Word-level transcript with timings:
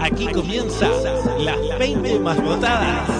Aquí 0.00 0.26
comienza 0.28 0.88
las 1.38 1.78
20 1.78 2.18
más 2.20 2.42
votadas. 2.42 3.10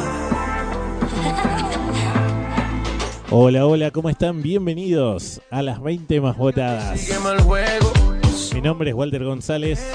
Hola, 3.30 3.67
hola, 3.67 3.91
¿cómo 3.91 4.08
están? 4.08 4.41
Bienvenidos 4.41 5.42
a 5.51 5.60
las 5.60 5.82
20 5.82 6.23
más 6.23 6.39
votadas. 6.39 7.07
Mi 8.55 8.62
nombre 8.62 8.89
es 8.89 8.96
Walter 8.96 9.25
González. 9.25 9.93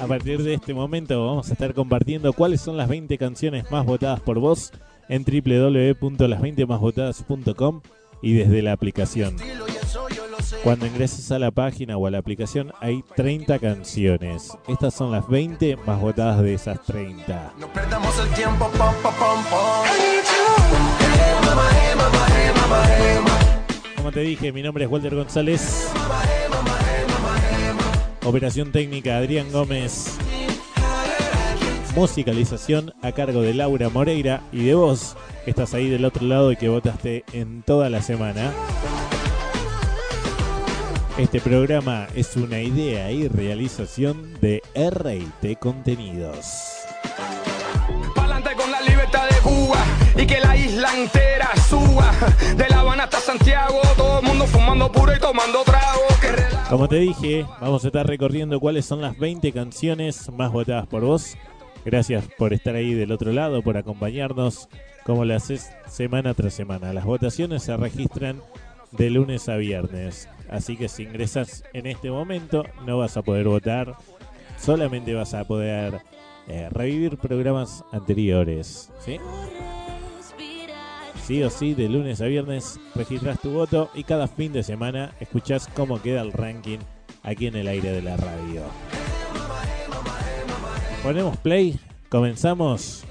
A 0.00 0.06
partir 0.06 0.44
de 0.44 0.54
este 0.54 0.74
momento 0.74 1.26
vamos 1.26 1.50
a 1.50 1.54
estar 1.54 1.74
compartiendo 1.74 2.32
cuáles 2.32 2.60
son 2.60 2.76
las 2.76 2.88
20 2.88 3.18
canciones 3.18 3.68
más 3.72 3.84
votadas 3.84 4.20
por 4.20 4.38
vos 4.38 4.70
en 5.08 5.24
www.las20másvotadas.com 5.24 7.80
y 8.22 8.34
desde 8.34 8.62
la 8.62 8.70
aplicación. 8.70 9.34
Cuando 10.62 10.86
ingreses 10.86 11.32
a 11.32 11.38
la 11.38 11.50
página 11.50 11.96
o 11.96 12.06
a 12.06 12.10
la 12.10 12.18
aplicación 12.18 12.72
hay 12.80 13.02
30 13.16 13.58
canciones. 13.58 14.56
Estas 14.68 14.94
son 14.94 15.10
las 15.10 15.28
20 15.28 15.76
más 15.86 16.00
votadas 16.00 16.40
de 16.42 16.54
esas 16.54 16.80
30. 16.82 17.54
No 17.58 17.72
perdamos 17.72 18.16
el 18.20 18.28
tiempo, 18.34 18.70
pom, 18.78 18.94
pom, 19.02 19.44
pom. 19.50 19.86
Como 23.96 24.12
te 24.12 24.20
dije, 24.20 24.52
mi 24.52 24.62
nombre 24.62 24.84
es 24.84 24.90
Walter 24.90 25.14
González. 25.14 25.90
Operación 28.24 28.70
técnica 28.70 29.16
Adrián 29.16 29.50
Gómez. 29.50 30.16
Musicalización 31.96 32.94
a 33.02 33.12
cargo 33.12 33.42
de 33.42 33.52
Laura 33.52 33.88
Moreira 33.88 34.42
y 34.52 34.64
de 34.64 34.74
vos, 34.74 35.16
que 35.44 35.50
estás 35.50 35.74
ahí 35.74 35.90
del 35.90 36.04
otro 36.04 36.26
lado 36.26 36.52
y 36.52 36.56
que 36.56 36.68
votaste 36.68 37.24
en 37.32 37.62
toda 37.62 37.90
la 37.90 38.00
semana. 38.00 38.52
Este 41.18 41.42
programa 41.42 42.08
es 42.14 42.36
una 42.36 42.62
idea 42.62 43.12
y 43.12 43.28
realización 43.28 44.32
de 44.40 44.62
RT 44.74 45.58
Contenidos. 45.58 46.86
Pa'lante 48.14 48.54
con 48.56 48.70
la 48.70 48.80
libertad 48.80 49.28
de 49.28 49.36
Cuba 49.42 49.84
y 50.16 50.26
que 50.26 50.40
la 50.40 50.56
isla 50.56 50.88
entera 50.96 51.50
suba. 51.68 52.10
De 52.56 52.66
La 52.70 52.80
Habana 52.80 53.04
hasta 53.04 53.20
Santiago, 53.20 53.82
todo 53.94 54.20
el 54.20 54.26
mundo 54.26 54.46
fumando 54.46 54.90
puro 54.90 55.14
y 55.14 55.20
tomando 55.20 55.62
trago. 55.64 56.00
Que 56.18 56.32
relajo. 56.32 56.70
Como 56.70 56.88
te 56.88 56.96
dije, 56.96 57.46
vamos 57.60 57.84
a 57.84 57.88
estar 57.88 58.06
recorriendo 58.06 58.58
cuáles 58.58 58.86
son 58.86 59.02
las 59.02 59.18
20 59.18 59.52
canciones 59.52 60.30
más 60.32 60.50
votadas 60.50 60.86
por 60.86 61.02
vos. 61.04 61.36
Gracias 61.84 62.24
por 62.38 62.54
estar 62.54 62.74
ahí 62.74 62.94
del 62.94 63.12
otro 63.12 63.32
lado, 63.32 63.60
por 63.60 63.76
acompañarnos 63.76 64.70
como 65.04 65.26
lo 65.26 65.36
haces 65.36 65.72
semana 65.88 66.32
tras 66.32 66.54
semana. 66.54 66.94
Las 66.94 67.04
votaciones 67.04 67.64
se 67.64 67.76
registran 67.76 68.40
de 68.92 69.10
lunes 69.10 69.48
a 69.48 69.56
viernes. 69.56 70.28
Así 70.48 70.76
que 70.76 70.88
si 70.88 71.04
ingresas 71.04 71.64
en 71.72 71.86
este 71.86 72.10
momento 72.10 72.64
no 72.86 72.98
vas 72.98 73.16
a 73.16 73.22
poder 73.22 73.48
votar, 73.48 73.96
solamente 74.58 75.14
vas 75.14 75.34
a 75.34 75.44
poder 75.44 76.00
eh, 76.48 76.68
revivir 76.70 77.16
programas 77.16 77.84
anteriores. 77.92 78.90
¿sí? 79.00 79.18
sí 81.24 81.42
o 81.42 81.50
sí, 81.50 81.74
de 81.74 81.88
lunes 81.88 82.20
a 82.20 82.26
viernes 82.26 82.80
registras 82.94 83.40
tu 83.40 83.52
voto 83.52 83.90
y 83.94 84.04
cada 84.04 84.26
fin 84.26 84.52
de 84.52 84.62
semana 84.62 85.12
escuchás 85.20 85.68
cómo 85.68 86.02
queda 86.02 86.20
el 86.20 86.32
ranking 86.32 86.78
aquí 87.22 87.46
en 87.46 87.56
el 87.56 87.68
aire 87.68 87.92
de 87.92 88.02
la 88.02 88.16
radio. 88.16 88.62
Ponemos 91.02 91.36
play, 91.38 91.78
comenzamos. 92.08 93.04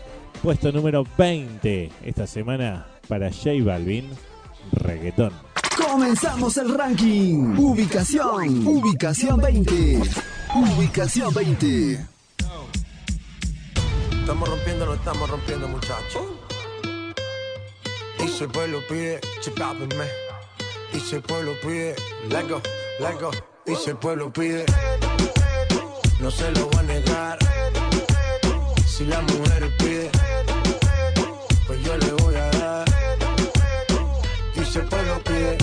Puesto 0.44 0.72
número 0.72 1.06
20 1.18 1.92
esta 2.04 2.26
semana 2.26 2.88
para 3.08 3.32
J 3.32 3.64
Balvin, 3.64 4.10
reggaetón. 4.72 5.51
Comenzamos 5.78 6.58
el 6.58 6.78
ranking. 6.78 7.56
Ubicación. 7.58 8.68
Ubicación 8.68 9.38
20. 9.38 10.02
Ubicación 10.56 11.34
20. 11.34 12.08
Estamos 14.20 14.50
rompiendo, 14.50 14.86
no 14.86 14.94
estamos 14.94 15.30
rompiendo, 15.30 15.68
muchachos. 15.68 16.24
Y 18.24 18.28
si 18.28 18.44
el 18.44 18.50
pueblo 18.50 18.80
pide, 18.88 19.20
chipápenme. 19.42 20.06
Y 20.94 21.00
si 21.00 21.16
el 21.16 21.22
pueblo 21.22 21.54
pide, 21.62 21.96
let 22.30 22.48
go, 22.48 22.62
let 23.00 23.20
go. 23.20 23.32
Y 23.66 23.76
si 23.76 23.92
el 23.92 23.98
pueblo 23.98 24.32
pide, 24.32 24.66
no 26.20 26.30
se 26.30 26.52
lo 26.52 26.70
va 26.72 26.80
a 26.80 26.84
negar. 26.84 27.40
Si 28.86 29.06
la 29.06 29.22
mujer 29.22 29.72
pide, 29.78 30.12
Y 34.72 34.74
si 34.74 34.80
el 34.80 34.86
pueblo 34.86 35.22
pide, 35.26 35.58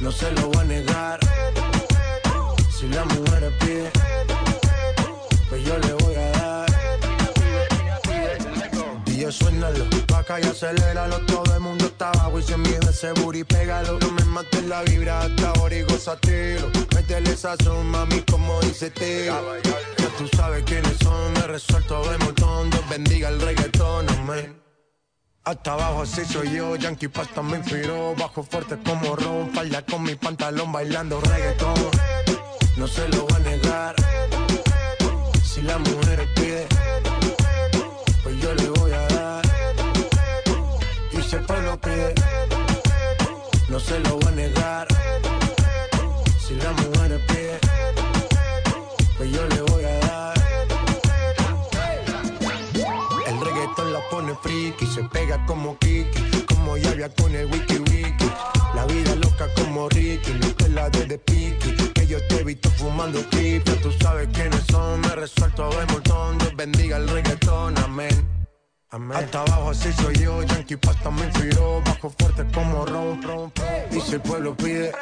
no 0.00 0.10
se 0.10 0.32
lo 0.32 0.50
va 0.50 0.62
a 0.62 0.64
negar. 0.64 1.20
Si 2.70 2.88
la 2.88 3.04
mujer 3.04 3.52
pide, 3.58 3.90
pues 5.46 5.62
yo 5.62 5.76
le 5.76 5.92
voy 5.92 6.14
a 6.14 6.30
dar. 6.30 6.66
DJ 9.04 9.30
suénalo, 9.30 9.84
acá 10.16 10.40
y 10.40 10.44
aceléralo. 10.44 11.18
Todo 11.26 11.54
el 11.54 11.60
mundo 11.60 11.84
está 11.84 12.08
abajo 12.12 12.38
y 12.38 12.42
sin 12.44 12.62
miedo 12.62 12.88
ese 12.88 13.12
booty 13.12 13.44
pégalo. 13.44 13.98
No 13.98 14.10
me 14.10 14.24
mates 14.24 14.64
la 14.64 14.82
vibra 14.84 15.20
hasta 15.20 15.50
ahora 15.50 15.76
y 15.76 15.82
gozatelo. 15.82 16.70
Métele 16.94 17.30
esa 17.30 17.56
son, 17.62 17.90
mami, 17.90 18.22
como 18.22 18.58
dice 18.62 18.90
Teo. 18.90 19.36
Ya 19.98 20.08
tú 20.16 20.26
sabes 20.34 20.64
quiénes 20.64 20.96
son, 21.02 21.34
me 21.34 21.42
resuelto 21.42 22.10
de 22.10 22.16
montón. 22.24 22.70
Dios 22.70 22.88
bendiga 22.88 23.28
el 23.28 23.38
reggaetón, 23.38 24.08
amén 24.08 24.69
hasta 25.44 25.72
abajo 25.72 26.02
así 26.02 26.24
soy 26.24 26.52
yo, 26.52 26.76
Yankee 26.76 27.08
Pasta 27.08 27.42
me 27.42 27.56
inspiró 27.58 28.14
Bajo 28.14 28.42
fuerte 28.42 28.76
como 28.84 29.16
Ron, 29.16 29.50
falda 29.50 29.82
con 29.82 30.02
mi 30.02 30.14
pantalón 30.14 30.72
bailando 30.72 31.20
reggaetón. 31.20 31.74
No 32.76 32.86
se 32.86 33.08
lo 33.08 33.26
va 33.26 33.36
a 33.36 33.38
negar. 33.40 33.94
Si 35.42 35.62
la 35.62 35.78
mujer 35.78 36.28
pide 36.34 36.66
Pues 38.22 38.40
yo 38.40 38.54
le 38.54 38.68
voy 38.70 38.92
a 38.92 39.06
dar. 39.08 39.42
Y 41.12 41.34
el 41.34 41.44
pueblo 41.44 41.80
pide. 41.80 42.14
No 43.68 43.78
se 43.80 43.98
lo 44.00 44.18
va 44.20 44.28
a 44.28 44.32
negar 44.32 44.39
se 54.90 55.04
pega 55.04 55.44
como 55.46 55.78
Kiki, 55.78 56.44
como 56.46 56.76
Yavia 56.76 57.08
con 57.14 57.34
el 57.34 57.46
wiki 57.46 57.78
wiki. 57.78 58.30
La 58.74 58.84
vida 58.86 59.14
loca 59.16 59.46
como 59.54 59.88
Ricky, 59.88 60.32
no 60.40 60.54
te 60.54 60.68
la 60.68 60.90
de 60.90 61.06
de 61.06 61.18
piqui, 61.18 61.74
que 61.94 62.06
yo 62.06 62.18
te 62.28 62.40
he 62.40 62.44
visto 62.44 62.70
fumando 62.70 63.20
creepy. 63.30 63.72
Tú 63.82 63.92
sabes 64.00 64.28
quiénes 64.32 64.62
son, 64.70 65.00
me 65.00 65.08
resuelto 65.14 65.70
de 65.70 65.86
montón. 65.86 66.38
Dios 66.38 66.56
bendiga 66.56 66.96
el 66.96 67.08
reggaetón, 67.08 67.78
amén. 67.78 68.28
Amén. 68.90 69.18
Hasta 69.18 69.42
abajo 69.42 69.70
así 69.70 69.92
soy 69.92 70.16
yo, 70.16 70.42
Yankee 70.42 70.76
Pasta 70.76 71.10
me 71.10 71.24
inspiró, 71.24 71.80
bajo 71.84 72.10
fuerte 72.10 72.44
como 72.52 72.84
Ron, 72.84 73.22
Ron, 73.22 73.52
Ron. 73.56 73.82
Y 73.92 74.00
si 74.00 74.14
el 74.14 74.20
pueblo 74.20 74.56
pide, 74.56 74.92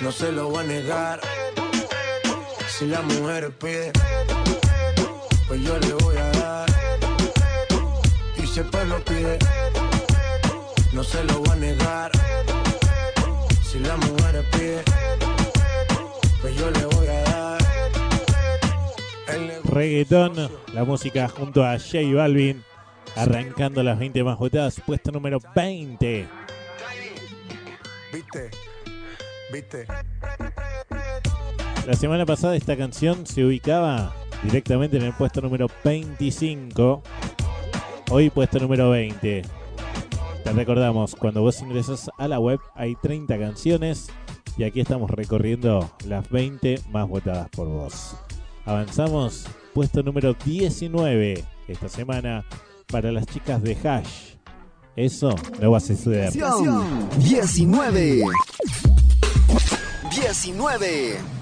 no 0.00 0.12
se 0.12 0.30
lo 0.30 0.52
va 0.52 0.60
a 0.60 0.64
negar. 0.64 1.20
Si 2.68 2.86
la 2.86 3.02
mujer 3.02 3.50
pide, 3.58 3.90
pues 5.48 5.60
yo 5.62 5.78
le 5.78 5.94
voy 5.94 6.15
a 6.15 6.15
si 8.56 8.60
el 8.60 8.66
pueblo 8.68 9.04
pide, 9.04 9.38
no 10.94 11.04
se 11.04 11.22
lo 11.24 11.42
va 11.44 11.52
a 11.52 11.56
negar. 11.56 12.10
Si 13.62 13.78
la 13.80 13.98
mujer 13.98 14.42
pide, 14.50 14.82
pues 16.40 16.56
yo 16.56 16.70
le 16.70 16.86
voy 16.86 17.06
a 17.06 17.20
dar. 17.20 17.58
El 19.28 19.46
negocio- 19.48 19.70
Reggaetón, 19.74 20.50
la 20.72 20.84
música 20.84 21.28
junto 21.28 21.66
a 21.66 21.78
J 21.78 21.98
Balvin, 22.14 22.64
arrancando 23.14 23.82
las 23.82 23.98
20 23.98 24.24
más 24.24 24.38
votadas, 24.38 24.80
puesto 24.86 25.12
número 25.12 25.38
20. 25.54 26.26
¿Viste? 28.10 28.50
¿Viste? 29.52 29.86
La 31.86 31.92
semana 31.92 32.24
pasada 32.24 32.56
esta 32.56 32.74
canción 32.74 33.26
se 33.26 33.44
ubicaba 33.44 34.14
directamente 34.42 34.96
en 34.96 35.02
el 35.02 35.12
puesto 35.12 35.42
número 35.42 35.66
25. 35.84 37.02
Hoy 38.10 38.30
puesto 38.30 38.60
número 38.60 38.90
20. 38.90 39.42
Te 40.44 40.52
recordamos, 40.52 41.16
cuando 41.16 41.42
vos 41.42 41.60
ingresas 41.60 42.08
a 42.18 42.28
la 42.28 42.38
web 42.38 42.60
hay 42.76 42.94
30 42.94 43.36
canciones 43.36 44.08
y 44.56 44.62
aquí 44.62 44.80
estamos 44.80 45.10
recorriendo 45.10 45.90
las 46.06 46.30
20 46.30 46.82
más 46.92 47.08
votadas 47.08 47.48
por 47.50 47.66
vos. 47.66 48.16
Avanzamos, 48.64 49.46
puesto 49.74 50.04
número 50.04 50.34
19 50.44 51.44
esta 51.66 51.88
semana 51.88 52.44
para 52.86 53.10
las 53.10 53.26
chicas 53.26 53.60
de 53.62 53.76
Hash. 53.76 54.34
Eso 54.94 55.34
no 55.60 55.72
va 55.72 55.78
a 55.78 55.80
suceder. 55.80 56.30
Ubicación 56.30 57.08
19. 57.18 58.22
19. 60.10 61.35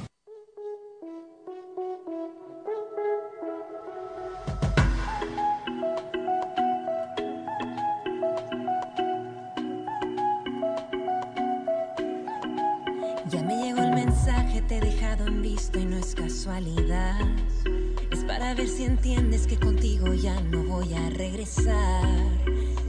Entiendes 18.84 19.46
que 19.46 19.58
contigo 19.58 20.12
ya 20.12 20.38
no 20.40 20.62
voy 20.62 20.92
a 20.94 21.10
regresar. 21.10 22.04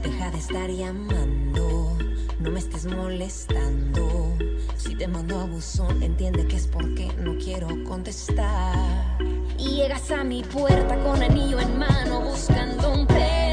Deja 0.02 0.30
de 0.30 0.38
estar 0.38 0.70
llamando, 0.70 1.96
no 2.38 2.50
me 2.50 2.58
estés 2.58 2.86
molestando. 2.86 4.36
Si 4.76 4.94
te 4.94 5.08
mando 5.08 5.40
a 5.40 5.44
buzón, 5.44 6.02
entiende 6.02 6.46
que 6.46 6.56
es 6.56 6.66
porque 6.66 7.08
no 7.18 7.36
quiero 7.38 7.68
contestar. 7.84 9.18
Y 9.58 9.76
llegas 9.76 10.10
a 10.10 10.22
mi 10.22 10.42
puerta 10.42 11.02
con 11.02 11.22
anillo 11.22 11.60
en 11.60 11.78
mano 11.78 12.20
buscando 12.20 12.92
un 12.92 13.06
perdón. 13.06 13.45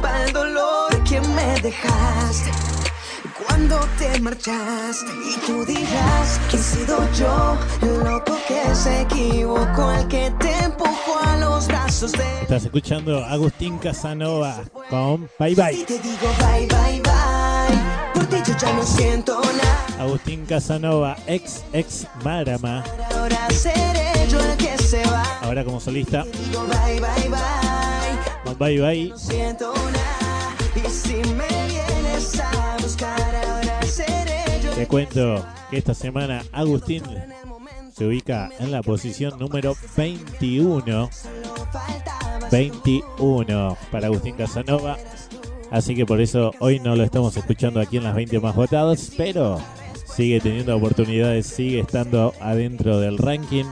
Para 0.00 0.24
el 0.24 0.32
dolor 0.32 1.02
que 1.04 1.20
me 1.20 1.60
dejaste. 1.60 2.50
Cuando 3.46 3.78
te 3.98 4.20
marchaste 4.20 5.06
y 5.12 5.36
tú 5.46 5.64
dirás 5.64 6.40
que 6.50 6.56
he 6.56 6.60
sido 6.62 6.98
yo 7.12 7.56
el 7.82 7.98
loco 8.04 8.36
que 8.48 8.74
se 8.74 9.02
equivocó, 9.02 9.92
el 9.92 10.08
que 10.08 10.30
te 10.38 10.64
empujó 10.64 11.18
a 11.24 11.36
los 11.36 11.66
brazos 11.68 12.12
de 12.12 12.42
Estás 12.42 12.64
escuchando 12.64 13.24
a 13.24 13.32
Agustín 13.32 13.78
Casanova 13.78 14.60
con 14.90 15.28
Bye 15.38 15.54
Bye. 15.54 15.72
Y 15.80 15.84
te 15.84 15.98
digo 15.98 16.28
bye 16.40 16.66
bye 16.66 17.00
bye. 17.02 18.12
Por 18.14 18.26
ti 18.26 18.36
yo 18.46 18.56
ya 18.58 18.72
no 18.72 18.82
siento 18.82 19.40
nada. 19.40 19.86
Agustín 20.04 20.44
Casanova, 20.46 21.16
ex 21.26 21.62
ex 21.72 22.06
Marama, 22.24 22.84
Ahora 23.14 23.48
seré 23.50 24.12
yo 24.28 24.40
el 24.40 24.56
que 24.56 24.76
se 24.78 25.02
va. 25.04 25.22
ahora 25.42 25.64
como 25.64 25.80
solista. 25.80 26.24
Digo 26.24 26.64
bye 26.66 27.00
bye 27.00 27.28
bye. 27.28 27.77
Bye 28.58 28.80
Bye. 28.80 29.12
Te 34.74 34.86
cuento 34.86 35.44
que 35.70 35.78
esta 35.78 35.94
semana 35.94 36.42
Agustín 36.52 37.02
se 37.92 38.06
ubica 38.06 38.50
en 38.58 38.70
la 38.70 38.82
posición 38.82 39.38
número 39.38 39.76
21. 39.96 41.10
21 42.50 43.78
para 43.90 44.06
Agustín 44.06 44.34
Casanova. 44.34 44.96
Así 45.70 45.94
que 45.94 46.06
por 46.06 46.20
eso 46.20 46.52
hoy 46.60 46.80
no 46.80 46.96
lo 46.96 47.04
estamos 47.04 47.36
escuchando 47.36 47.80
aquí 47.80 47.98
en 47.98 48.04
las 48.04 48.14
20 48.14 48.40
más 48.40 48.56
votados, 48.56 49.12
pero 49.16 49.60
sigue 50.06 50.40
teniendo 50.40 50.76
oportunidades, 50.76 51.46
sigue 51.46 51.80
estando 51.80 52.32
adentro 52.40 52.98
del 52.98 53.18
ranking. 53.18 53.66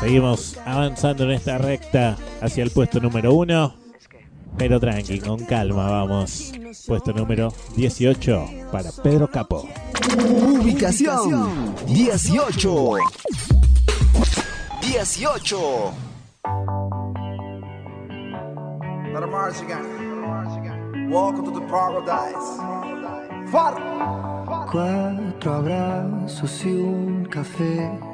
Seguimos 0.00 0.56
avanzando 0.64 1.24
en 1.24 1.30
esta 1.30 1.58
recta 1.58 2.16
hacia 2.40 2.64
el 2.64 2.70
puesto 2.70 3.00
número 3.00 3.32
uno. 3.32 3.83
Pero 4.56 4.78
tranqui, 4.78 5.18
con 5.18 5.44
calma, 5.44 5.88
vamos. 5.88 6.52
Puesto 6.86 7.12
número 7.12 7.52
18 7.76 8.46
para 8.70 8.90
Pedro 9.02 9.28
Capo. 9.28 9.66
Ubicación 10.16 11.74
18. 11.86 12.98
18. 14.80 15.94
Let 19.12 19.28
march 19.30 19.60
again. 19.62 21.08
Welcome 21.10 21.44
to 21.44 21.50
the 21.52 21.66
paradise. 21.66 22.58
Cuatro 24.70 25.54
abrazos 25.54 26.64
y 26.64 26.70
un 26.70 27.24
café. 27.26 28.13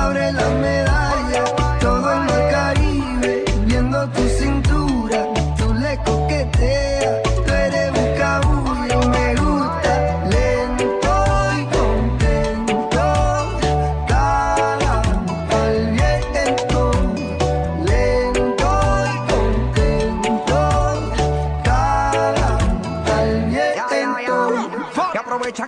abre 0.00 0.32
la 0.32 0.48
medalla, 0.62 1.09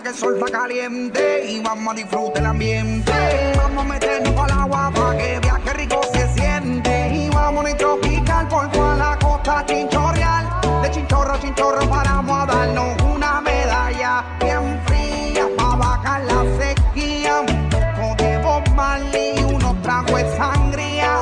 que 0.03 0.09
el 0.09 0.15
sol 0.15 0.35
está 0.37 0.59
caliente 0.59 1.45
y 1.49 1.61
vamos 1.61 1.93
a 1.93 1.95
disfrutar 1.95 2.37
el 2.39 2.45
ambiente. 2.45 3.11
Vamos 3.55 3.85
a 3.85 3.87
meternos 3.87 4.37
al 4.37 4.51
agua 4.51 4.91
para 4.93 5.17
que 5.17 5.39
viaje 5.39 5.73
rico 5.73 6.01
se 6.13 6.27
siente. 6.33 7.09
Y 7.13 7.29
vamos 7.29 7.65
a 7.65 7.77
tropical 7.77 8.47
por 8.49 8.69
toda 8.71 8.95
la 8.97 9.17
costa 9.19 9.65
chinchorreal. 9.65 10.49
De 10.81 10.91
chinchorro 10.91 11.33
a 11.33 11.39
chinchorro 11.39 11.89
paramos 11.89 12.37
a 12.37 12.45
darnos 12.45 13.01
una 13.03 13.39
medalla 13.41 14.25
bien 14.41 14.81
fría 14.85 15.47
para 15.55 15.75
bajar 15.77 16.21
la 16.25 16.43
sequía. 16.59 17.39
Un 17.39 17.69
poco 17.69 18.61
de 18.61 18.69
Marley 18.71 19.39
y 19.39 19.43
unos 19.43 19.81
tragos 19.81 20.21
de 20.21 20.37
sangría. 20.37 21.13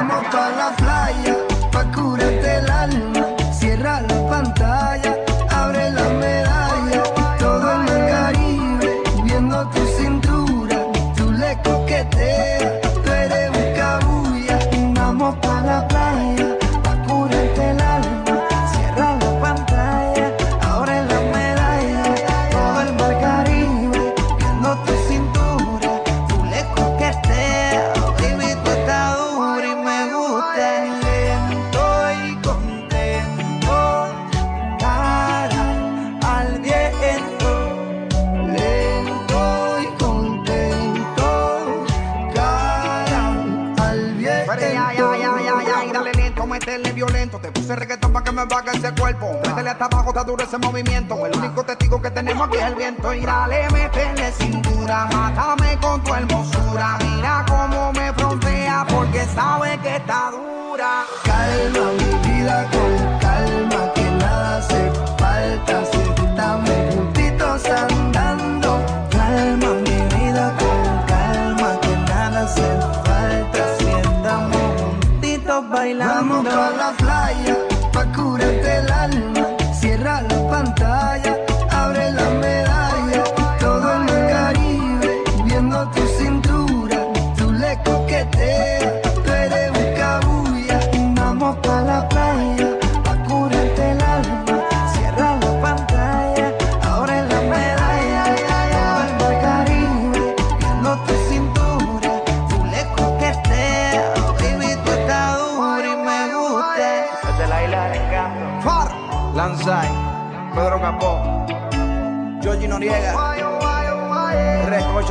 Vamos 0.00 0.24
pa 0.32 0.48
la 0.48 0.89
hasta 49.82 49.96
abajo, 49.96 50.10
está 50.10 50.24
duro 50.24 50.44
ese 50.44 50.58
movimiento. 50.58 51.26
El 51.26 51.36
único 51.36 51.64
testigo 51.64 52.02
que 52.02 52.10
tenemos 52.10 52.46
aquí 52.46 52.58
es 52.58 52.64
el 52.64 52.74
viento. 52.74 53.14
Y 53.14 53.20
dale, 53.20 53.68
métele 53.70 54.32
cintura, 54.32 55.06
mátame 55.06 55.78
con 55.80 56.02
tu 56.04 56.14
hermosura. 56.14 56.98
Mira 57.00 57.44
cómo 57.48 57.92
me 57.92 58.12
frontea, 58.12 58.86
porque 58.90 59.24
sabe 59.26 59.78
que 59.78 59.96
está 59.96 60.29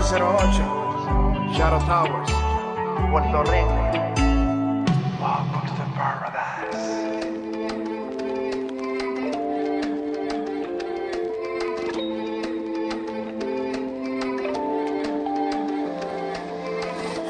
908, 0.10 1.54
Shadow 1.54 1.80
Towers, 1.86 2.32
Puerto 3.12 3.44
Rico. 3.44 3.78
Welcome 5.22 5.62
to 5.68 5.74
the 5.78 5.86
paradise. 5.94 6.86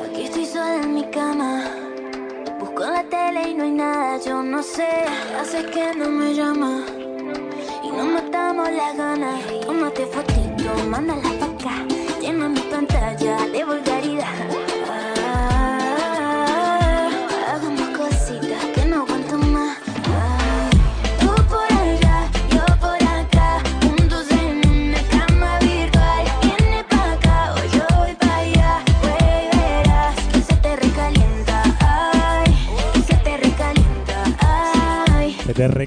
Aquí 0.06 0.24
estoy 0.24 0.46
sola 0.46 0.76
en 0.82 0.94
mi 0.94 1.04
cama, 1.12 1.66
busco 2.62 2.86
la 2.86 3.04
tele 3.04 3.50
y 3.50 3.56
no 3.56 3.66
hay 3.66 3.72
nada, 3.72 4.20
yo 4.26 4.42
no 4.42 4.64
sé, 4.64 4.88
hace 5.38 5.66
que 5.66 5.94
no 5.96 6.10
me 6.10 6.34
llama 6.34 6.86
y 7.84 7.92
no 7.92 8.06
matamos 8.06 8.72
las 8.72 8.96
ganas, 8.96 9.42
tómate 9.66 10.06
fotito, 10.06 10.74
mándala 10.88 11.39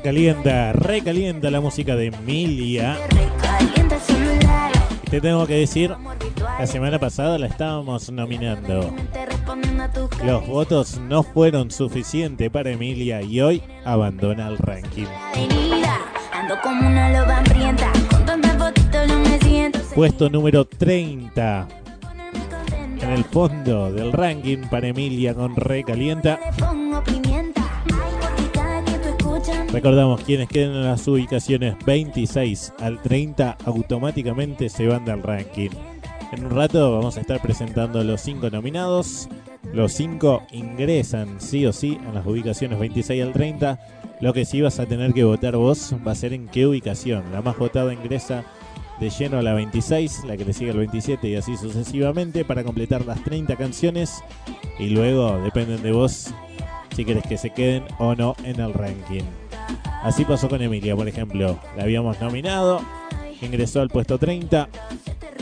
recalienta, 0.03 0.73
recalienta 0.73 1.49
la 1.49 1.61
música 1.61 1.95
de 1.95 2.07
Emilia. 2.07 2.99
Te 5.09 5.21
tengo 5.21 5.47
que 5.47 5.55
decir, 5.55 5.95
la 6.59 6.67
semana 6.67 6.99
pasada 6.99 7.39
la 7.39 7.47
estábamos 7.47 8.11
nominando. 8.11 8.93
Los 10.25 10.45
votos 10.49 10.99
no 10.99 11.23
fueron 11.23 11.71
suficientes 11.71 12.51
para 12.51 12.71
Emilia 12.71 13.23
y 13.23 13.41
hoy 13.41 13.63
abandona 13.85 14.49
el 14.49 14.59
ranking. 14.59 15.07
Puesto 19.95 20.29
número 20.31 20.65
30 20.65 21.69
en 23.03 23.11
el 23.11 23.25
fondo 23.25 23.93
del 23.93 24.13
ranking 24.13 24.69
para 24.69 24.89
Emilia 24.89 25.33
con 25.33 25.55
Recalienta. 25.55 26.41
Recordamos, 29.73 30.23
quienes 30.23 30.49
queden 30.49 30.73
en 30.73 30.85
las 30.85 31.09
ubicaciones 31.09 31.77
26 31.85 32.75
al 32.79 33.01
30 33.01 33.57
automáticamente 33.65 34.69
se 34.69 34.87
van 34.87 35.05
del 35.05 35.23
ranking. 35.23 35.71
En 36.33 36.45
un 36.45 36.51
rato 36.51 36.93
vamos 36.93 37.17
a 37.17 37.21
estar 37.21 37.41
presentando 37.41 38.05
los 38.05 38.21
5 38.21 38.51
nominados. 38.51 39.29
Los 39.73 39.93
5 39.95 40.43
ingresan 40.53 41.41
sí 41.41 41.67
o 41.67 41.73
sí 41.73 41.99
en 42.07 42.15
las 42.15 42.27
ubicaciones 42.27 42.79
26 42.79 43.23
al 43.23 43.33
30. 43.33 43.81
Lo 44.21 44.33
que 44.33 44.45
sí 44.45 44.61
vas 44.61 44.79
a 44.79 44.87
tener 44.87 45.13
que 45.13 45.25
votar 45.25 45.57
vos 45.57 45.95
va 46.07 46.13
a 46.13 46.17
ser 46.17 46.33
en 46.33 46.49
qué 46.49 46.67
ubicación. 46.67 47.25
La 47.33 47.43
más 47.43 47.59
votada 47.59 47.93
ingresa 47.93 48.45
de 49.01 49.11
lleno 49.11 49.39
a 49.39 49.43
la 49.43 49.55
26, 49.55 50.25
la 50.27 50.37
que 50.37 50.45
le 50.45 50.53
sigue 50.53 50.71
al 50.71 50.79
27 50.79 51.29
y 51.29 51.35
así 51.35 51.57
sucesivamente 51.57 52.45
para 52.45 52.63
completar 52.63 53.05
las 53.05 53.23
30 53.25 53.57
canciones. 53.57 54.23
Y 54.79 54.91
luego 54.91 55.39
dependen 55.43 55.83
de 55.83 55.93
vos 55.93 56.33
si 56.95 57.05
querés 57.05 57.25
que 57.25 57.39
se 57.39 57.51
queden 57.51 57.85
o 57.99 58.15
no 58.15 58.35
en 58.45 58.61
el 58.61 58.73
ranking. 58.73 59.25
Así 60.03 60.25
pasó 60.25 60.49
con 60.49 60.61
Emilia, 60.61 60.97
por 60.97 61.09
ejemplo. 61.09 61.59
La 61.77 61.85
habíamos 61.85 62.21
nominado, 62.21 62.81
ingresó 63.41 63.81
al 63.81 63.89
puesto 63.89 64.19
30 64.19 64.69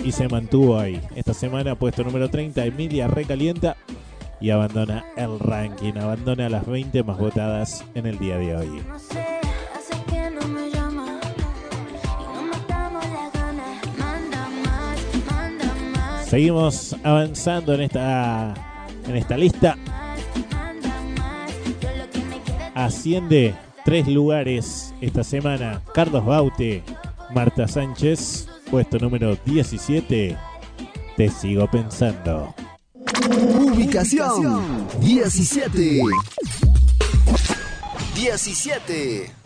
y 0.05 0.13
se 0.13 0.29
mantuvo 0.29 0.79
ahí. 0.79 1.01
Esta 1.15 1.35
semana, 1.35 1.75
puesto 1.75 2.05
número 2.05 2.29
30, 2.29 2.65
Emilia 2.67 3.09
recalienta 3.09 3.77
y 4.41 4.51
abandona 4.51 5.05
el 5.17 5.39
ranking, 5.39 5.95
abandona 5.99 6.49
las 6.49 6.67
20 6.67 7.03
más 7.03 7.19
votadas 7.19 7.85
en 7.95 8.07
el 8.07 8.19
día 8.19 8.37
de 8.37 8.57
hoy. 8.57 8.83
Seguimos 16.31 16.95
avanzando 17.03 17.75
en 17.75 17.81
esta, 17.81 18.55
en 19.09 19.17
esta 19.17 19.37
lista 19.37 19.77
asciende 22.75 23.55
tres 23.85 24.07
lugares 24.09 24.95
esta 25.01 25.25
semana. 25.25 25.83
Carlos 25.95 26.25
Baute, 26.25 26.83
Marta 27.35 27.67
Sánchez, 27.69 28.49
puesto 28.71 28.99
número 28.99 29.37
17. 29.45 30.37
Te 31.17 31.29
sigo 31.29 31.71
pensando. 31.71 32.55
Ubicación 33.75 34.87
17. 35.01 36.01
17. 38.15 39.40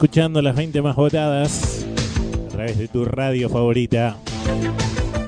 Escuchando 0.00 0.40
las 0.40 0.56
20 0.56 0.80
más 0.80 0.96
votadas 0.96 1.84
a 2.46 2.48
través 2.48 2.78
de 2.78 2.88
tu 2.88 3.04
radio 3.04 3.50
favorita. 3.50 4.16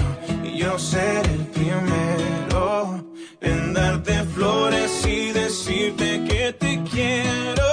ser 0.81 1.25
el 1.27 1.45
primero 1.47 3.05
en 3.39 3.73
darte 3.73 4.23
flores 4.35 5.05
y 5.05 5.31
decirte 5.31 6.23
que 6.27 6.53
te 6.53 6.81
quiero. 6.91 7.70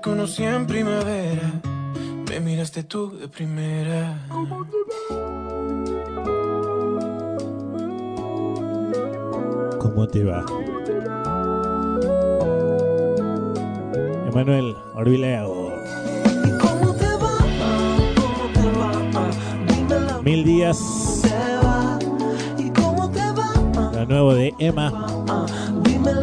Te 0.00 0.08
conocí 0.08 0.44
en 0.44 0.66
primavera, 0.66 1.52
me 2.28 2.40
miraste 2.40 2.84
tú 2.84 3.10
de 3.18 3.28
primera. 3.28 4.18
¿Cómo 9.78 10.06
te 10.06 10.24
va? 10.24 10.44
Emanuel 14.28 14.74
Orbileo. 14.94 15.72
Mil 20.22 20.44
días. 20.44 20.78
Lo 23.92 24.06
nuevo 24.06 24.34
de 24.34 24.54
Emma, 24.58 25.06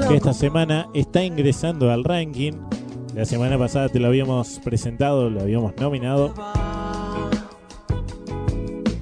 que 0.08 0.16
esta 0.16 0.34
semana 0.34 0.88
está 0.94 1.24
ingresando 1.24 1.92
al 1.92 2.04
ranking. 2.04 2.54
La 3.18 3.26
semana 3.26 3.58
pasada 3.58 3.90
te 3.90 4.00
lo 4.00 4.06
habíamos 4.06 4.60
presentado, 4.64 5.32
lo 5.32 5.42
habíamos 5.42 5.76
nominado. 5.78 6.36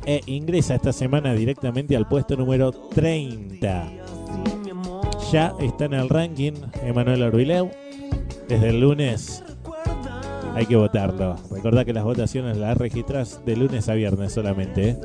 E 0.06 0.22
ingresa 0.26 0.76
esta 0.76 0.94
semana 0.94 1.34
directamente 1.34 1.98
al 1.98 2.08
puesto 2.08 2.38
número 2.38 2.72
30. 2.72 3.92
Ya 5.34 5.54
está 5.60 5.84
en 5.84 5.96
el 5.96 6.08
ranking 6.08 6.54
Emanuel 6.82 7.24
Orbileu. 7.24 7.70
Desde 8.48 8.70
el 8.70 8.80
lunes 8.80 9.44
hay 10.54 10.66
que 10.66 10.78
votarlo. 10.78 11.36
Recordá 11.52 11.84
que 11.84 11.92
las 11.92 12.06
votaciones 12.06 12.56
las 12.56 12.78
registras 12.78 13.42
de 13.46 13.58
lunes 13.58 13.90
a 13.90 13.96
viernes 13.96 14.32
solamente. 14.32 14.92
¿eh? 14.92 15.00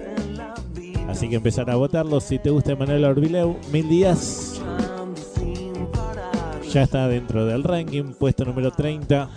Así 1.08 1.28
que 1.28 1.34
empezar 1.34 1.68
a 1.68 1.74
votarlo. 1.74 2.20
Si 2.20 2.38
te 2.38 2.50
gusta 2.50 2.74
Emanuel 2.74 3.04
Orbileu, 3.04 3.56
mil 3.72 3.88
días 3.88 4.62
ya 6.72 6.82
está 6.82 7.08
dentro 7.08 7.46
del 7.46 7.64
ranking, 7.64 8.12
puesto 8.12 8.44
número 8.44 8.70
30 8.70 9.28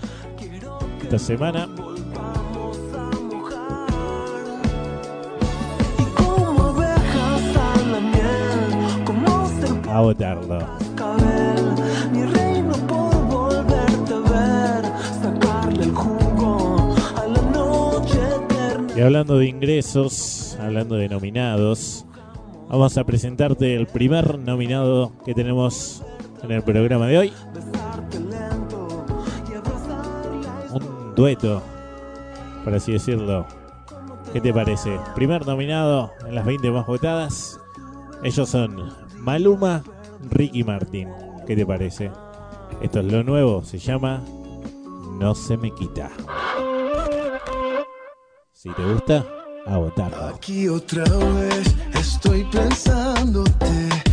esta 1.01 1.17
semana. 1.17 1.67
A 9.89 10.01
votarlo. 10.01 10.59
Y 18.95 19.01
hablando 19.01 19.37
de 19.39 19.47
ingresos, 19.47 20.55
hablando 20.59 20.95
de 20.95 21.09
nominados, 21.09 22.05
vamos 22.69 22.95
a 22.97 23.03
presentarte 23.03 23.75
el 23.75 23.87
primer 23.87 24.37
nominado 24.37 25.13
que 25.25 25.33
tenemos 25.33 26.03
en 26.43 26.51
el 26.51 26.61
programa 26.61 27.07
de 27.07 27.17
hoy. 27.17 27.33
Un 30.71 31.15
dueto, 31.15 31.61
por 32.63 32.73
así 32.73 32.93
decirlo. 32.93 33.45
¿Qué 34.31 34.41
te 34.41 34.53
parece? 34.53 34.99
Primer 35.15 35.45
nominado 35.45 36.11
en 36.27 36.35
las 36.35 36.45
20 36.45 36.71
más 36.71 36.85
votadas. 36.85 37.59
Ellos 38.23 38.49
son 38.49 38.91
Maluma, 39.17 39.83
Ricky 40.31 40.63
Martin. 40.63 41.09
¿Qué 41.45 41.55
te 41.55 41.65
parece? 41.65 42.11
Esto 42.81 42.99
es 42.99 43.05
lo 43.05 43.23
nuevo, 43.23 43.63
se 43.63 43.77
llama 43.77 44.21
No 45.19 45.35
se 45.35 45.57
me 45.57 45.71
quita. 45.71 46.09
Si 48.51 48.69
te 48.71 48.83
gusta, 48.83 49.25
a 49.65 49.77
votar. 49.77 50.13
Aquí 50.33 50.67
otra 50.67 51.03
vez 51.03 51.75
estoy 51.93 52.43
pensándote. 52.45 54.12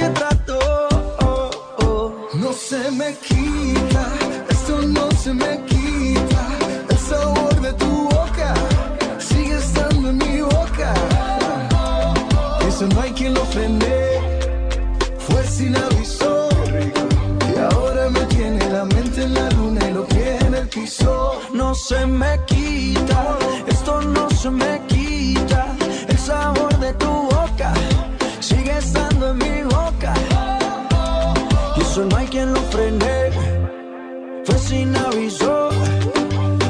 oh, 0.00 1.50
oh, 1.80 2.28
No 2.34 2.52
se 2.52 2.90
me 2.90 3.14
quita, 3.14 4.06
esto 4.48 4.82
no 4.82 5.10
se 5.12 5.34
me 5.34 5.64
quita. 5.66 6.46
El 6.88 6.98
sabor 6.98 7.60
de 7.60 7.72
tu 7.74 8.08
boca 8.08 8.54
sigue 9.18 9.56
estando 9.56 10.10
en 10.10 10.18
mi 10.18 10.40
boca. 10.40 10.94
Eso 12.68 12.86
no 12.86 13.00
hay 13.00 13.12
quien 13.12 13.34
lo 13.34 13.44
frene. 13.46 14.20
Fue 15.18 15.42
sin 15.44 15.76
aviso. 15.76 16.48
Y 17.52 17.58
ahora 17.58 18.08
me 18.10 18.20
tiene 18.26 18.70
la 18.70 18.84
mente 18.84 19.22
en 19.24 19.34
la 19.34 19.50
luna 19.50 19.88
y 19.88 19.92
lo 19.92 20.06
que 20.06 20.36
en 20.36 20.54
el 20.54 20.68
piso. 20.68 21.40
no 21.52 21.74
se 21.74 22.06
me 22.06 22.38
quita, 22.46 22.57
sin 34.68 34.94
aviso. 34.96 35.70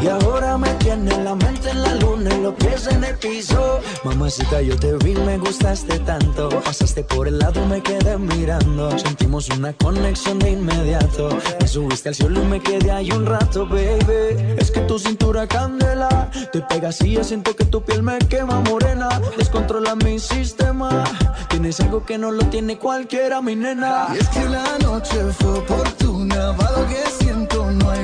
Y 0.00 0.06
ahora 0.06 0.56
me 0.56 0.70
tiene 0.74 1.10
la 1.24 1.34
mente 1.34 1.70
en 1.70 1.82
la 1.82 1.94
luna 1.96 2.30
y 2.32 2.40
los 2.40 2.54
pies 2.54 2.86
en 2.86 3.02
el 3.02 3.16
piso. 3.16 3.80
Mamacita, 4.04 4.62
yo 4.62 4.76
te 4.78 4.94
vi, 5.04 5.14
me 5.14 5.38
gustaste 5.38 5.98
tanto. 6.00 6.48
Pasaste 6.64 7.02
por 7.02 7.26
el 7.26 7.40
lado 7.40 7.66
me 7.66 7.82
quedé 7.82 8.16
mirando. 8.16 8.96
Sentimos 8.96 9.48
una 9.50 9.72
conexión 9.72 10.38
de 10.38 10.52
inmediato. 10.52 11.36
Me 11.60 11.66
subiste 11.66 12.10
al 12.10 12.14
cielo 12.14 12.40
y 12.42 12.46
me 12.46 12.60
quedé 12.60 12.92
ahí 12.92 13.10
un 13.10 13.26
rato, 13.26 13.66
baby. 13.66 14.56
Es 14.56 14.70
que 14.70 14.80
tu 14.82 14.98
cintura 15.00 15.48
candela. 15.48 16.30
Te 16.52 16.60
pegas 16.60 17.00
y 17.00 17.12
yo 17.12 17.24
siento 17.24 17.56
que 17.56 17.64
tu 17.64 17.82
piel 17.82 18.04
me 18.04 18.18
quema 18.18 18.60
morena. 18.60 19.08
Descontrola 19.36 19.96
mi 19.96 20.20
sistema. 20.20 21.04
Tienes 21.48 21.80
algo 21.80 22.06
que 22.06 22.16
no 22.18 22.30
lo 22.30 22.44
tiene 22.46 22.78
cualquiera, 22.78 23.42
mi 23.42 23.56
nena. 23.56 24.06
Y 24.14 24.18
es 24.18 24.28
que 24.28 24.48
la 24.48 24.78
noche 24.78 25.16
fue 25.40 25.58
oportuna, 25.58 26.52
lo 26.52 26.86
que 26.86 27.07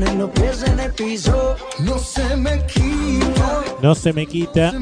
Los 0.00 0.30
pies 0.30 0.64
en 0.66 0.80
el 0.80 0.92
piso. 0.92 1.56
No 1.80 1.98
se 1.98 2.36
me 2.36 2.64
quita 2.66 3.62
No 3.82 3.94
se 3.94 4.12
me 4.12 4.26
quita. 4.26 4.72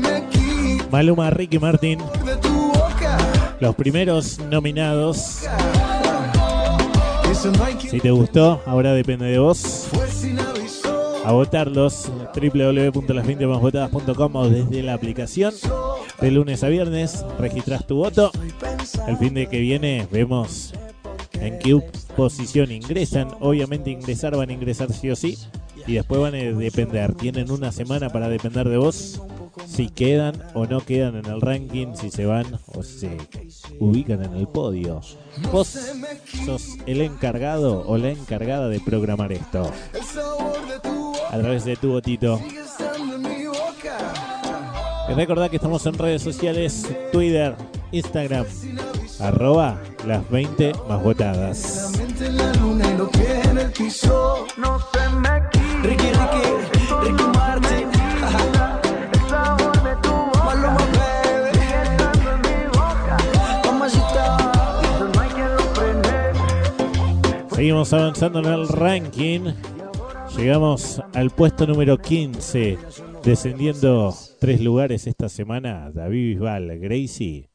Maluma, 0.91 1.31
Ricky 1.31 1.59
Martin. 1.59 1.99
Los 3.61 3.75
primeros 3.75 4.39
nominados. 4.51 5.45
Si 7.91 8.01
te 8.01 8.11
gustó, 8.11 8.61
ahora 8.67 8.93
depende 8.93 9.27
de 9.27 9.39
vos. 9.39 9.89
A 11.25 11.33
votarlos 11.33 12.11
www.las20másvotadas.com 12.35 14.37
o 14.37 14.49
desde 14.49 14.83
la 14.83 14.95
aplicación. 14.95 15.55
De 16.21 16.31
lunes 16.31 16.65
a 16.65 16.69
viernes 16.69 17.25
registras 17.39 17.87
tu 17.87 17.97
voto. 17.97 18.31
El 19.07 19.17
fin 19.19 19.35
de 19.35 19.47
que 19.47 19.61
viene 19.61 20.09
vemos 20.11 20.73
en 21.43 21.59
qué 21.59 21.79
posición 22.17 22.71
ingresan. 22.71 23.29
Obviamente 23.41 23.91
ingresar 23.91 24.37
van 24.37 24.51
a 24.51 24.53
ingresar 24.53 24.93
sí 24.93 25.11
o 25.11 25.17
sí. 25.17 25.39
Y 25.87 25.95
después 25.95 26.21
van 26.21 26.35
a 26.35 26.39
depender. 26.39 27.15
Tienen 27.15 27.51
una 27.51 27.73
semana 27.73 28.09
para 28.09 28.29
depender 28.29 28.69
de 28.69 28.77
vos. 28.77 29.21
Si 29.67 29.89
quedan 29.89 30.35
o 30.55 30.67
no 30.67 30.81
quedan 30.81 31.17
en 31.17 31.27
el 31.27 31.41
ranking. 31.41 31.95
Si 31.95 32.11
se 32.11 32.27
van 32.27 32.47
o 32.67 32.83
se 32.83 33.19
ubican 33.81 34.23
en 34.23 34.35
el 34.35 34.47
podio. 34.47 35.01
Vos 35.51 35.79
sos 36.47 36.77
el 36.87 37.01
encargado 37.01 37.85
o 37.87 37.99
la 37.99 38.11
encargada 38.11 38.69
de 38.69 38.81
programar 38.81 39.33
esto. 39.33 39.71
A 41.31 41.39
través 41.39 41.65
de 41.65 41.77
tu. 41.77 42.01
Y 45.09 45.15
recordad 45.15 45.51
que 45.51 45.57
estamos 45.57 45.85
en 45.87 45.95
redes 45.95 46.23
sociales, 46.23 46.87
Twitter, 47.11 47.57
Instagram, 47.91 48.47
arroba 49.23 49.81
las 50.07 50.29
20 50.31 50.73
más 50.89 51.03
votadas. 51.03 51.93
La 51.93 51.99
mente 51.99 52.27
en 52.27 52.37
la 52.37 52.53
luna 52.55 52.91
y 52.93 52.99
lo 52.99 53.11
que 53.11 53.41
en 53.43 53.59
el 53.59 53.71
piso. 53.73 54.47
No 54.57 54.79
se 54.93 55.09
me 55.11 55.43
quita. 55.51 55.83
Ricky, 55.83 56.07
Ricky, 56.07 56.43
Ricky 57.03 57.25
Martin. 57.35 57.89
El 59.13 59.29
sabor 59.29 59.83
de 59.83 59.97
tu 60.03 60.11
boca. 60.11 60.45
Maluma, 60.45 60.77
baby. 60.77 61.59
Sigue 61.59 61.83
estando 61.83 62.33
en 62.33 62.41
mi 62.41 62.67
boca. 62.69 63.17
Mamacita. 63.65 64.37
Eso 64.83 65.09
no 65.15 65.21
hay 65.21 65.29
quien 65.31 65.57
lo 65.57 65.63
frene. 65.75 67.49
Seguimos 67.55 67.93
avanzando 67.93 68.39
en 68.41 68.47
el 68.47 68.69
ranking. 68.69 69.53
Llegamos 70.37 71.03
al 71.15 71.31
puesto 71.31 71.67
número 71.67 71.99
15. 71.99 72.79
Descendiendo 73.23 74.13
tres 74.41 74.61
lugares 74.61 75.07
esta 75.07 75.29
semana, 75.29 75.93
David 75.93 76.31
Bisbal, 76.31 76.81
Gracie, 76.81 77.51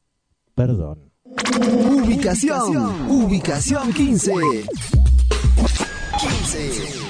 perdón. 0.54 1.07
Ubicación, 1.46 3.08
ubicación 3.08 3.92
15. 3.92 4.32
15. 6.20 7.08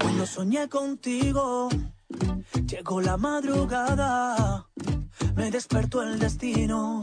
Cuando 0.00 0.26
soñé 0.26 0.68
contigo, 0.68 1.68
llegó 2.66 3.00
la 3.00 3.16
madrugada, 3.16 4.66
me 5.34 5.50
despertó 5.50 6.02
el 6.02 6.18
destino, 6.18 7.00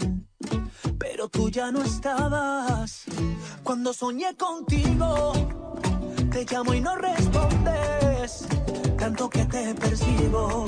pero 1.00 1.28
tú 1.30 1.50
ya 1.50 1.72
no 1.72 1.82
estabas. 1.82 3.06
Cuando 3.64 3.94
soñé 3.94 4.36
contigo, 4.36 5.34
te 6.32 6.46
llamo 6.46 6.74
y 6.76 6.82
no 6.82 6.96
respondes, 6.96 8.48
tanto 9.00 9.30
que 9.30 9.46
te 9.46 9.74
persigo 9.74 10.66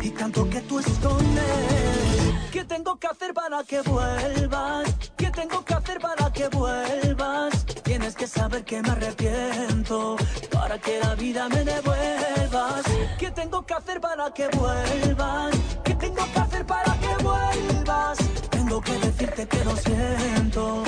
y 0.00 0.10
tanto 0.10 0.48
que 0.48 0.60
tú 0.62 0.78
escondes. 0.78 2.32
¿Qué 2.50 2.64
tengo 2.64 2.98
que 2.98 3.08
hacer 3.08 3.34
para 3.34 3.62
que 3.64 3.82
vuelvas? 3.82 4.94
¿Qué 5.16 5.30
tengo 5.30 5.62
que 5.64 5.74
hacer 5.74 6.00
para 6.00 6.32
que 6.32 6.48
vuelvas? 6.48 7.66
Tienes 7.82 8.14
que 8.14 8.22
que 8.22 8.28
saber 8.28 8.62
que 8.64 8.80
me 8.80 8.88
arrepiento 8.88 10.16
para 10.52 10.78
que 10.78 11.00
la 11.00 11.16
vida 11.16 11.48
me 11.48 11.64
devuelvas. 11.64 12.84
¿Qué 13.18 13.32
tengo 13.32 13.66
que 13.66 13.74
hacer 13.74 14.00
para 14.00 14.32
que 14.32 14.46
vuelvas? 14.46 15.56
¿Qué 16.02 16.08
tengo 16.08 16.32
que 16.32 16.38
hacer 16.40 16.66
para 16.66 16.98
que 16.98 17.22
vuelvas? 17.22 18.18
Tengo 18.50 18.80
que 18.80 18.92
decirte 18.98 19.46
que 19.46 19.64
lo 19.64 19.76
siento. 19.76 20.82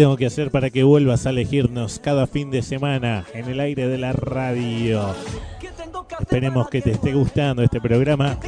Tengo 0.00 0.16
que 0.16 0.24
hacer 0.24 0.50
para 0.50 0.70
que 0.70 0.82
vuelvas 0.82 1.26
a 1.26 1.30
elegirnos 1.30 1.98
cada 1.98 2.26
fin 2.26 2.50
de 2.50 2.62
semana 2.62 3.26
en 3.34 3.50
el 3.50 3.60
aire 3.60 3.86
de 3.86 3.98
la 3.98 4.14
radio? 4.14 5.14
Esperemos 6.18 6.70
que 6.70 6.80
te 6.80 6.92
esté 6.92 7.12
gustando 7.12 7.62
este 7.62 7.82
programa 7.82 8.38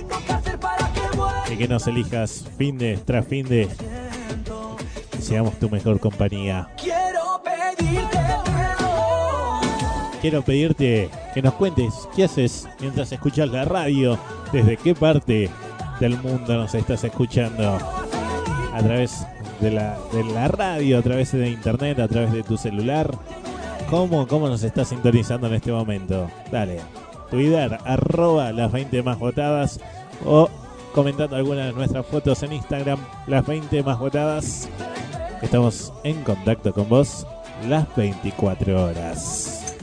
y 1.53 1.57
que 1.59 1.69
nos 1.69 1.87
elijas 1.87 2.47
fin 2.57 2.79
de 2.79 2.97
tras 2.97 3.27
fin 3.27 3.47
de 3.47 3.69
seamos 5.21 5.59
tu 5.59 5.69
mejor 5.69 6.01
compañía. 6.01 6.71
Quiero 6.83 7.43
pedirte 7.45 8.19
perdón. 8.45 9.61
Quiero 10.23 10.41
pedirte 10.41 11.11
que 11.35 11.43
nos 11.43 11.53
cuentes 11.53 11.93
qué 12.17 12.25
haces 12.25 12.67
mientras 12.81 13.13
escuchas 13.13 13.51
la 13.51 13.67
radio, 13.67 14.19
desde 14.55 14.79
qué 14.79 14.95
parte 14.95 15.51
del 16.01 16.17
mundo 16.17 16.57
nos 16.57 16.75
estás 16.75 17.05
escuchando, 17.05 17.79
a 18.73 18.79
través 18.79 19.27
de 19.63 19.71
la, 19.71 19.97
de 20.13 20.25
la 20.25 20.49
radio, 20.49 20.99
a 20.99 21.03
través 21.03 21.31
de 21.31 21.49
internet, 21.49 22.01
a 22.01 22.09
través 22.09 22.33
de 22.33 22.43
tu 22.43 22.57
celular. 22.57 23.09
¿Cómo, 23.89 24.27
¿Cómo 24.27 24.49
nos 24.49 24.65
estás 24.65 24.89
sintonizando 24.89 25.47
en 25.47 25.55
este 25.55 25.71
momento? 25.71 26.29
Dale, 26.51 26.81
Twitter, 27.31 27.79
arroba 27.85 28.51
las 28.51 28.73
20 28.73 29.03
más 29.05 29.19
votadas 29.21 29.79
o 30.27 30.51
comentando 30.93 31.37
alguna 31.37 31.67
de 31.67 31.73
nuestras 31.73 32.05
fotos 32.05 32.43
en 32.43 32.55
Instagram, 32.55 32.99
las 33.29 33.47
20 33.47 33.85
más 33.85 34.01
votadas. 34.01 34.69
Estamos 35.41 35.93
en 36.03 36.23
contacto 36.25 36.73
con 36.73 36.89
vos 36.89 37.25
las 37.69 37.95
24 37.95 38.85
horas. 38.85 39.77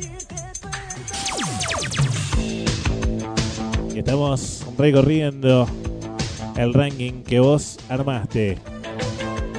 Estamos 3.95 4.65
recorriendo 4.77 5.67
el 6.57 6.73
ranking 6.73 7.23
que 7.23 7.39
vos 7.39 7.77
armaste. 7.87 8.57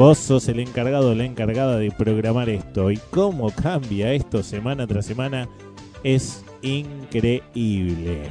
Vos 0.00 0.16
sos 0.16 0.48
el 0.48 0.60
encargado, 0.60 1.14
la 1.14 1.26
encargada 1.26 1.76
de 1.76 1.90
programar 1.90 2.48
esto. 2.48 2.90
Y 2.90 2.96
cómo 3.10 3.50
cambia 3.50 4.14
esto 4.14 4.42
semana 4.42 4.86
tras 4.86 5.04
semana 5.04 5.46
es 6.02 6.42
increíble. 6.62 8.22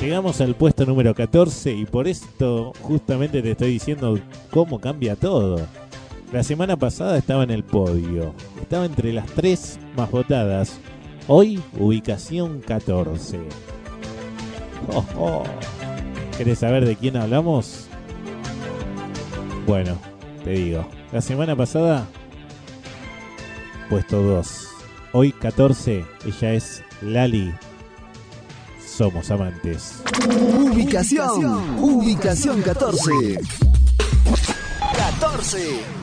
Llegamos 0.00 0.40
al 0.40 0.54
puesto 0.54 0.86
número 0.86 1.14
14 1.14 1.74
y 1.74 1.84
por 1.84 2.08
esto 2.08 2.72
justamente 2.80 3.42
te 3.42 3.50
estoy 3.50 3.72
diciendo 3.72 4.18
cómo 4.48 4.80
cambia 4.80 5.16
todo. 5.16 5.60
La 6.32 6.42
semana 6.42 6.78
pasada 6.78 7.18
estaba 7.18 7.44
en 7.44 7.50
el 7.50 7.62
podio, 7.62 8.34
estaba 8.58 8.86
entre 8.86 9.12
las 9.12 9.26
tres 9.26 9.78
más 9.98 10.10
votadas. 10.10 10.80
Hoy, 11.28 11.60
ubicación 11.78 12.62
14. 12.62 13.38
Oh, 14.94 15.04
oh. 15.18 15.42
¿Querés 16.38 16.60
saber 16.60 16.86
de 16.86 16.96
quién 16.96 17.18
hablamos? 17.18 17.86
Bueno, 19.66 19.98
te 20.44 20.50
digo. 20.50 20.86
La 21.12 21.20
semana 21.20 21.56
pasada, 21.56 22.06
puesto 23.88 24.22
2. 24.22 24.68
Hoy 25.12 25.32
14, 25.32 26.04
ella 26.26 26.52
es 26.52 26.82
Lali. 27.02 27.52
Somos 28.84 29.30
amantes. 29.30 30.02
Ubicación, 30.28 31.78
ubicación 31.78 32.62
14. 32.62 33.40
14. 34.96 35.99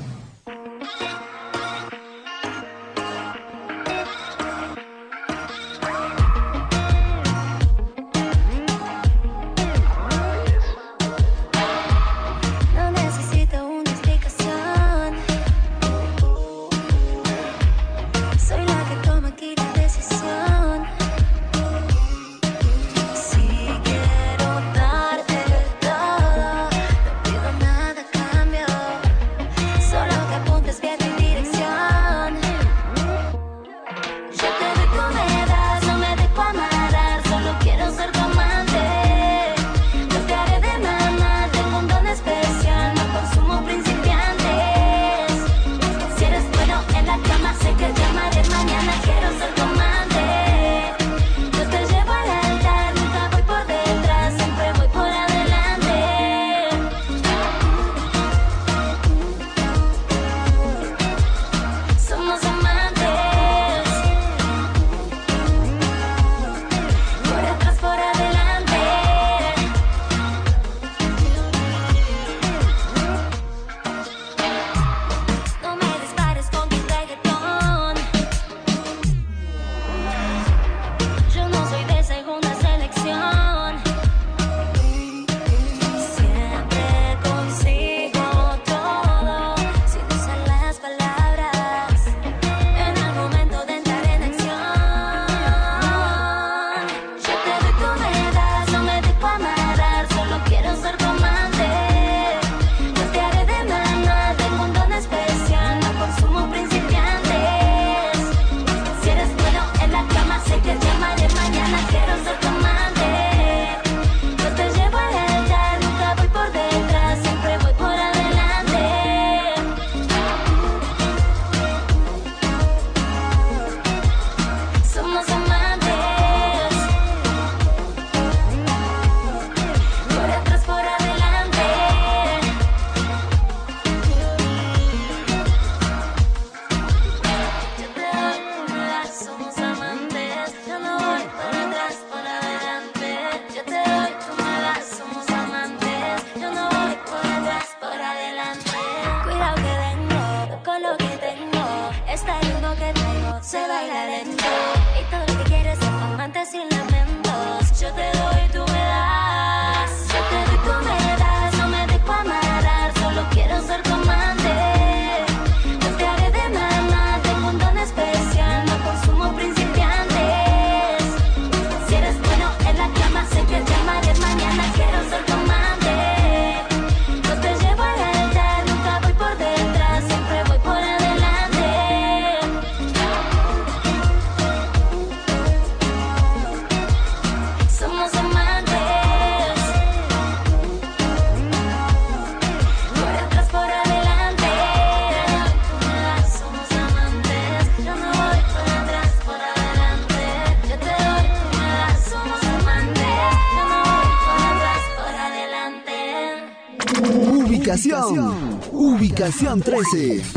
Ubicación. 207.78 208.60
Ubicación 208.72 209.62
13. 209.62 210.37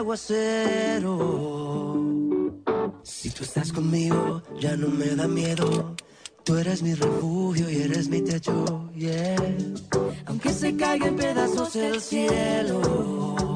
aguacero. 0.00 1.16
Si 3.02 3.30
tú 3.30 3.44
estás 3.44 3.72
conmigo, 3.72 4.42
ya 4.58 4.76
no 4.76 4.88
me 4.88 5.14
da 5.14 5.28
miedo. 5.28 5.94
Tú 6.44 6.56
eres 6.56 6.82
mi 6.82 6.94
refugio 6.94 7.70
y 7.70 7.82
eres 7.82 8.08
mi 8.08 8.22
techo, 8.22 8.90
yeah. 8.94 9.36
Aunque 10.26 10.52
se 10.52 10.74
caiga 10.76 11.06
en 11.06 11.16
pedazos 11.16 11.76
el 11.76 12.00
cielo. 12.00 13.49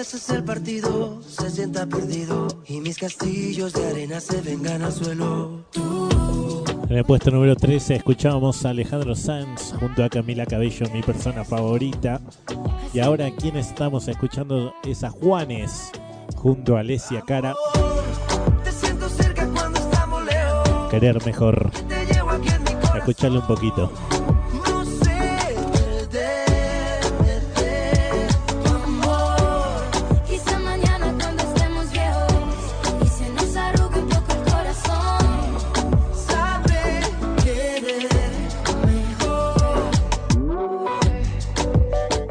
A 0.00 0.02
veces 0.02 0.30
el 0.30 0.42
partido 0.42 1.20
se 1.20 1.50
sienta 1.50 1.84
perdido 1.84 2.48
y 2.66 2.80
mis 2.80 2.96
castillos 2.96 3.74
de 3.74 3.86
arena 3.86 4.18
se 4.18 4.40
vengan 4.40 4.80
al 4.80 4.92
suelo. 4.94 5.66
En 6.88 6.96
el 6.96 7.04
puesto 7.04 7.30
número 7.30 7.54
13 7.54 7.96
escuchábamos 7.96 8.64
a 8.64 8.70
Alejandro 8.70 9.14
Sanz 9.14 9.74
junto 9.78 10.02
a 10.02 10.08
Camila 10.08 10.46
Cabello, 10.46 10.86
mi 10.90 11.02
persona 11.02 11.44
favorita. 11.44 12.18
Y 12.94 13.00
ahora 13.00 13.30
quien 13.30 13.58
estamos 13.58 14.08
escuchando 14.08 14.72
es 14.84 15.04
a 15.04 15.10
Juanes 15.10 15.92
junto 16.34 16.78
a 16.78 16.80
Alesia 16.80 17.20
Cara. 17.20 17.54
Querer 20.90 21.26
mejor. 21.26 21.70
Escucharle 22.96 23.40
un 23.40 23.46
poquito. 23.46 23.92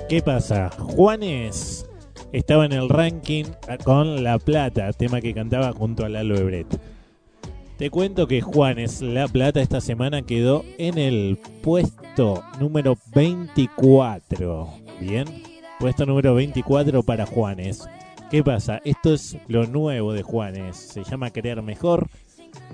¿Qué 0.10 0.24
pasa? 0.24 0.72
Juanes 0.72 1.88
estaba 2.32 2.66
en 2.66 2.72
el 2.72 2.90
ranking 2.90 3.44
con 3.84 4.24
La 4.24 4.40
Plata, 4.40 4.92
tema 4.92 5.22
que 5.22 5.36
cantaba 5.36 5.72
junto 5.72 6.04
a 6.04 6.10
Lalo 6.10 6.36
Ebret. 6.36 6.66
Te 7.78 7.92
cuento 7.92 8.26
que 8.26 8.42
Juanes 8.42 9.04
La 9.04 9.28
Plata 9.28 9.62
esta 9.62 9.82
semana 9.82 10.24
quedó 10.24 10.66
en 10.80 10.98
el 10.98 11.38
puesto 11.62 12.44
número 12.60 12.98
24. 13.14 14.68
Bien, 15.00 15.28
puesto 15.80 16.08
número 16.08 16.34
24 16.34 17.04
para 17.04 17.28
Juanes. 17.28 17.88
¿Qué 18.32 18.44
pasa? 18.44 18.82
Esto 18.86 19.14
es 19.14 19.38
lo 19.48 19.68
nuevo 19.68 20.14
de 20.14 20.24
Juanes. 20.24 20.76
Se 20.76 21.04
llama 21.04 21.30
Querer 21.30 21.62
Mejor. 21.62 22.10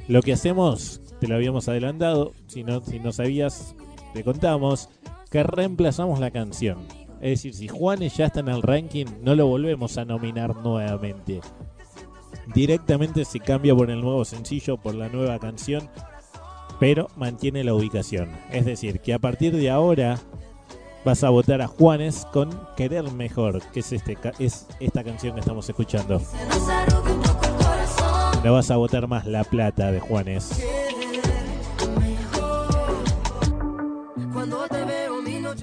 Lo 0.08 0.22
que 0.22 0.32
hacemos, 0.32 1.02
te 1.20 1.28
lo 1.28 1.36
habíamos 1.36 1.68
adelantado. 1.68 2.32
Si 2.48 2.64
no, 2.64 2.80
si 2.80 3.02
no 3.02 3.12
sabías, 3.12 3.76
te 4.14 4.24
contamos 4.24 4.88
que 5.30 5.44
reemplazamos 5.44 6.22
la 6.22 6.32
canción. 6.32 7.05
Es 7.22 7.42
decir, 7.42 7.54
si 7.54 7.68
Juanes 7.68 8.16
ya 8.18 8.26
está 8.26 8.42
en 8.42 8.50
el 8.50 8.62
ranking, 8.62 9.06
no 9.22 9.36
lo 9.36 9.48
volvemos 9.48 9.98
a 9.98 10.06
nominar 10.06 10.56
nuevamente. 10.58 11.42
Directamente 12.54 13.26
se 13.26 13.40
cambia 13.40 13.76
por 13.76 13.90
el 13.90 14.02
nuevo 14.02 14.24
sencillo, 14.26 14.78
por 14.78 14.94
la 14.94 15.10
nueva 15.10 15.40
canción, 15.40 15.90
pero 16.80 17.08
mantiene 17.16 17.64
la 17.64 17.74
ubicación. 17.74 18.30
Es 18.52 18.66
decir, 18.66 19.00
que 19.00 19.14
a 19.14 19.20
partir 19.20 19.56
de 19.56 19.70
ahora 19.70 20.20
vas 21.04 21.24
a 21.24 21.30
votar 21.30 21.62
a 21.62 21.68
Juanes 21.68 22.26
con 22.32 22.50
Querer 22.76 23.12
Mejor, 23.12 23.62
que 23.72 23.80
es, 23.80 23.92
este, 23.92 24.18
esta 24.80 25.04
canción 25.04 25.34
que 25.34 25.40
estamos 25.40 25.68
escuchando. 25.70 26.22
No 28.44 28.54
vas 28.54 28.70
a 28.70 28.78
votar 28.78 29.08
más 29.08 29.26
La 29.26 29.44
Plata 29.44 29.92
de 29.92 30.00
Juanes. 30.00 30.62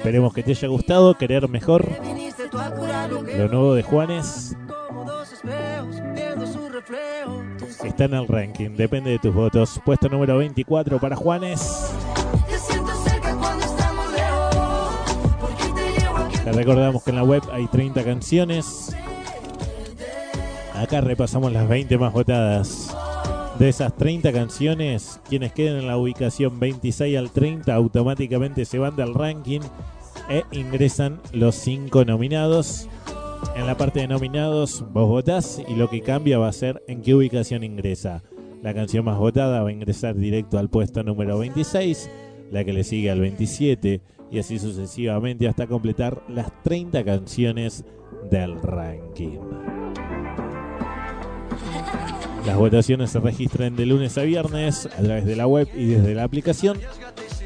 Esperemos 0.02 0.34
que 0.34 0.42
te 0.42 0.50
haya 0.50 0.66
gustado, 0.66 1.16
Querer 1.16 1.48
Mejor. 1.48 1.88
Lo 3.38 3.46
nuevo 3.46 3.74
de 3.74 3.84
Juanes 3.84 4.56
está 7.84 8.06
en 8.06 8.14
el 8.14 8.26
ranking, 8.26 8.70
depende 8.70 9.12
de 9.12 9.20
tus 9.20 9.32
votos. 9.32 9.80
Puesto 9.84 10.08
número 10.08 10.38
24 10.38 10.98
para 10.98 11.14
Juanes. 11.14 11.94
Te 16.42 16.50
recordamos 16.50 17.04
que 17.04 17.10
en 17.10 17.16
la 17.16 17.22
web 17.22 17.44
hay 17.52 17.68
30 17.68 18.02
canciones. 18.02 18.96
Acá 20.74 21.00
repasamos 21.00 21.52
las 21.52 21.68
20 21.68 21.96
más 21.96 22.12
votadas. 22.12 22.81
De 23.58 23.68
esas 23.68 23.96
30 23.96 24.32
canciones, 24.32 25.20
quienes 25.28 25.52
queden 25.52 25.78
en 25.78 25.86
la 25.86 25.96
ubicación 25.96 26.58
26 26.58 27.16
al 27.16 27.30
30 27.30 27.74
automáticamente 27.74 28.64
se 28.64 28.78
van 28.78 28.96
del 28.96 29.14
ranking 29.14 29.60
e 30.28 30.42
ingresan 30.52 31.20
los 31.32 31.54
5 31.56 32.04
nominados. 32.04 32.88
En 33.54 33.66
la 33.66 33.76
parte 33.76 34.00
de 34.00 34.08
nominados 34.08 34.84
vos 34.92 35.08
votás 35.08 35.62
y 35.68 35.74
lo 35.74 35.90
que 35.90 36.00
cambia 36.00 36.38
va 36.38 36.48
a 36.48 36.52
ser 36.52 36.82
en 36.88 37.02
qué 37.02 37.14
ubicación 37.14 37.62
ingresa. 37.62 38.22
La 38.62 38.74
canción 38.74 39.04
más 39.04 39.18
votada 39.18 39.62
va 39.62 39.68
a 39.68 39.72
ingresar 39.72 40.16
directo 40.16 40.58
al 40.58 40.70
puesto 40.70 41.02
número 41.02 41.38
26, 41.38 42.10
la 42.50 42.64
que 42.64 42.72
le 42.72 42.84
sigue 42.84 43.10
al 43.10 43.20
27 43.20 44.00
y 44.30 44.38
así 44.38 44.58
sucesivamente 44.58 45.46
hasta 45.46 45.66
completar 45.66 46.22
las 46.28 46.50
30 46.62 47.04
canciones 47.04 47.84
del 48.30 48.60
ranking. 48.62 49.38
Las 52.46 52.56
votaciones 52.56 53.10
se 53.10 53.20
registran 53.20 53.76
de 53.76 53.86
lunes 53.86 54.18
a 54.18 54.22
viernes 54.22 54.86
a 54.86 55.02
través 55.02 55.24
de 55.24 55.36
la 55.36 55.46
web 55.46 55.68
y 55.76 55.86
desde 55.86 56.14
la 56.14 56.24
aplicación. 56.24 56.78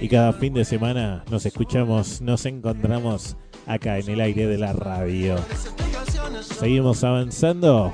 Y 0.00 0.08
cada 0.08 0.32
fin 0.32 0.54
de 0.54 0.64
semana 0.64 1.24
nos 1.30 1.44
escuchamos, 1.44 2.22
nos 2.22 2.46
encontramos 2.46 3.36
acá 3.66 3.98
en 3.98 4.08
el 4.08 4.20
aire 4.20 4.46
de 4.46 4.56
la 4.56 4.72
radio. 4.72 5.36
Seguimos 6.40 7.04
avanzando. 7.04 7.92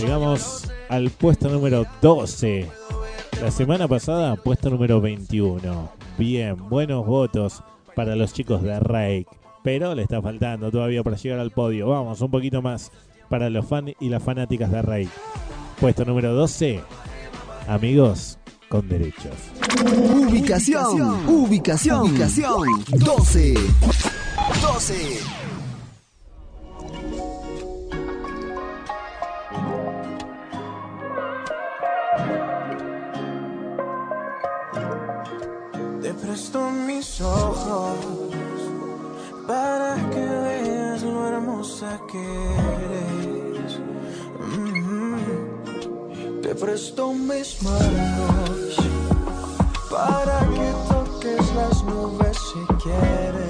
Llegamos 0.00 0.70
al 0.90 1.10
puesto 1.10 1.48
número 1.48 1.86
12. 2.02 2.68
La 3.40 3.50
semana 3.50 3.88
pasada, 3.88 4.36
puesto 4.36 4.68
número 4.68 5.00
21. 5.00 5.90
Bien, 6.18 6.56
buenos 6.68 7.06
votos 7.06 7.62
para 7.96 8.16
los 8.16 8.34
chicos 8.34 8.62
de 8.62 8.78
Rake. 8.78 9.26
Pero 9.62 9.94
le 9.94 10.02
está 10.02 10.20
faltando 10.20 10.70
todavía 10.70 11.02
para 11.02 11.16
llegar 11.16 11.38
al 11.38 11.52
podio. 11.52 11.88
Vamos, 11.88 12.20
un 12.20 12.30
poquito 12.30 12.60
más 12.60 12.92
para 13.30 13.48
los 13.48 13.64
fans 13.66 13.92
y 14.00 14.10
las 14.10 14.22
fanáticas 14.22 14.70
de 14.70 14.82
Rake. 14.82 15.08
Puesto 15.82 16.04
número 16.04 16.32
12. 16.32 16.80
Amigos 17.66 18.38
con 18.68 18.88
derechos. 18.88 19.34
Ubicación, 19.84 21.28
ubicación, 21.28 22.02
ubicación 22.02 22.62
12. 22.92 23.54
12. 24.62 25.18
Te 36.00 36.14
presto 36.14 36.70
mis 36.70 37.20
ojos 37.20 37.96
para 39.48 39.96
que 40.10 40.20
veas 40.20 41.02
lo 41.02 41.26
hermosa 41.26 42.00
que 42.08 42.22
eres. 42.22 43.80
Mhm. 44.38 44.91
Te 46.52 46.58
presto 46.58 47.14
mis 47.14 47.62
manos 47.62 48.76
para 49.90 50.40
que 50.50 50.70
toques 50.86 51.54
las 51.54 51.82
nubes 51.84 52.36
si 52.36 52.74
quieres. 52.82 53.41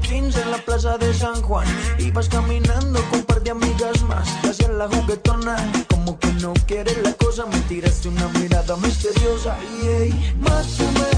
15 0.00 0.42
en 0.42 0.50
la 0.50 0.58
plaza 0.58 0.98
de 0.98 1.12
San 1.14 1.40
Juan. 1.42 1.66
Ibas 1.98 2.28
caminando 2.28 3.02
con 3.10 3.20
un 3.20 3.24
par 3.24 3.42
de 3.42 3.50
amigas 3.50 4.02
más. 4.02 4.28
Hacia 4.44 4.68
la 4.68 4.88
juguetona, 4.88 5.56
como 5.88 6.18
que 6.18 6.32
no 6.34 6.52
quieres 6.66 6.98
la 7.02 7.12
cosa. 7.14 7.46
Me 7.46 7.58
tiraste 7.60 8.08
una 8.08 8.28
mirada 8.28 8.76
misteriosa. 8.76 9.56
Y 9.62 9.86
hey, 9.86 10.34
mátame 10.40 11.10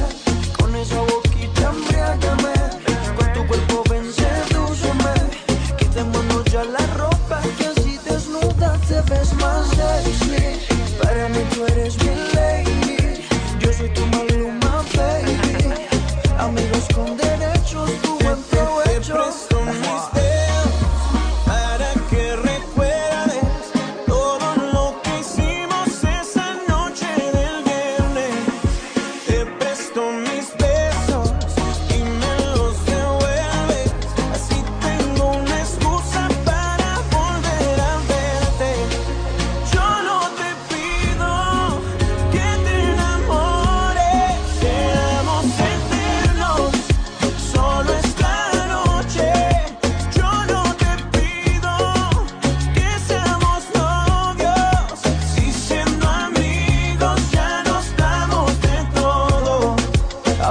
con 0.59 0.75
esa 0.77 1.01
boquita, 1.01 1.32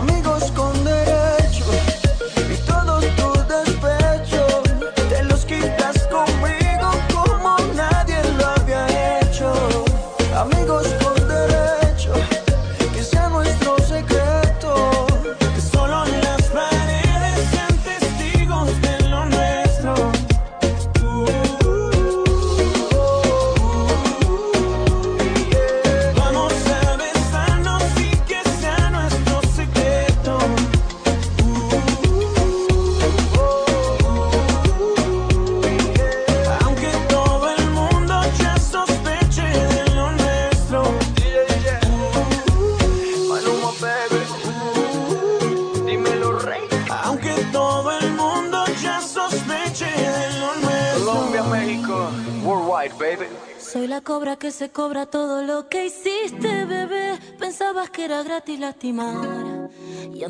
amigos. 0.02 0.41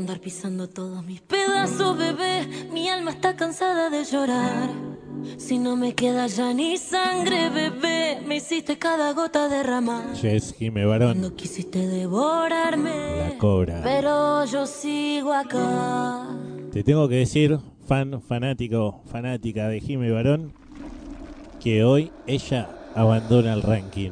Andar 0.02 0.20
pisando 0.20 0.68
todos 0.68 1.06
mis 1.06 1.22
pedazos, 1.22 1.96
bebé. 1.96 2.48
Mi 2.74 2.90
alma 2.90 3.12
está 3.12 3.36
cansada 3.36 3.92
de 3.92 4.04
llorar. 4.04 4.70
Si 5.38 5.60
no 5.60 5.76
me 5.76 5.94
queda 5.94 6.26
ya 6.26 6.52
ni 6.56 6.76
sangre, 6.78 7.52
bebé, 7.52 8.20
me 8.26 8.38
hiciste 8.38 8.80
cada 8.80 9.14
gota 9.14 9.48
derramar. 9.48 10.16
Jess 10.16 10.56
Jime 10.58 10.86
Barón, 10.86 11.22
No 11.22 11.36
quisiste 11.36 11.86
devorarme, 11.86 13.30
la 13.30 13.38
cobra. 13.38 13.82
pero 13.84 14.44
yo 14.46 14.66
sigo 14.66 15.32
acá. 15.34 16.28
Te 16.72 16.84
tengo 16.84 17.08
que 17.08 17.18
decir, 17.18 17.60
fan, 17.88 18.20
fanático, 18.24 19.04
fanática 19.06 19.68
de 19.68 19.82
Jime 19.82 20.10
Barón, 20.10 20.52
que 21.60 21.84
hoy 21.84 22.12
ella 22.26 22.70
abandona 22.96 23.54
el 23.54 23.62
ranking. 23.62 24.10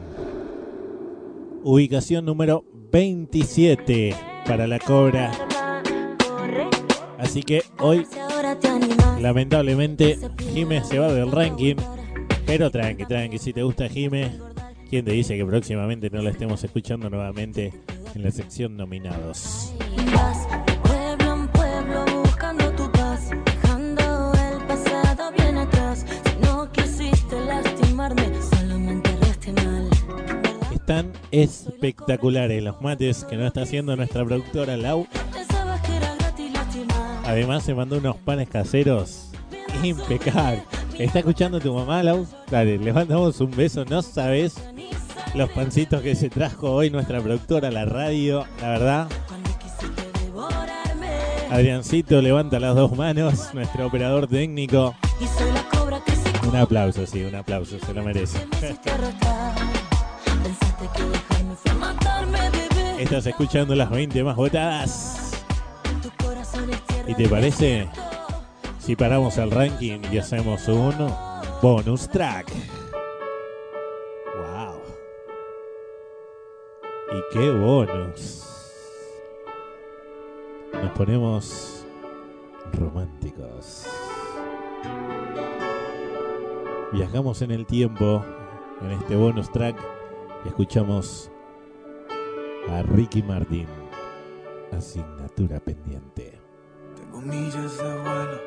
Ubicación 1.64 2.26
número 2.26 2.64
27 2.92 4.16
para 4.46 4.68
la 4.68 4.78
cobra. 4.78 5.32
Así 7.20 7.44
que 7.44 7.64
hoy, 7.80 8.08
lamentablemente, 9.20 10.18
Jime 10.54 10.84
se 10.84 11.00
va 11.00 11.12
del 11.12 11.32
ranking. 11.32 11.76
Pero 12.46 12.72
tranqui, 12.72 13.06
tranqui, 13.06 13.38
si 13.38 13.54
te 13.54 13.62
gusta 13.62 13.90
Jime, 13.90 14.32
¿quién 14.90 15.06
te 15.06 15.12
dice 15.12 15.38
que 15.38 15.46
próximamente 15.46 16.10
no 16.10 16.22
la 16.22 16.32
estemos 16.32 16.64
escuchando 16.64 17.10
nuevamente 17.10 17.74
en 18.16 18.24
la 18.24 18.32
sección 18.32 18.76
nominados? 18.78 19.74
Están 30.74 31.12
espectaculares 31.32 32.64
los 32.64 32.82
mates 32.82 33.24
que 33.26 33.36
nos 33.36 33.48
está 33.48 33.62
haciendo 33.62 33.96
nuestra 33.96 34.26
productora 34.26 34.76
Lau. 34.76 35.06
Además 37.30 37.62
se 37.62 37.76
mandó 37.76 38.00
unos 38.00 38.16
panes 38.16 38.50
caseros 38.50 39.30
impecables. 39.84 40.64
¿Está 40.98 41.20
escuchando 41.20 41.60
tu 41.60 41.72
mamá, 41.72 42.02
Lau? 42.02 42.26
Dale, 42.50 42.80
le 42.80 42.92
mandamos 42.92 43.40
un 43.40 43.52
beso. 43.52 43.86
No 43.86 44.02
sabes 44.02 44.56
los 45.36 45.48
pancitos 45.52 46.02
que 46.02 46.16
se 46.16 46.32
trajo 46.32 46.72
hoy 46.72 46.90
nuestra 46.90 47.22
productora 47.22 47.70
la 47.70 47.86
radio. 47.86 48.48
La 48.62 48.70
verdad, 48.70 49.08
Adriancito 51.52 52.20
levanta 52.20 52.60
las 52.60 52.76
dos 52.76 52.98
manos, 52.98 53.54
nuestro 53.54 53.86
operador 53.86 54.26
técnico. 54.26 54.96
Un 56.48 56.56
aplauso, 56.56 57.06
sí, 57.06 57.24
un 57.24 57.36
aplauso, 57.36 57.78
se 57.78 57.94
lo 57.94 58.02
merece. 58.02 58.40
Estás 63.00 63.28
escuchando 63.28 63.76
las 63.76 63.92
20 63.92 64.24
más 64.24 64.36
votadas. 64.36 65.29
¿Y 67.10 67.16
te 67.16 67.28
parece 67.28 67.90
si 68.78 68.96
paramos 68.96 69.36
el 69.40 69.50
ranking 69.50 70.00
y 70.12 70.20
hacemos 70.20 70.68
un 70.68 70.94
bonus 71.60 72.08
track? 72.08 72.46
¡Wow! 74.38 74.80
¿Y 77.12 77.34
qué 77.34 77.50
bonus? 77.50 78.46
Nos 80.72 80.92
ponemos 80.92 81.84
románticos. 82.74 83.88
Viajamos 86.92 87.42
en 87.42 87.50
el 87.50 87.66
tiempo 87.66 88.24
en 88.84 88.92
este 88.92 89.16
bonus 89.16 89.52
track 89.52 89.76
y 90.46 90.50
escuchamos 90.50 91.32
a 92.70 92.84
Ricky 92.84 93.24
Martin, 93.24 93.66
asignatura 94.72 95.60
pendiente. 95.60 96.39
Tengo 97.20 97.34
millas 97.34 97.78
de 97.78 97.84
vuelo 97.84 98.40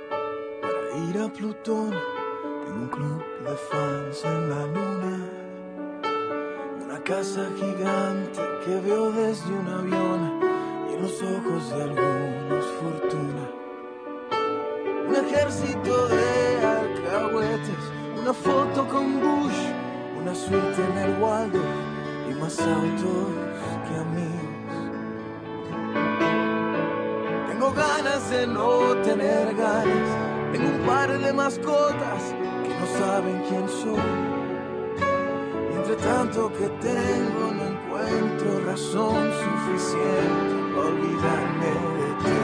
para 0.61 1.11
ir 1.11 1.19
a 1.19 1.29
Plutón. 1.29 1.91
Tengo 1.91 2.83
un 2.83 2.89
club 2.89 3.23
de 3.45 3.57
fans 3.57 4.25
en 4.25 4.51
la 4.51 4.67
luna. 4.67 5.29
Una 6.83 7.03
casa 7.03 7.49
gigante 7.57 8.41
que 8.65 8.81
veo 8.81 9.13
desde 9.13 9.53
un 9.53 9.69
avión 9.69 10.41
y 10.89 10.95
en 10.95 11.03
los 11.03 11.23
ojos 11.23 11.71
de 11.71 11.83
algunos 11.83 12.65
fortuna. 12.81 13.51
Un 15.07 15.17
ejército 15.17 16.09
de 16.09 16.65
alcahuetes, 16.65 17.85
una 18.23 18.33
foto 18.33 18.89
con 18.89 19.21
Bush, 19.21 19.67
una 20.19 20.35
suite 20.35 20.83
en 20.83 20.99
el 20.99 21.23
Waldo 21.23 21.61
y 22.31 22.35
más 22.35 22.59
autos 22.61 23.29
que 23.89 23.97
amigos. 23.99 24.32
Tengo 27.63 27.75
ganas 27.75 28.29
de 28.29 28.45
no 28.45 28.97
tener 29.05 29.55
ganas. 29.55 30.09
Tengo 30.53 30.69
un 30.69 30.85
par 30.85 31.17
de 31.17 31.33
mascotas 31.33 32.35
que 32.65 32.75
no 32.75 32.87
saben 32.99 33.41
quién 33.49 33.69
soy. 33.69 34.03
Y 35.71 35.77
entre 35.77 35.95
tanto 35.95 36.53
que 36.55 36.67
tengo, 36.83 37.53
no 37.55 37.65
encuentro 37.75 38.65
razón 38.67 39.31
suficiente 39.45 40.55
para 40.75 40.89
olvidarme 40.89 41.73
de 42.01 42.09
ti. 42.25 42.41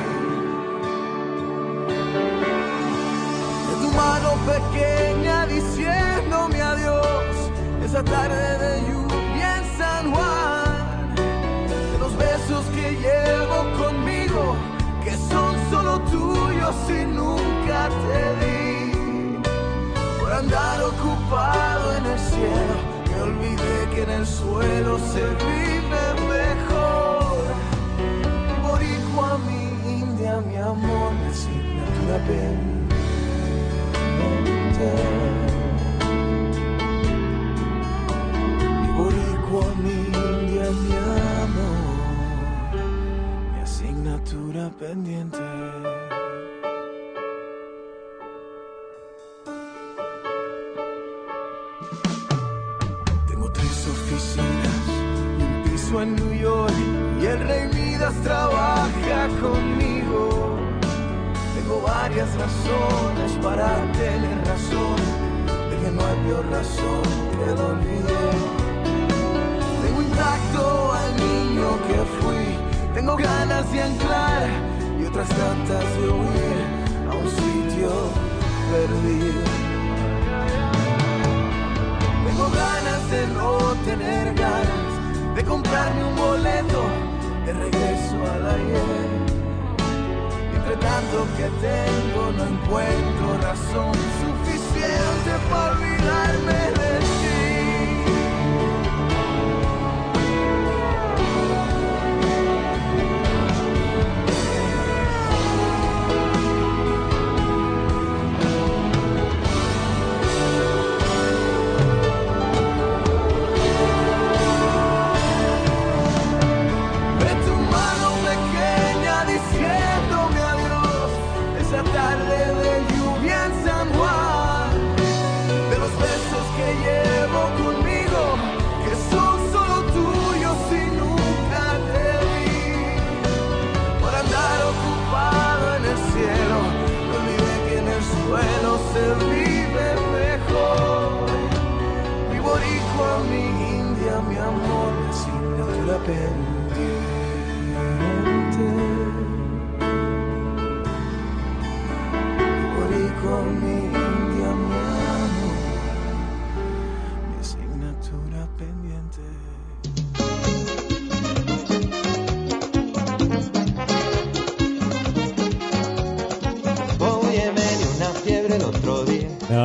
De 3.66 3.74
tu 3.82 3.90
mano 3.96 4.30
pequeña 4.46 5.46
diciéndome 5.46 6.62
adiós. 6.62 7.50
Esa 7.84 8.04
tarde 8.04 8.58
de 8.64 8.72
lluvia 8.86 9.56
en 9.56 9.64
San 9.78 10.12
Juan. 10.12 11.14
De 11.66 11.98
los 11.98 12.16
besos 12.16 12.64
que 12.66 12.92
llevo 12.92 13.58
conmigo 13.82 14.77
que 15.04 15.16
son 15.30 15.54
solo 15.70 16.00
tuyos 16.10 16.76
y 16.88 17.04
nunca 17.06 17.88
te 18.04 18.22
di. 18.40 19.42
Por 20.18 20.32
andar 20.32 20.82
ocupado 20.82 21.96
en 21.96 22.06
el 22.06 22.18
cielo, 22.18 22.74
me 23.08 23.22
olvidé 23.22 23.78
que 23.94 24.02
en 24.02 24.10
el 24.10 24.26
suelo 24.26 24.98
se 24.98 25.24
vive 25.44 26.04
mejor. 26.34 27.44
Boricua, 28.62 29.38
mi 29.46 30.00
India, 30.00 30.40
mi 30.40 30.56
amor, 30.56 31.12
mi 31.12 31.26
asignatura 31.30 32.16
pendiente. 32.26 32.87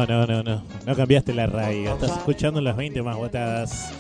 No, 0.08 0.28
no, 0.28 0.28
no, 0.28 0.43
no. 0.43 0.62
No 0.86 0.95
cambiaste 0.95 1.34
la 1.34 1.45
radio. 1.47 1.93
Estás 1.93 2.12
escuchando 2.12 2.60
las 2.60 2.76
20 2.76 3.01
más 3.04 3.16
votadas. 3.16 3.93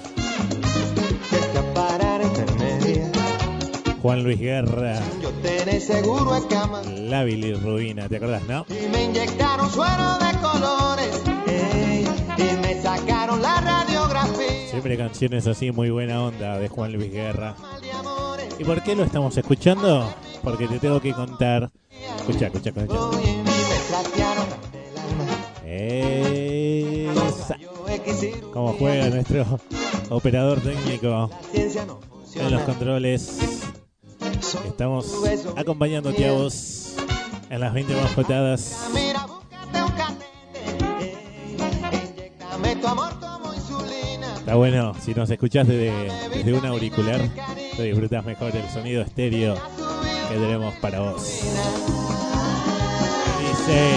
Juan 4.01 4.21
Luis 4.21 4.37
Guerra, 4.37 4.99
Yo 5.21 5.31
seguro 5.79 6.35
en 6.35 6.43
cama. 6.49 6.81
la 6.83 7.23
bilirrubina, 7.23 8.09
¿te 8.09 8.17
acordás, 8.17 8.43
no? 8.49 8.65
Y 8.67 8.89
me 8.89 9.05
inyectaron 9.05 9.71
suero 9.71 10.17
de 10.19 10.37
colores. 10.41 11.23
ey, 11.47 12.05
y 12.37 12.57
me 12.61 12.81
sacaron 12.81 13.41
la 13.41 13.61
radiografía. 13.61 14.67
Siempre 14.69 14.97
canciones 14.97 15.47
así, 15.47 15.71
muy 15.71 15.89
buena 15.89 16.21
onda 16.21 16.57
de 16.59 16.67
Juan 16.67 16.91
Luis 16.91 17.13
Guerra. 17.13 17.55
¿Y 18.59 18.65
por 18.65 18.83
qué 18.83 18.93
lo 18.93 19.05
estamos 19.05 19.37
escuchando? 19.37 20.13
Porque 20.43 20.67
te 20.67 20.79
tengo 20.79 20.99
que 20.99 21.13
contar. 21.13 21.71
Escucha, 22.17 22.47
escucha, 22.47 22.71
escucha. 22.71 23.22
Como 28.51 28.73
juega 28.73 29.09
nuestro 29.09 29.59
operador 30.09 30.61
técnico 30.61 31.29
en 31.53 32.51
los 32.51 32.61
controles. 32.63 33.39
Estamos 34.65 35.13
acompañándote 35.55 36.27
a 36.27 36.31
vos 36.33 36.95
en 37.49 37.59
las 37.59 37.73
20 37.73 37.93
más 37.95 38.11
insulina. 43.55 44.35
Está 44.37 44.55
bueno, 44.55 44.93
si 44.99 45.13
nos 45.13 45.29
escuchás 45.29 45.67
desde, 45.67 45.91
desde 46.29 46.53
un 46.53 46.65
auricular, 46.65 47.21
te 47.75 47.83
disfrutas 47.83 48.25
mejor 48.25 48.55
el 48.55 48.69
sonido 48.69 49.01
estéreo 49.01 49.55
que 50.29 50.35
tenemos 50.35 50.73
para 50.75 50.99
vos. 50.99 51.41
Dice, 53.39 53.91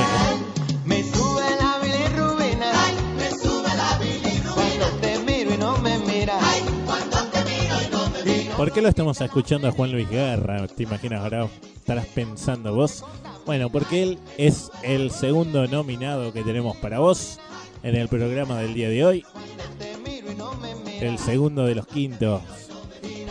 ¿por 8.56 8.72
qué 8.72 8.80
lo 8.80 8.88
estamos 8.88 9.20
escuchando 9.20 9.68
a 9.68 9.72
Juan 9.72 9.92
Luis 9.92 10.08
Guerra? 10.08 10.66
¿Te 10.66 10.84
imaginas 10.84 11.22
ahora? 11.22 11.46
Estarás 11.76 12.06
pensando 12.06 12.74
vos. 12.74 13.04
Bueno, 13.44 13.68
porque 13.70 14.02
él 14.02 14.18
es 14.38 14.70
el 14.82 15.10
segundo 15.10 15.68
nominado 15.68 16.32
que 16.32 16.42
tenemos 16.42 16.78
para 16.78 17.00
vos 17.00 17.38
en 17.82 17.96
el 17.96 18.08
programa 18.08 18.58
del 18.60 18.72
día 18.74 18.88
de 18.88 19.04
hoy. 19.04 19.26
El 21.00 21.18
segundo 21.18 21.66
de 21.66 21.74
los 21.74 21.86
quintos. 21.86 22.40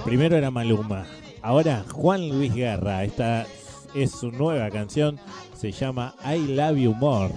Primero 0.03 0.37
era 0.37 0.51
Maluma. 0.51 1.07
Ahora 1.41 1.83
Juan 1.91 2.29
Luis 2.29 2.53
Guerra. 2.53 3.03
Esta 3.03 3.47
es 3.93 4.11
su 4.11 4.31
nueva 4.31 4.69
canción. 4.69 5.19
Se 5.57 5.71
llama 5.71 6.13
I 6.25 6.37
Love 6.55 6.77
You 6.77 6.93
More. 6.93 7.33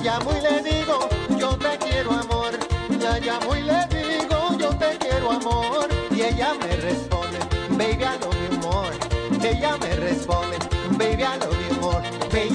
llamo 0.01 0.31
y 0.31 0.41
le 0.41 0.61
digo, 0.63 1.09
yo 1.37 1.49
te 1.57 1.77
quiero 1.77 2.11
amor. 2.11 2.51
La 2.99 3.19
llamo 3.19 3.55
y 3.55 3.61
le 3.63 3.85
digo, 3.87 4.57
yo 4.57 4.69
te 4.77 4.97
quiero 4.97 5.31
amor. 5.31 5.87
Y 6.11 6.21
ella 6.21 6.53
me 6.59 6.75
responde, 6.77 7.39
baby, 7.77 8.03
I 8.03 8.17
love 8.19 8.35
you 8.49 8.57
more. 8.59 8.97
Ella 9.41 9.77
me 9.77 9.95
responde, 9.95 10.57
baby, 10.97 11.23
I 11.23 11.37
love 11.37 11.55
you 11.69 11.79
more. 11.81 12.01
Baby, 12.31 12.48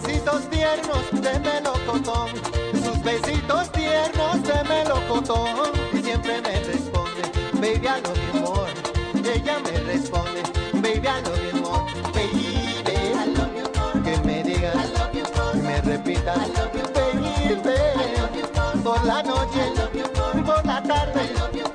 besitos 0.00 0.48
tiernos 0.50 1.10
de 1.12 1.38
melocotón. 1.40 2.30
Sus 2.72 3.02
besitos 3.02 3.70
tiernos 3.72 4.42
de 4.42 4.64
melocotón. 4.64 5.72
Y 5.92 6.02
siempre 6.02 6.40
me 6.40 6.60
responde, 6.60 7.22
baby, 7.54 7.86
I 7.86 8.00
love 8.02 8.18
you 8.32 8.40
more. 8.40 8.70
Ella 9.34 9.58
me 9.60 9.70
responde, 9.92 10.42
baby, 10.74 11.08
I 11.08 11.20
love 11.22 11.52
you 11.52 11.60
more. 11.60 11.84
Baby, 12.14 13.12
I 13.14 13.26
love 13.34 13.54
you 13.56 13.66
more. 13.76 14.02
Que 14.04 14.16
me 14.24 14.42
diga, 14.44 14.72
I 14.72 14.86
love 14.96 15.14
you 15.14 15.24
more. 15.36 15.54
Me 15.62 15.80
repita, 15.80 16.34
I 16.34 16.46
love 16.46 16.74
you 16.74 16.86
baby, 16.94 17.28
I 17.36 18.06
love 18.18 18.36
you 18.36 18.46
more. 18.54 18.82
Por 18.82 19.04
la 19.04 19.22
noche, 19.22 19.60
I 19.60 19.74
love 19.78 19.94
you 19.94 20.06
more. 20.16 20.42
Por 20.44 20.64
la 20.66 20.82
tarde, 20.82 21.20
I 21.20 21.38
love 21.38 21.54
you 21.54 21.67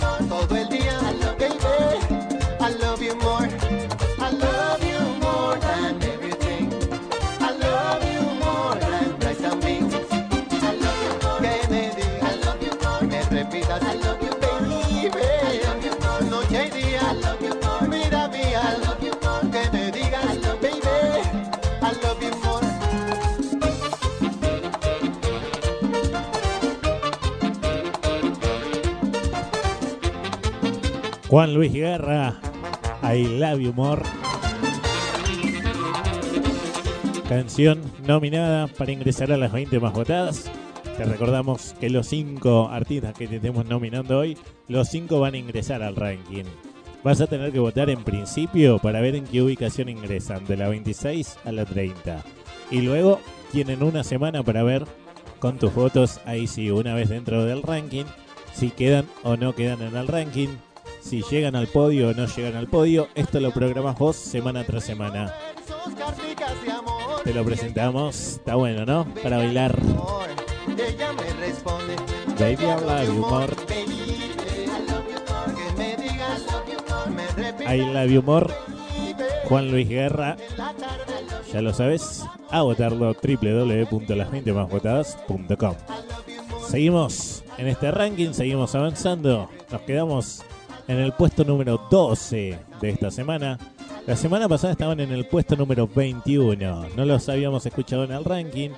Juan 31.34 31.55
Luis 31.55 31.73
Guerra, 31.73 32.39
I 33.01 33.39
Love 33.39 33.59
You 33.59 33.73
More. 33.73 34.03
Canción 37.27 37.81
nominada 38.05 38.67
para 38.67 38.91
ingresar 38.91 39.31
a 39.31 39.38
las 39.38 39.51
20 39.51 39.79
más 39.79 39.93
votadas. 39.93 40.51
Te 40.95 41.03
recordamos 41.05 41.73
que 41.79 41.89
los 41.89 42.05
5 42.05 42.69
artistas 42.69 43.15
que 43.15 43.27
te 43.27 43.38
estemos 43.38 43.65
nominando 43.65 44.19
hoy, 44.19 44.38
los 44.67 44.89
5 44.89 45.19
van 45.19 45.34
a 45.34 45.38
ingresar 45.38 45.81
al 45.81 45.95
ranking. 45.95 46.43
Vas 47.03 47.19
a 47.19 47.25
tener 47.25 47.51
que 47.51 47.57
votar 47.57 47.89
en 47.89 48.03
principio 48.03 48.77
para 48.77 49.01
ver 49.01 49.15
en 49.15 49.23
qué 49.23 49.41
ubicación 49.41 49.89
ingresan, 49.89 50.45
de 50.45 50.55
la 50.55 50.67
26 50.67 51.38
a 51.45 51.51
la 51.51 51.65
30. 51.65 52.23
Y 52.69 52.81
luego 52.81 53.19
tienen 53.51 53.81
una 53.81 54.03
semana 54.03 54.43
para 54.43 54.61
ver 54.61 54.86
con 55.39 55.57
tus 55.57 55.73
votos, 55.73 56.21
ahí 56.27 56.45
sí, 56.45 56.69
una 56.69 56.93
vez 56.93 57.09
dentro 57.09 57.43
del 57.43 57.63
ranking, 57.63 58.05
si 58.53 58.69
quedan 58.69 59.07
o 59.23 59.36
no 59.36 59.55
quedan 59.55 59.81
en 59.81 59.97
el 59.97 60.07
ranking, 60.07 60.49
si 61.03 61.21
llegan 61.23 61.55
al 61.55 61.67
podio 61.67 62.09
o 62.09 62.13
no 62.13 62.25
llegan 62.25 62.55
al 62.55 62.67
podio. 62.67 63.07
Esto 63.13 63.39
lo 63.39 63.51
programas 63.51 63.95
vos 63.97 64.15
semana 64.15 64.63
tras 64.63 64.85
semana. 64.85 65.33
Te 67.23 67.33
lo 67.33 67.43
presentamos, 67.43 68.37
está 68.37 68.55
bueno, 68.55 68.85
¿no? 68.85 69.05
Para 69.21 69.37
bailar. 69.37 69.77
Baby, 72.39 72.63
you 73.05 73.13
more. 73.13 73.53
baby, 73.67 74.15
I 77.67 77.77
love 77.77 78.09
you 78.09 78.23
more. 78.23 78.51
Juan 79.45 79.69
Luis 79.71 79.87
Guerra. 79.89 80.37
Ya 81.51 81.61
lo 81.61 81.73
sabes. 81.73 82.23
A 82.49 82.61
votarlo 82.63 83.13
www.las20másvotadas.com. 83.13 85.75
Seguimos 86.67 87.43
en 87.57 87.67
este 87.67 87.91
ranking, 87.91 88.33
seguimos 88.33 88.73
avanzando. 88.75 89.49
Nos 89.71 89.81
quedamos 89.81 90.43
en 90.88 90.97
el 90.99 91.13
puesto 91.13 91.43
número 91.43 91.79
12 91.89 92.59
de 92.81 92.89
esta 92.89 93.11
semana. 93.11 93.57
La 94.05 94.15
semana 94.15 94.49
pasada 94.49 94.73
estaban 94.73 94.99
en 94.99 95.11
el 95.11 95.25
puesto 95.27 95.55
número 95.55 95.88
21. 95.88 96.89
No 96.95 97.05
los 97.05 97.29
habíamos 97.29 97.65
escuchado 97.65 98.03
en 98.03 98.11
el 98.11 98.25
ranking, 98.25 98.71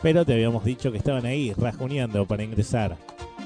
pero 0.00 0.24
te 0.24 0.32
habíamos 0.32 0.64
dicho 0.64 0.90
que 0.90 0.98
estaban 0.98 1.26
ahí 1.26 1.52
rajuneando 1.52 2.26
para 2.26 2.42
ingresar. 2.42 2.96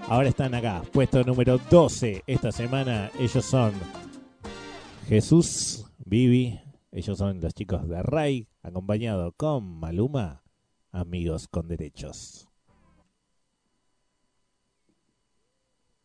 Ahora 0.09 0.29
están 0.29 0.55
acá, 0.55 0.83
puesto 0.93 1.25
número 1.25 1.59
12 1.71 2.23
esta 2.27 2.53
semana. 2.53 3.11
Ellos 3.19 3.45
son 3.45 3.73
Jesús, 5.09 5.85
Vivi, 6.05 6.61
ellos 6.93 7.19
son 7.19 7.41
los 7.41 7.55
chicos 7.55 7.89
de 7.89 8.03
Ray, 8.03 8.49
acompañado 8.63 9.33
con 9.33 9.81
Maluma, 9.81 10.43
amigos 10.93 11.49
con 11.49 11.69
derechos. 11.69 12.49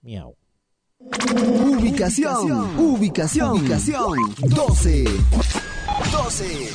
Miau. 0.01 0.40
Ubicación, 1.09 2.77
ubicación, 2.77 3.57
ubicación 3.57 4.13
12. 4.41 5.03
12. 6.11 6.69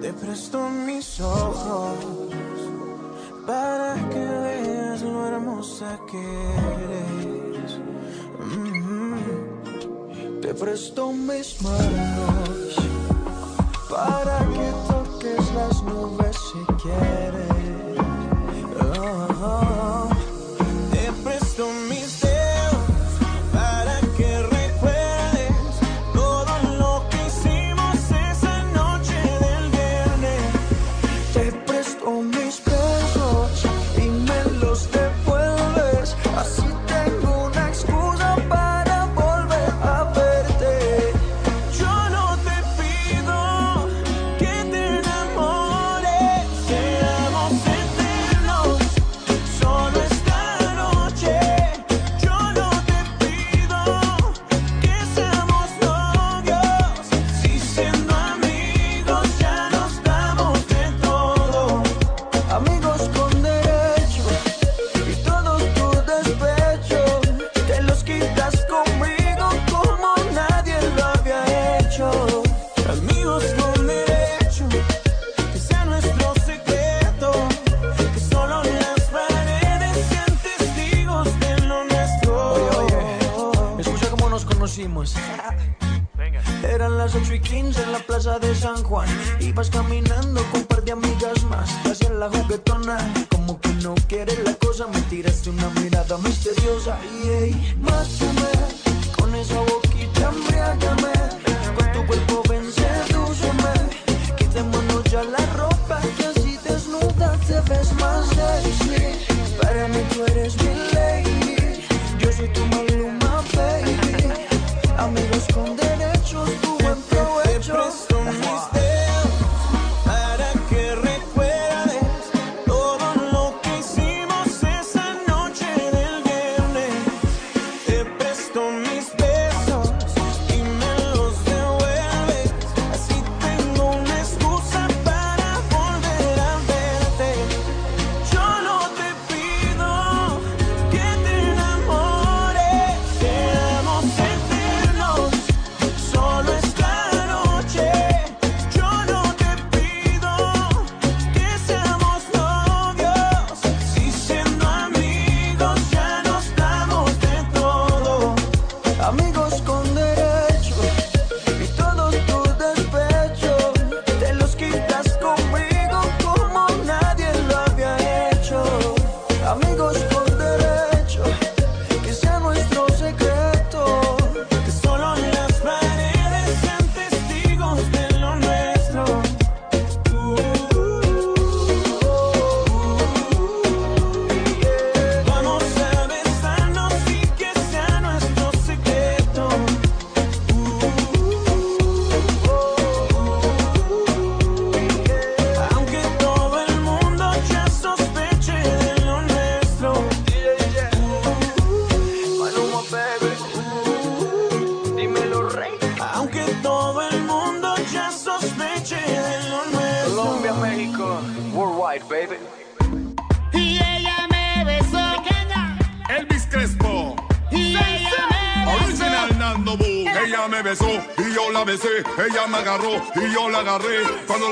Te 0.00 0.12
presto 0.12 0.68
mis 0.68 1.20
ojos 1.20 1.98
para 3.46 3.94
que 4.10 4.18
veas 4.18 5.02
lo 5.02 5.28
hermosa 5.28 6.00
que 6.10 6.18
eres. 6.18 7.78
Mm. 8.40 10.40
Te 10.40 10.52
presto 10.52 11.12
mis 11.12 11.62
manos 11.62 12.85
para 13.88 14.38
que 14.52 14.72
toques 14.88 15.54
las 15.54 15.82
nubes 15.82 16.36
si 16.36 16.64
quieres. 16.82 17.55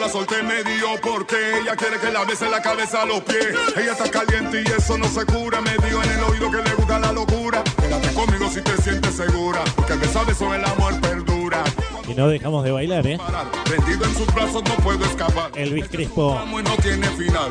La 0.05 0.11
solté 0.11 0.43
me 0.43 0.63
dio 0.65 1.01
porque 1.03 1.61
ella 1.61 1.75
quiere 1.77 1.99
que 1.99 2.11
la 2.11 2.25
bese 2.25 2.49
la 2.51 2.61
cabeza 2.61 3.03
a 3.03 3.07
los 3.07 3.21
pies. 3.21 3.55
Ella 3.77 3.93
está 3.93 4.11
caliente 4.11 4.63
y 4.67 4.71
eso 4.71 4.99
no 4.99 5.09
se 5.09 5.25
cura. 5.25 5.61
Me 5.63 5.71
dio 5.87 6.03
en 6.03 6.11
el 6.11 6.23
oído 6.25 6.51
que 6.51 6.59
le 6.59 6.75
gusta 6.75 6.99
la 6.99 7.13
locura. 7.13 7.63
Quédate 7.81 8.13
conmigo 8.13 8.51
si 8.51 8.61
te 8.61 8.77
sientes 8.83 9.15
segura. 9.15 9.63
Porque 9.77 9.95
me 9.95 10.07
sabe 10.07 10.35
sobre 10.35 10.59
el 10.59 10.65
amor 10.67 11.01
perdura. 11.01 11.65
Y 12.07 12.13
no 12.13 12.29
dejamos 12.29 12.65
de 12.65 12.73
bailar, 12.73 13.07
¿eh? 13.07 13.19
Rendido 13.65 14.05
en 14.05 14.15
sus 14.15 14.27
brazos 14.35 14.63
no 14.65 14.75
puedo 14.85 15.03
escapar. 15.07 15.51
Elvis 15.55 15.87
y 15.95 16.07
no 16.07 16.77
tiene 16.83 17.09
final. 17.09 17.51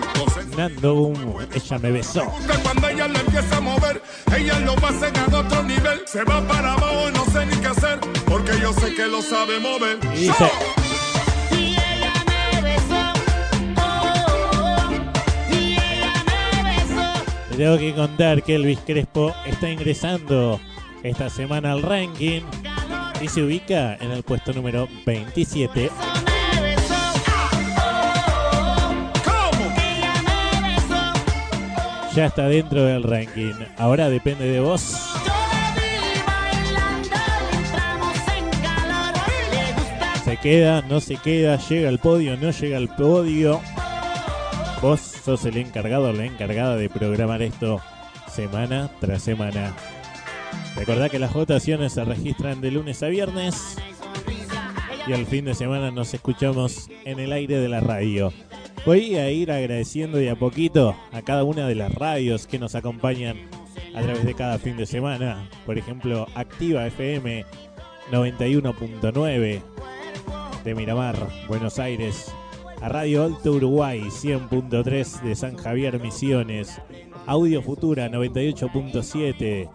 Nando 0.55 0.93
Boom, 0.93 1.47
ella 1.55 1.79
me 1.79 1.91
besó. 1.91 2.31
cuando 2.61 2.89
ella 2.89 3.07
la 3.07 3.19
empieza 3.19 3.57
a 3.57 3.61
mover, 3.61 4.01
ella 4.37 4.59
lo 4.59 4.75
va 4.75 4.89
a 4.89 5.39
otro 5.39 5.63
nivel. 5.63 6.01
Se 6.05 6.23
va 6.23 6.47
para 6.47 6.73
abajo 6.73 7.09
y 7.09 7.13
no 7.13 7.25
sé 7.25 7.45
ni 7.47 7.57
qué 7.57 7.67
hacer. 7.67 7.99
Porque 8.27 8.59
yo 8.59 8.73
sé 8.73 8.93
que 8.93 9.07
lo 9.07 9.23
sabe 9.23 9.59
mover. 9.59 9.97
Y 10.13 10.27
dice, 10.27 10.51
te 17.53 17.57
tengo 17.57 17.77
que 17.77 17.93
contar 17.93 18.41
que 18.41 18.55
Elvis 18.55 18.79
Crespo 18.79 19.31
está 19.45 19.69
ingresando 19.69 20.59
esta 21.03 21.29
semana 21.29 21.73
al 21.73 21.83
ranking 21.83 22.41
y 23.21 23.27
se 23.27 23.43
ubica 23.43 23.95
en 23.95 24.09
el 24.11 24.23
puesto 24.23 24.53
número 24.53 24.87
27. 25.05 25.91
Me 26.55 26.61
besó. 26.61 26.93
Ella 29.77 30.13
me 30.61 30.75
besó. 30.75 32.15
Ya 32.15 32.25
está 32.25 32.47
dentro 32.47 32.83
del 32.85 33.03
ranking. 33.03 33.53
Ahora 33.77 34.09
depende 34.09 34.45
de 34.45 34.59
vos. 34.59 34.81
Se 40.25 40.37
queda, 40.37 40.81
no 40.81 40.99
se 40.99 41.17
queda, 41.17 41.57
llega 41.57 41.89
al 41.89 41.99
podio, 41.99 42.35
no 42.35 42.49
llega 42.49 42.77
al 42.77 42.89
podio. 42.95 43.61
Vos 44.81 45.12
sos 45.23 45.45
el 45.45 45.57
encargado 45.57 46.11
la 46.11 46.25
encargada 46.25 46.75
de 46.75 46.89
programar 46.89 47.41
esto 47.41 47.81
semana 48.29 48.89
tras 48.99 49.21
semana. 49.21 49.73
Recordá 50.75 51.07
que 51.07 51.19
las 51.19 51.33
votaciones 51.33 51.93
se 51.93 52.03
registran 52.03 52.59
de 52.61 52.71
lunes 52.71 53.01
a 53.03 53.07
viernes 53.07 53.77
y 55.07 55.13
al 55.13 55.25
fin 55.25 55.45
de 55.45 55.53
semana 55.53 55.91
nos 55.91 56.13
escuchamos 56.13 56.89
en 57.05 57.19
el 57.19 57.31
aire 57.31 57.59
de 57.59 57.69
la 57.69 57.79
radio. 57.79 58.33
Voy 58.85 59.15
a 59.15 59.31
ir 59.31 59.51
agradeciendo 59.51 60.17
de 60.17 60.29
a 60.29 60.35
poquito 60.35 60.95
a 61.13 61.21
cada 61.21 61.45
una 61.45 61.67
de 61.67 61.75
las 61.75 61.93
radios 61.93 62.47
que 62.47 62.59
nos 62.59 62.75
acompañan 62.75 63.37
a 63.95 64.01
través 64.01 64.25
de 64.25 64.33
cada 64.33 64.59
fin 64.59 64.75
de 64.75 64.85
semana. 64.85 65.49
Por 65.65 65.77
ejemplo, 65.77 66.27
Activa 66.35 66.85
FM 66.87 67.45
91.9 68.11 69.61
de 70.65 70.75
Miramar, 70.75 71.15
Buenos 71.47 71.79
Aires. 71.79 72.33
A 72.83 72.89
Radio 72.89 73.23
Alto 73.23 73.53
Uruguay 73.53 74.01
100.3 74.01 75.21
de 75.21 75.35
San 75.37 75.55
Javier 75.55 76.01
Misiones. 76.01 76.81
Audio 77.25 77.61
Futura 77.61 78.09
98.7 78.09 79.69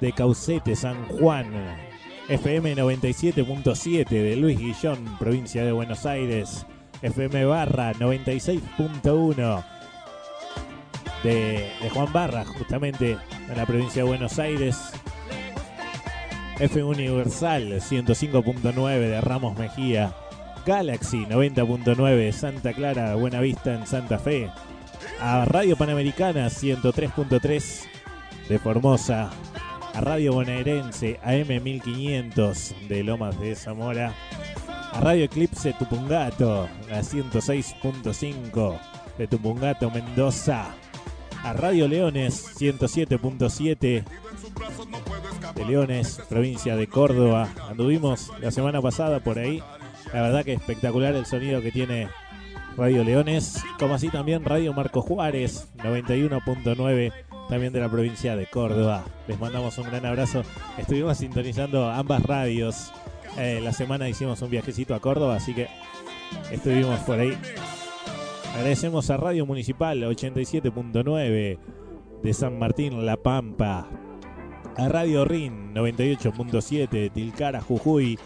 de 0.00 0.12
Caucete, 0.12 0.76
San 0.76 1.08
Juan. 1.08 1.52
FM 2.28 2.76
97.7 2.76 4.08
de 4.08 4.36
Luis 4.36 4.60
Guillón, 4.60 5.18
provincia 5.18 5.64
de 5.64 5.72
Buenos 5.72 6.06
Aires. 6.06 6.64
FM 7.02 7.46
Barra 7.46 7.94
96.1 7.94 9.64
de, 11.24 11.68
de 11.82 11.90
Juan 11.92 12.12
Barra, 12.12 12.44
justamente 12.44 13.18
en 13.48 13.56
la 13.56 13.66
provincia 13.66 14.04
de 14.04 14.08
Buenos 14.08 14.38
Aires. 14.38 14.92
F 16.60 16.80
Universal 16.80 17.72
105.9 17.72 18.98
de 19.00 19.20
Ramos 19.20 19.58
Mejía. 19.58 20.14
Galaxy 20.64 21.26
90.9 21.26 22.16
de 22.16 22.32
Santa 22.32 22.72
Clara, 22.72 23.14
Buena 23.16 23.40
Vista 23.40 23.74
en 23.74 23.86
Santa 23.86 24.18
Fe. 24.18 24.48
A 25.20 25.44
Radio 25.44 25.76
Panamericana 25.76 26.46
103.3 26.46 27.84
de 28.48 28.58
Formosa. 28.58 29.30
A 29.94 30.00
Radio 30.00 30.34
Bonaerense 30.34 31.18
AM 31.24 31.62
1500 31.62 32.74
de 32.88 33.02
Lomas 33.02 33.38
de 33.40 33.54
Zamora. 33.56 34.14
A 34.92 35.00
Radio 35.00 35.24
Eclipse 35.24 35.72
Tupungato 35.72 36.68
a 36.90 37.00
106.5 37.00 38.78
de 39.18 39.26
Tupungato 39.26 39.90
Mendoza. 39.90 40.74
A 41.42 41.52
Radio 41.54 41.88
Leones 41.88 42.60
107.7 42.60 44.04
de 45.54 45.64
Leones, 45.64 46.20
provincia 46.28 46.76
de 46.76 46.86
Córdoba. 46.86 47.48
Anduvimos 47.68 48.30
la 48.40 48.52
semana 48.52 48.80
pasada 48.80 49.20
por 49.20 49.38
ahí. 49.38 49.60
La 50.12 50.22
verdad 50.22 50.44
que 50.44 50.52
espectacular 50.52 51.14
el 51.14 51.26
sonido 51.26 51.62
que 51.62 51.72
tiene 51.72 52.08
Radio 52.76 53.04
Leones, 53.04 53.62
como 53.78 53.94
así 53.94 54.08
también 54.08 54.44
Radio 54.44 54.72
Marco 54.72 55.02
Juárez 55.02 55.68
91.9 55.78 57.12
también 57.48 57.72
de 57.72 57.80
la 57.80 57.90
provincia 57.90 58.34
de 58.36 58.46
Córdoba. 58.46 59.04
Les 59.26 59.38
mandamos 59.38 59.76
un 59.78 59.84
gran 59.84 60.06
abrazo. 60.06 60.42
Estuvimos 60.78 61.18
sintonizando 61.18 61.90
ambas 61.90 62.22
radios. 62.22 62.92
Eh, 63.38 63.60
la 63.62 63.72
semana 63.72 64.08
hicimos 64.08 64.40
un 64.42 64.50
viajecito 64.50 64.94
a 64.94 65.00
Córdoba, 65.00 65.36
así 65.36 65.54
que 65.54 65.68
estuvimos 66.50 67.00
por 67.00 67.18
ahí. 67.18 67.36
Agradecemos 68.54 69.10
a 69.10 69.16
Radio 69.16 69.46
Municipal 69.46 70.02
87.9 70.02 71.58
de 72.22 72.34
San 72.34 72.58
Martín, 72.58 73.04
La 73.04 73.16
Pampa. 73.16 73.88
A 74.76 74.88
Radio 74.88 75.26
RIN 75.26 75.74
98.7 75.74 76.88
de 76.88 77.10
Tilcara, 77.10 77.60
Jujuy. 77.60 78.18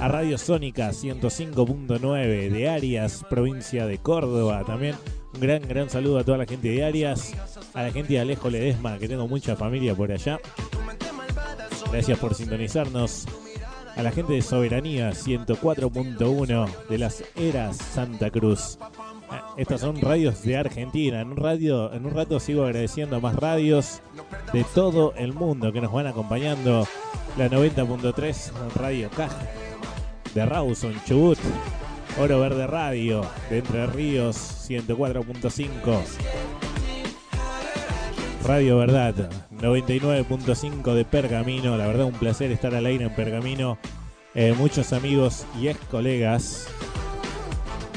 A 0.00 0.08
Radio 0.08 0.38
Sónica 0.38 0.90
105.9 0.90 2.50
de 2.50 2.68
Arias, 2.68 3.24
provincia 3.30 3.86
de 3.86 3.98
Córdoba. 3.98 4.64
También 4.66 4.96
un 5.34 5.40
gran, 5.40 5.62
gran 5.66 5.88
saludo 5.88 6.18
a 6.18 6.24
toda 6.24 6.38
la 6.38 6.46
gente 6.46 6.68
de 6.68 6.84
Arias. 6.84 7.32
A 7.74 7.82
la 7.82 7.92
gente 7.92 8.14
de 8.14 8.20
Alejo 8.20 8.50
Ledesma, 8.50 8.98
que 8.98 9.08
tengo 9.08 9.28
mucha 9.28 9.56
familia 9.56 9.94
por 9.94 10.10
allá. 10.10 10.40
Gracias 11.90 12.18
por 12.18 12.34
sintonizarnos. 12.34 13.26
A 13.96 14.02
la 14.02 14.10
gente 14.10 14.32
de 14.32 14.42
Soberanía 14.42 15.10
104.1 15.10 16.68
de 16.88 16.98
las 16.98 17.22
Eras 17.36 17.76
Santa 17.76 18.30
Cruz. 18.30 18.78
Ah, 19.30 19.54
Estas 19.56 19.80
son 19.80 20.00
radios 20.00 20.42
de 20.42 20.56
Argentina. 20.56 21.20
En 21.20 21.30
un, 21.30 21.36
radio, 21.36 21.92
en 21.92 22.04
un 22.04 22.12
rato 22.12 22.40
sigo 22.40 22.64
agradeciendo 22.64 23.16
a 23.16 23.20
más 23.20 23.36
radios 23.36 24.00
de 24.52 24.64
todo 24.74 25.14
el 25.16 25.32
mundo 25.32 25.72
que 25.72 25.80
nos 25.80 25.92
van 25.92 26.08
acompañando. 26.08 26.86
La 27.38 27.48
90.3 27.48 28.52
Radio 28.74 29.08
Caja 29.10 29.63
de 30.34 30.44
Rawson, 30.44 30.94
Chubut. 31.06 31.38
Oro 32.18 32.40
Verde 32.40 32.66
Radio 32.66 33.26
de 33.50 33.58
Entre 33.58 33.86
Ríos 33.86 34.36
104.5. 34.68 36.02
Radio 38.44 38.78
Verdad 38.78 39.30
99.5 39.52 40.94
de 40.94 41.04
Pergamino. 41.04 41.76
La 41.76 41.86
verdad 41.86 42.06
un 42.06 42.12
placer 42.12 42.50
estar 42.50 42.74
al 42.74 42.86
aire 42.86 43.04
en 43.04 43.14
Pergamino. 43.14 43.78
Eh, 44.34 44.54
muchos 44.56 44.92
amigos 44.92 45.46
y 45.60 45.68
ex 45.68 45.78
colegas 45.86 46.68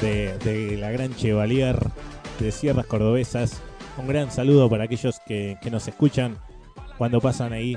de, 0.00 0.76
la 0.80 0.90
Gran 0.90 1.14
Chevalier 1.14 1.78
de 2.40 2.52
Sierras 2.52 2.86
Cordobesas. 2.86 3.60
Un 3.98 4.06
gran 4.06 4.30
saludo 4.30 4.70
para 4.70 4.84
aquellos 4.84 5.20
que, 5.26 5.58
que 5.60 5.70
nos 5.70 5.86
escuchan 5.88 6.38
cuando 6.96 7.20
pasan 7.20 7.52
ahí 7.52 7.76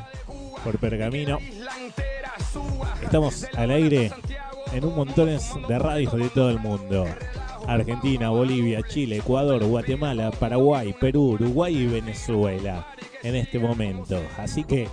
por 0.63 0.77
Pergamino. 0.77 1.39
Estamos 3.03 3.45
al 3.55 3.71
aire 3.71 4.11
en 4.73 4.85
un 4.85 4.95
montón 4.95 5.29
de 5.67 5.79
radios 5.79 6.13
de 6.13 6.29
todo 6.29 6.49
el 6.49 6.59
mundo. 6.59 7.05
Argentina, 7.67 8.29
Bolivia, 8.29 8.81
Chile, 8.87 9.17
Ecuador, 9.17 9.63
Guatemala, 9.63 10.31
Paraguay, 10.31 10.93
Perú, 10.99 11.31
Uruguay 11.33 11.77
y 11.77 11.87
Venezuela 11.87 12.87
en 13.23 13.35
este 13.35 13.59
momento. 13.59 14.19
Así 14.37 14.63
que 14.63 14.87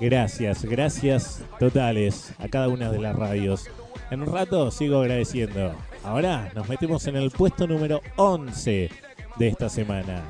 gracias, 0.00 0.64
gracias 0.64 1.42
totales 1.58 2.32
a 2.38 2.48
cada 2.48 2.68
una 2.68 2.90
de 2.90 3.00
las 3.00 3.16
radios. 3.16 3.68
En 4.10 4.22
un 4.22 4.32
rato 4.32 4.70
sigo 4.70 5.00
agradeciendo. 5.00 5.72
Ahora 6.04 6.50
nos 6.54 6.68
metemos 6.68 7.06
en 7.06 7.16
el 7.16 7.30
puesto 7.30 7.66
número 7.66 8.00
11 8.16 8.90
de 9.36 9.48
esta 9.48 9.68
semana. 9.68 10.24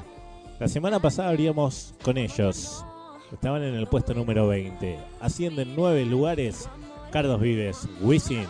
La 0.58 0.68
semana 0.68 0.98
pasada 0.98 1.28
abríamos 1.28 1.94
con 2.02 2.18
ellos. 2.18 2.84
Estaban 3.32 3.62
en 3.62 3.74
el 3.74 3.86
puesto 3.86 4.14
número 4.14 4.48
20. 4.48 4.98
Ascienden 5.20 5.74
nueve 5.76 6.04
lugares. 6.04 6.68
Carlos 7.12 7.40
Vives, 7.40 7.88
Wisin. 8.00 8.46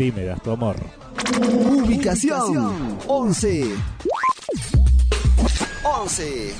Sí 0.00 0.10
me 0.12 0.24
das 0.24 0.40
tu 0.42 0.52
amor. 0.52 0.76
Ubicación 1.84 2.96
11. 3.06 3.76
11. 5.84 6.54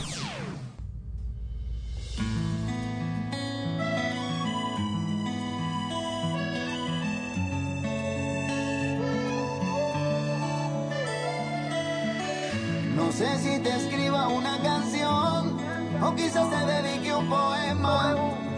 No 12.94 13.10
sé 13.10 13.38
si 13.38 13.58
te 13.60 13.70
escriba 13.74 14.28
una 14.28 14.60
canción 14.60 15.56
o 16.02 16.14
quizás 16.14 16.50
te 16.50 16.56
dedique 16.72 17.14
un 17.14 17.26
poema 17.26 18.16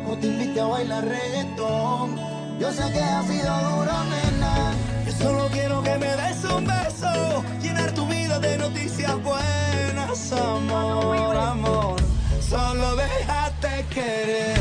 o 0.08 0.16
te 0.16 0.26
invite 0.26 0.60
a 0.60 0.66
bailar 0.66 1.04
reggaetón. 1.04 2.41
Yo 2.62 2.70
sé 2.70 2.92
que 2.92 3.00
ha 3.00 3.24
sido 3.24 3.52
duro, 3.70 3.92
nena. 4.04 4.72
Yo 5.04 5.12
solo 5.20 5.48
quiero 5.50 5.82
que 5.82 5.98
me 5.98 6.14
des 6.14 6.44
un 6.44 6.64
beso, 6.64 7.42
llenar 7.60 7.90
tu 7.90 8.06
vida 8.06 8.38
de 8.38 8.56
noticias 8.56 9.20
buenas, 9.20 10.32
amor, 10.32 11.36
amor. 11.36 11.96
Solo 12.40 12.94
déjate 12.94 13.84
querer. 13.90 14.60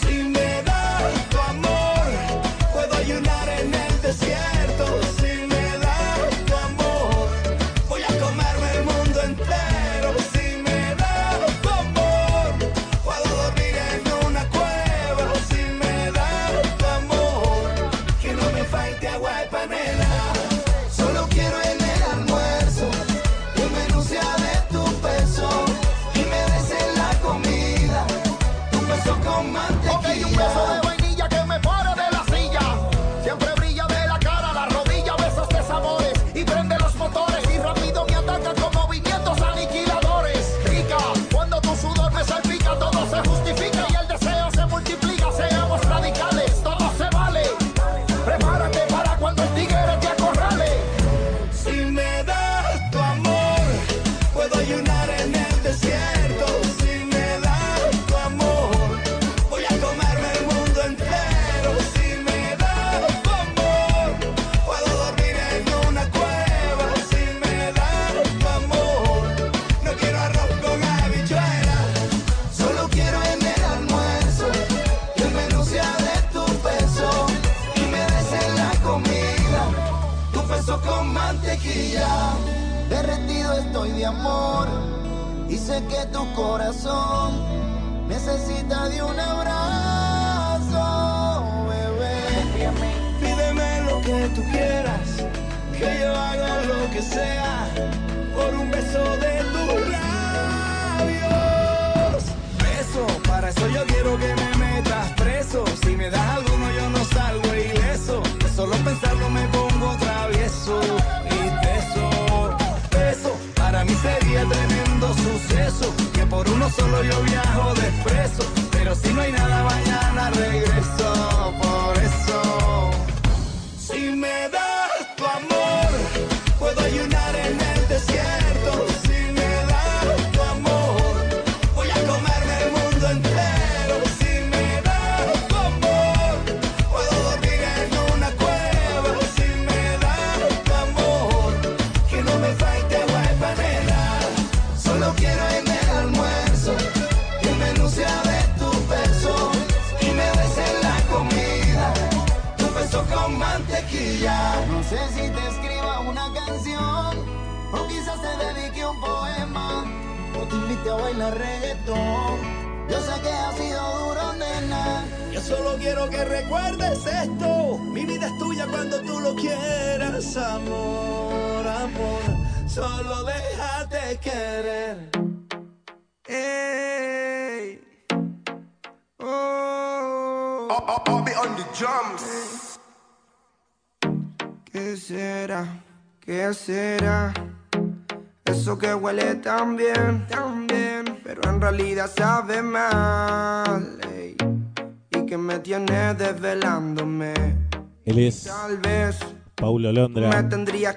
Si 0.00 0.22
me 0.22 0.62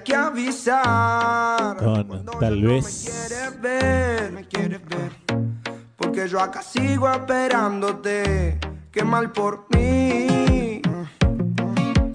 que 0.08 0.16
avisar. 0.16 1.76
con 1.76 2.24
Tal 2.40 2.62
vez. 2.62 3.04
quieres 3.04 3.60
ver, 3.60 4.32
me 4.32 4.44
quieres 4.46 4.80
ver. 4.86 5.12
Porque 5.96 6.26
yo 6.26 6.40
acá 6.40 6.62
sigo 6.62 7.10
esperándote. 7.10 8.58
Qué 8.90 9.04
mal 9.04 9.30
por 9.30 9.66
mí. 9.70 10.80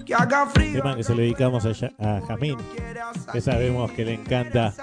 Que 0.04 0.14
haga 0.14 0.46
frío. 0.46 0.82
Tema 0.82 0.96
que 0.96 1.04
se 1.04 1.14
lo 1.14 1.20
dedicamos 1.20 1.64
a, 1.64 1.70
a 1.70 2.20
Jamín, 2.26 2.56
que 3.32 3.40
sabemos 3.40 3.92
que 3.92 4.04
le 4.04 4.14
encanta 4.14 4.74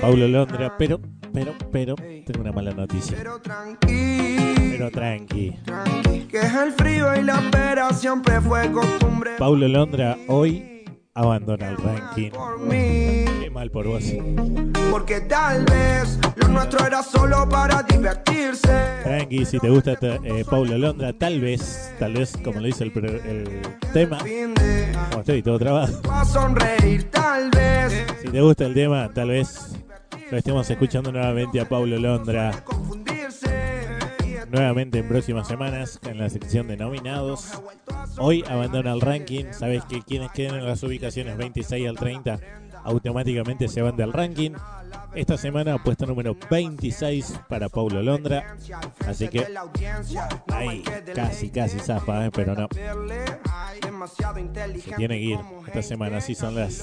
Paulo 0.00 0.26
Londra, 0.26 0.74
pero, 0.78 1.00
pero, 1.32 1.54
pero, 1.70 1.94
tengo 1.96 2.40
una 2.40 2.52
mala 2.52 2.72
noticia. 2.72 3.16
Pero 3.16 3.40
tranqui. 4.90 5.58
Que 6.28 6.38
es 6.38 6.54
el 6.54 6.72
frío 6.72 7.14
y 7.14 7.22
la 7.22 7.40
espera 7.40 7.92
siempre 7.92 8.40
fue 8.40 8.72
costumbre. 8.72 9.32
Paulo 9.38 9.68
Londra 9.68 10.16
hoy 10.28 10.71
abandona 11.14 11.68
el 11.68 11.76
ranking. 11.76 12.30
Qué 12.70 13.50
mal 13.50 13.70
por 13.70 13.86
vos. 13.86 14.04
Porque 14.90 15.20
tal 15.22 15.64
vez 15.64 16.18
lo 16.36 16.48
nuestro 16.48 16.86
era 16.86 17.02
solo 17.02 17.48
para 17.48 17.82
divertirse. 17.82 18.72
Tranqui, 19.02 19.44
si 19.44 19.58
te 19.58 19.68
gusta 19.68 19.96
eh, 20.00 20.44
Paulo 20.48 20.78
Londra, 20.78 21.12
tal 21.12 21.40
vez, 21.40 21.92
tal 21.98 22.14
vez, 22.14 22.36
como 22.44 22.60
lo 22.60 22.66
dice 22.66 22.84
el, 22.84 22.92
tema, 23.92 24.18
como 24.18 25.20
estoy 25.20 25.42
todo 25.42 25.78
a 26.10 26.24
sonreír 26.24 27.10
tal 27.10 27.50
vez. 27.50 28.06
si 28.22 28.28
te 28.28 28.40
gusta 28.40 28.66
el 28.66 28.74
tema, 28.74 29.10
tal 29.12 29.28
vez 29.28 29.72
lo 30.30 30.38
estemos 30.38 30.68
escuchando 30.70 31.12
nuevamente 31.12 31.60
a 31.60 31.68
Paulo 31.68 31.98
Londra. 31.98 32.64
Nuevamente 34.52 34.98
en 34.98 35.08
próximas 35.08 35.48
semanas 35.48 35.98
en 36.04 36.18
la 36.18 36.28
sección 36.28 36.68
de 36.68 36.76
nominados. 36.76 37.52
Hoy 38.18 38.44
abandona 38.46 38.92
el 38.92 39.00
ranking. 39.00 39.46
Sabes 39.50 39.82
que 39.86 40.02
quienes 40.02 40.30
queden 40.32 40.56
en 40.56 40.66
las 40.66 40.82
ubicaciones 40.82 41.38
26 41.38 41.88
al 41.88 41.96
30 41.96 42.38
automáticamente 42.84 43.68
se 43.68 43.82
van 43.82 43.96
del 43.96 44.12
ranking. 44.12 44.52
Esta 45.14 45.36
semana 45.36 45.82
puesto 45.82 46.06
número 46.06 46.34
26 46.50 47.40
para 47.48 47.68
Paulo 47.68 48.02
Londra. 48.02 48.56
Así 49.06 49.28
que 49.28 49.46
ahí 50.48 50.82
casi, 51.14 51.50
casi 51.50 51.78
zafa, 51.80 52.26
¿eh? 52.26 52.30
pero 52.32 52.54
no. 52.54 52.68
Tiene 54.96 55.18
que 55.18 55.24
ir 55.24 55.38
esta 55.66 55.82
semana. 55.82 56.18
Así 56.18 56.34
son 56.34 56.54
las, 56.54 56.82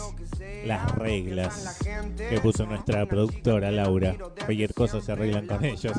las 0.66 0.92
reglas 0.96 1.80
que 2.18 2.40
puso 2.40 2.66
nuestra 2.66 3.06
productora 3.06 3.72
Laura. 3.72 4.16
Cualquier 4.46 4.74
cosa 4.74 5.02
se 5.02 5.12
arreglan 5.12 5.48
con 5.48 5.64
ellos. 5.66 5.94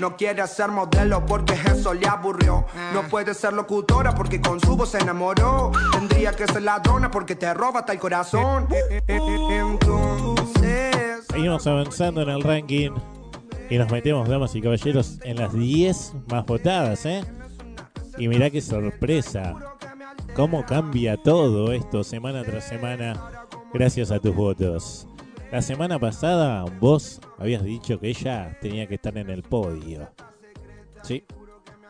No 0.00 0.16
quiere 0.16 0.46
ser 0.46 0.68
modelo 0.70 1.24
porque 1.26 1.52
eso 1.52 1.94
le 1.94 2.06
aburrió. 2.06 2.64
No 2.94 3.02
puede 3.08 3.34
ser 3.34 3.52
locutora 3.52 4.14
porque 4.14 4.40
con 4.40 4.60
su 4.60 4.76
voz 4.76 4.90
se 4.90 4.98
enamoró. 4.98 5.72
Tendría 5.92 6.32
que 6.32 6.46
ser 6.46 6.62
ladrona 6.62 7.10
porque 7.10 7.36
te 7.36 7.52
roba 7.60 7.80
hasta 7.80 7.92
el 7.92 7.98
corazón. 7.98 8.66
Entonces, 9.06 10.56
Seguimos 11.28 11.66
avanzando 11.66 12.22
en 12.22 12.30
el 12.30 12.42
ranking 12.42 12.92
y 13.68 13.76
nos 13.76 13.92
metemos, 13.92 14.28
damas 14.28 14.54
y 14.54 14.62
caballeros, 14.62 15.18
en 15.22 15.36
las 15.36 15.52
10 15.52 16.14
más 16.28 16.46
votadas, 16.46 17.04
¿eh? 17.04 17.22
Y 18.18 18.28
mirá 18.28 18.50
qué 18.50 18.60
sorpresa. 18.62 19.54
Cómo 20.34 20.64
cambia 20.64 21.16
todo 21.22 21.72
esto 21.72 22.02
semana 22.02 22.42
tras 22.42 22.66
semana 22.66 23.46
gracias 23.74 24.10
a 24.10 24.18
tus 24.18 24.34
votos. 24.34 25.06
La 25.52 25.60
semana 25.60 25.98
pasada 25.98 26.64
vos 26.80 27.20
habías 27.38 27.62
dicho 27.62 28.00
que 28.00 28.08
ella 28.08 28.56
tenía 28.60 28.86
que 28.86 28.94
estar 28.94 29.16
en 29.18 29.28
el 29.28 29.42
podio. 29.42 30.10
Sí. 31.02 31.24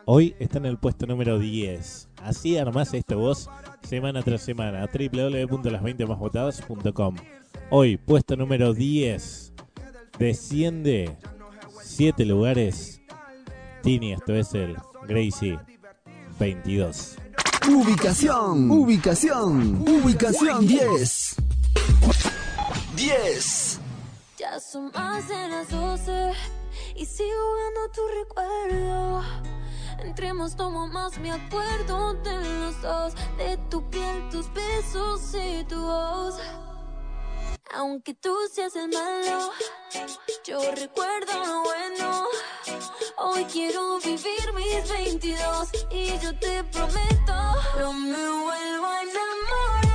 Hoy 0.07 0.35
está 0.39 0.59
en 0.59 0.67
el 0.67 0.79
puesto 0.79 1.07
número 1.07 1.39
10. 1.39 2.09
Así 2.23 2.59
armás 2.59 2.93
esto 2.95 3.19
vos 3.19 3.49
semana 3.83 4.23
tras 4.23 4.43
semana. 4.43 4.87
www.las20másvotadas.com 4.87 7.17
Hoy, 7.71 7.97
puesto 7.97 8.37
número 8.37 8.73
10. 8.75 9.53
Desciende 10.19 11.17
7 11.83 12.25
lugares. 12.25 13.01
Tini, 13.83 14.13
esto 14.13 14.35
es 14.35 14.55
el 14.55 14.77
Gracie 15.07 15.59
22. 16.39 17.17
Ubicación, 17.69 18.71
ubicación, 18.71 19.85
ubicación 19.87 20.67
10. 20.67 21.37
10. 22.97 23.81
Ya 24.39 24.59
son 24.59 24.91
más 24.93 25.29
de 25.29 25.49
las 25.49 25.69
12 25.71 26.33
y 26.97 27.05
sigo 27.05 27.29
jugando 27.31 27.91
tu 27.95 28.01
recuerdo. 28.19 29.23
Entre 30.03 30.33
más 30.33 30.57
tomo 30.57 30.87
más 30.89 31.19
me 31.19 31.31
acuerdo 31.31 32.15
de 32.15 32.37
los 32.61 32.83
dos, 32.83 33.15
de 33.37 33.57
tu 33.69 33.89
piel, 33.91 34.29
tus 34.31 34.53
besos 34.53 35.35
y 35.35 35.65
tu 35.65 35.81
voz. 35.81 36.35
Aunque 37.75 38.15
tú 38.15 38.35
seas 38.53 38.75
el 38.77 38.89
malo, 38.89 39.51
yo 40.45 40.59
recuerdo 40.73 41.33
lo 41.47 41.63
bueno. 41.63 42.25
Hoy 43.19 43.45
quiero 43.45 43.99
vivir 44.01 44.53
mis 44.55 44.89
22 44.91 45.69
y 45.91 46.19
yo 46.19 46.37
te 46.39 46.65
prometo, 46.65 47.35
no 47.79 47.93
me 47.93 48.17
vuelvo 48.17 48.87
a 48.87 49.03
enamorar 49.03 49.90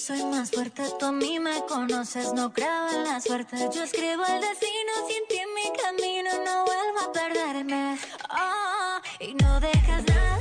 soy 0.00 0.24
más 0.24 0.50
fuerte, 0.50 0.82
tú 0.98 1.06
a 1.06 1.12
mí 1.12 1.38
me 1.38 1.62
conoces, 1.66 2.32
no 2.32 2.52
creo 2.52 2.88
en 2.90 3.04
la 3.04 3.20
suerte. 3.20 3.56
Yo 3.72 3.82
escribo 3.82 4.24
el 4.24 4.40
destino, 4.40 4.92
sin 5.06 5.26
ti 5.28 5.36
en 5.36 5.54
mi 5.54 5.76
camino, 5.76 6.30
no 6.42 6.64
vuelvo 6.64 7.00
a 7.00 7.12
perderme. 7.12 7.98
Oh, 8.30 9.00
y 9.20 9.34
no 9.34 9.60
dejas 9.60 10.04
nada 10.06 10.39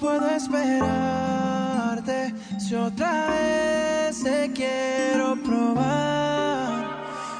Puedo 0.00 0.28
esperarte 0.28 0.74
si 2.58 2.74
otra 2.74 3.28
vez 3.30 4.22
te 4.22 4.52
quiero 4.52 5.36
probar. 5.42 6.84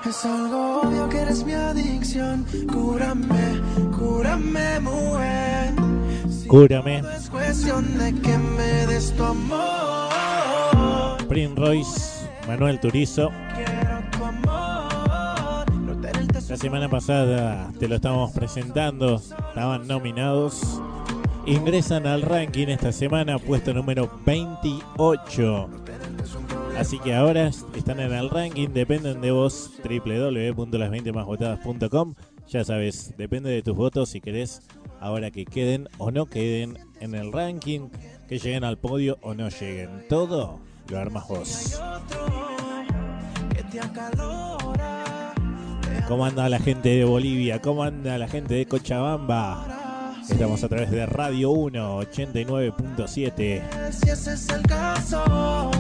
Es 0.09 0.24
algo 0.24 0.82
obvio 0.82 1.09
que 1.09 1.18
eres 1.18 1.44
mi 1.44 1.52
adicción. 1.52 2.47
Cúrame, 2.72 3.60
cúrame, 3.98 4.81
mujer. 4.81 5.74
Cúrame. 6.47 7.02
Es 7.16 7.28
cuestión 7.31 7.98
de 7.98 8.14
que 8.20 8.39
me 8.39 8.86
des 8.86 9.12
tu 9.16 9.24
amor. 9.24 10.09
Prince 11.28 11.55
Royce, 11.56 12.28
Manuel 12.47 12.78
Turizo. 12.81 13.31
La 16.48 16.56
semana 16.59 16.89
pasada 16.89 17.72
te 17.81 17.89
lo 17.89 17.97
estábamos 17.97 18.31
presentando, 18.32 19.16
estaban 19.16 19.89
nominados. 19.89 20.81
Ingresan 21.47 22.07
al 22.07 22.23
ranking 22.23 22.69
esta 22.69 22.91
semana, 22.91 23.39
puesto 23.39 23.75
número 23.75 24.11
28. 24.25 25.69
Así 26.79 26.99
que 27.01 27.15
ahora 27.15 27.49
están 27.49 28.01
en 28.01 28.15
el 28.15 28.31
ranking, 28.31 28.71
dependen 28.71 29.21
de 29.21 29.31
vos, 29.31 29.73
www.las20másvotadas.com. 29.85 32.15
Ya 32.49 32.65
sabes, 32.65 33.12
depende 33.19 33.51
de 33.51 33.61
tus 33.62 33.77
votos 33.77 34.09
si 34.09 34.23
querés 34.23 34.62
ahora 35.01 35.31
que 35.31 35.45
queden 35.45 35.91
o 35.99 36.11
no 36.11 36.25
queden 36.25 36.79
en 37.01 37.15
el 37.15 37.31
ranking, 37.31 37.91
que 38.27 38.39
lleguen 38.39 38.65
al 38.65 38.79
podio 38.79 39.19
o 39.21 39.35
no 39.35 39.51
lleguen. 39.51 40.07
Todo 40.09 40.61
lo 40.89 40.99
armas 40.99 41.29
vos. 41.29 41.79
¿Cómo 46.09 46.25
anda 46.25 46.49
la 46.49 46.59
gente 46.59 46.89
de 46.89 47.05
Bolivia? 47.05 47.61
¿Cómo 47.61 47.83
anda 47.83 48.16
la 48.16 48.29
gente 48.29 48.55
de 48.55 48.65
Cochabamba? 48.65 49.84
Estamos 50.28 50.64
a 50.64 50.68
través 50.68 50.90
de 50.90 51.06
Radio 51.06 51.51
1 51.51 52.01
89.7 52.02 53.62
Si 53.90 54.10
ese 54.10 54.32
es 54.32 54.48
el 54.48 54.62
caso, 54.62 55.70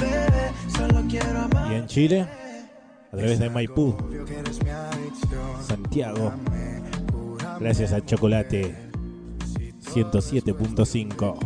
bebé, 0.00 0.52
solo 0.76 1.02
quiero 1.08 1.40
amar. 1.40 1.72
y 1.72 1.76
en 1.76 1.86
Chile 1.86 2.26
a 3.12 3.16
través 3.16 3.38
de 3.38 3.50
Maipú, 3.50 3.94
Santiago. 5.66 6.32
Gracias 7.60 7.92
a 7.92 8.04
Chocolate 8.04 8.74
107.5. 9.94 11.36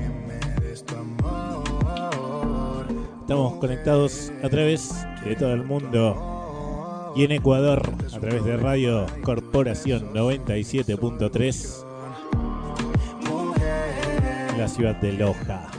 Estamos 3.20 3.54
conectados 3.54 4.32
a 4.42 4.48
través 4.48 5.04
de 5.24 5.34
todo 5.34 5.52
el 5.52 5.64
mundo 5.64 7.12
y 7.16 7.24
en 7.24 7.32
Ecuador 7.32 7.82
a 8.14 8.20
través 8.20 8.44
de 8.44 8.56
Radio 8.56 9.06
Corporación 9.22 10.14
97.3 10.14 11.85
la 14.56 14.68
ciudad 14.68 14.96
de 14.96 15.12
Loja. 15.12 15.70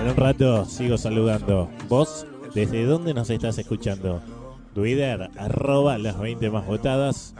En 0.00 0.08
un 0.08 0.16
rato 0.16 0.64
sigo 0.64 0.96
saludando. 0.96 1.70
¿Vos 1.88 2.26
desde 2.54 2.84
dónde 2.84 3.14
nos 3.14 3.28
estás 3.30 3.58
escuchando? 3.58 4.22
Twitter, 4.74 5.30
arroba 5.36 5.98
las 5.98 6.18
20 6.18 6.50
más 6.50 6.66
votadas. 6.66 7.34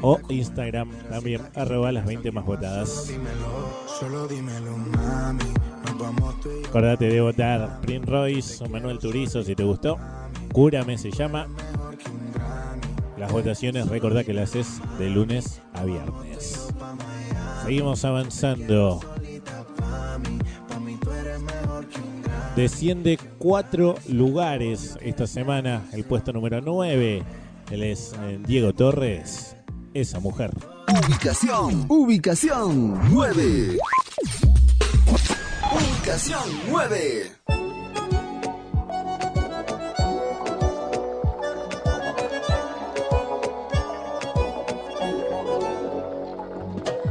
O 0.00 0.18
Instagram 0.28 0.90
también, 1.10 1.42
arroba 1.54 1.92
las 1.92 2.06
20 2.06 2.32
más 2.32 2.44
votadas. 2.44 3.12
Acordate 6.68 7.08
de 7.08 7.20
votar 7.20 7.80
Prince 7.82 8.10
Royce 8.10 8.64
o 8.64 8.68
Manuel 8.68 8.98
Turizo 8.98 9.42
si 9.42 9.54
te 9.54 9.64
gustó. 9.64 9.98
Cúrame 10.52 10.96
se 10.96 11.10
llama. 11.10 11.46
Las 13.18 13.32
votaciones, 13.32 13.88
recordá 13.88 14.22
que 14.22 14.32
las 14.32 14.50
haces 14.50 14.80
de 14.98 15.10
lunes 15.10 15.60
a 15.74 15.84
viernes. 15.84 16.67
Seguimos 17.68 18.02
avanzando. 18.06 18.98
Desciende 22.56 23.18
cuatro 23.36 23.96
lugares 24.08 24.96
esta 25.02 25.26
semana. 25.26 25.86
El 25.92 26.04
puesto 26.04 26.32
número 26.32 26.62
9. 26.62 27.22
Él 27.70 27.82
es 27.82 28.14
eh, 28.22 28.40
Diego 28.46 28.72
Torres. 28.72 29.54
Esa 29.92 30.18
mujer. 30.18 30.50
Ubicación, 30.88 31.84
ubicación 31.90 32.98
9. 33.12 33.76
Ubicación 35.74 36.40
9. 36.70 37.67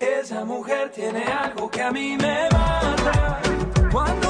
Esa 0.00 0.46
mujer 0.46 0.90
tiene 0.90 1.22
algo 1.24 1.70
que 1.70 1.82
a 1.82 1.90
mí 1.92 2.16
me 2.16 2.48
mata. 2.50 3.42
Cuando 3.92 4.29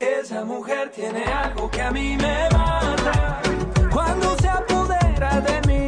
Esa 0.00 0.46
mujer 0.46 0.90
tiene 0.90 1.22
algo 1.24 1.70
que 1.70 1.82
a 1.82 1.90
mí 1.90 2.16
me 2.16 2.48
mata. 2.56 3.42
Cuando 3.92 4.34
se 4.38 4.48
apodera 4.48 5.42
de 5.42 5.60
mí, 5.68 5.79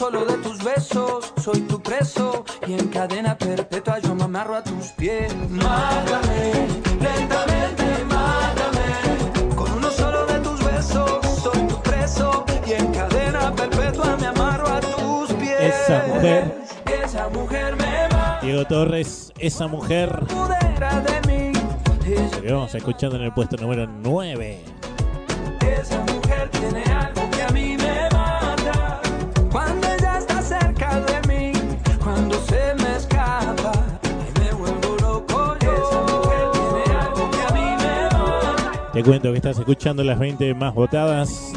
solo 0.00 0.24
de 0.24 0.38
tus 0.38 0.64
besos, 0.64 1.30
soy 1.44 1.60
tu 1.60 1.78
preso. 1.78 2.46
Y 2.66 2.72
en 2.72 2.88
cadena 2.88 3.36
perpetua 3.36 3.98
yo 3.98 4.14
me 4.14 4.24
amarro 4.24 4.56
a 4.56 4.64
tus 4.64 4.86
pies. 4.96 5.30
Mátame, 5.50 6.52
lentamente, 7.02 7.84
mátame. 8.08 9.54
Con 9.54 9.70
uno 9.72 9.90
solo 9.90 10.24
de 10.24 10.38
tus 10.38 10.64
besos, 10.64 11.20
soy 11.42 11.66
tu 11.68 11.82
preso. 11.82 12.46
Y 12.66 12.72
en 12.72 12.86
cadena 12.94 13.54
perpetua 13.54 14.16
me 14.16 14.28
amarro 14.28 14.68
a 14.68 14.80
tus 14.80 15.34
pies. 15.34 15.74
Esa 15.84 16.06
mujer. 16.06 16.54
Esa 17.04 17.28
mujer 17.28 17.76
me 17.76 18.08
mata. 18.08 18.38
Diego 18.40 18.64
Torres, 18.64 19.34
esa 19.38 19.66
mujer 19.66 20.18
mí. 21.28 21.52
que 22.40 22.50
vamos 22.50 22.74
escuchando 22.74 23.16
en 23.16 23.24
el 23.24 23.34
puesto 23.34 23.58
número 23.58 23.86
9. 23.86 24.60
Esa 25.60 25.98
mujer 26.00 26.48
tiene 26.52 26.84
algo 26.84 27.19
Te 38.92 39.04
cuento 39.04 39.30
que 39.30 39.36
estás 39.36 39.56
escuchando 39.56 40.02
las 40.02 40.18
20 40.18 40.52
más 40.54 40.74
votadas. 40.74 41.52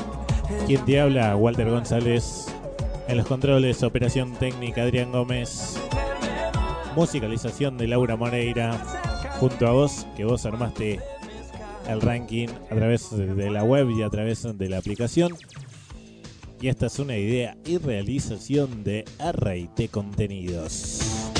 ¿Quién 0.67 0.85
te 0.85 0.99
habla? 0.99 1.35
Walter 1.35 1.67
González. 1.67 2.45
En 3.07 3.17
los 3.17 3.25
controles, 3.25 3.81
operación 3.81 4.33
técnica 4.33 4.83
Adrián 4.83 5.11
Gómez. 5.11 5.79
Musicalización 6.95 7.75
de 7.79 7.87
Laura 7.87 8.15
Moreira. 8.15 8.77
Junto 9.39 9.67
a 9.67 9.71
vos, 9.71 10.05
que 10.15 10.25
vos 10.25 10.45
armaste 10.45 10.99
el 11.89 12.01
ranking 12.01 12.49
a 12.69 12.75
través 12.75 13.09
de 13.09 13.49
la 13.49 13.63
web 13.63 13.89
y 13.89 14.03
a 14.03 14.09
través 14.11 14.43
de 14.55 14.69
la 14.69 14.77
aplicación. 14.77 15.33
Y 16.61 16.67
esta 16.67 16.85
es 16.85 16.99
una 16.99 17.17
idea 17.17 17.57
y 17.65 17.79
realización 17.79 18.83
de 18.83 19.05
RT 19.19 19.89
Contenidos. 19.89 21.31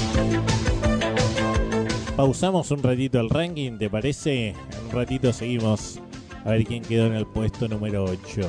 Pausamos 2.16 2.72
un 2.72 2.82
ratito 2.82 3.20
el 3.20 3.30
ranking, 3.30 3.78
¿te 3.78 3.92
parece? 3.92 4.56
Ratito 4.94 5.34
seguimos 5.34 6.00
a 6.46 6.52
ver 6.52 6.66
quién 6.66 6.84
quedó 6.84 7.08
en 7.08 7.14
el 7.14 7.26
puesto 7.26 7.68
número 7.68 8.06
8. 8.06 8.42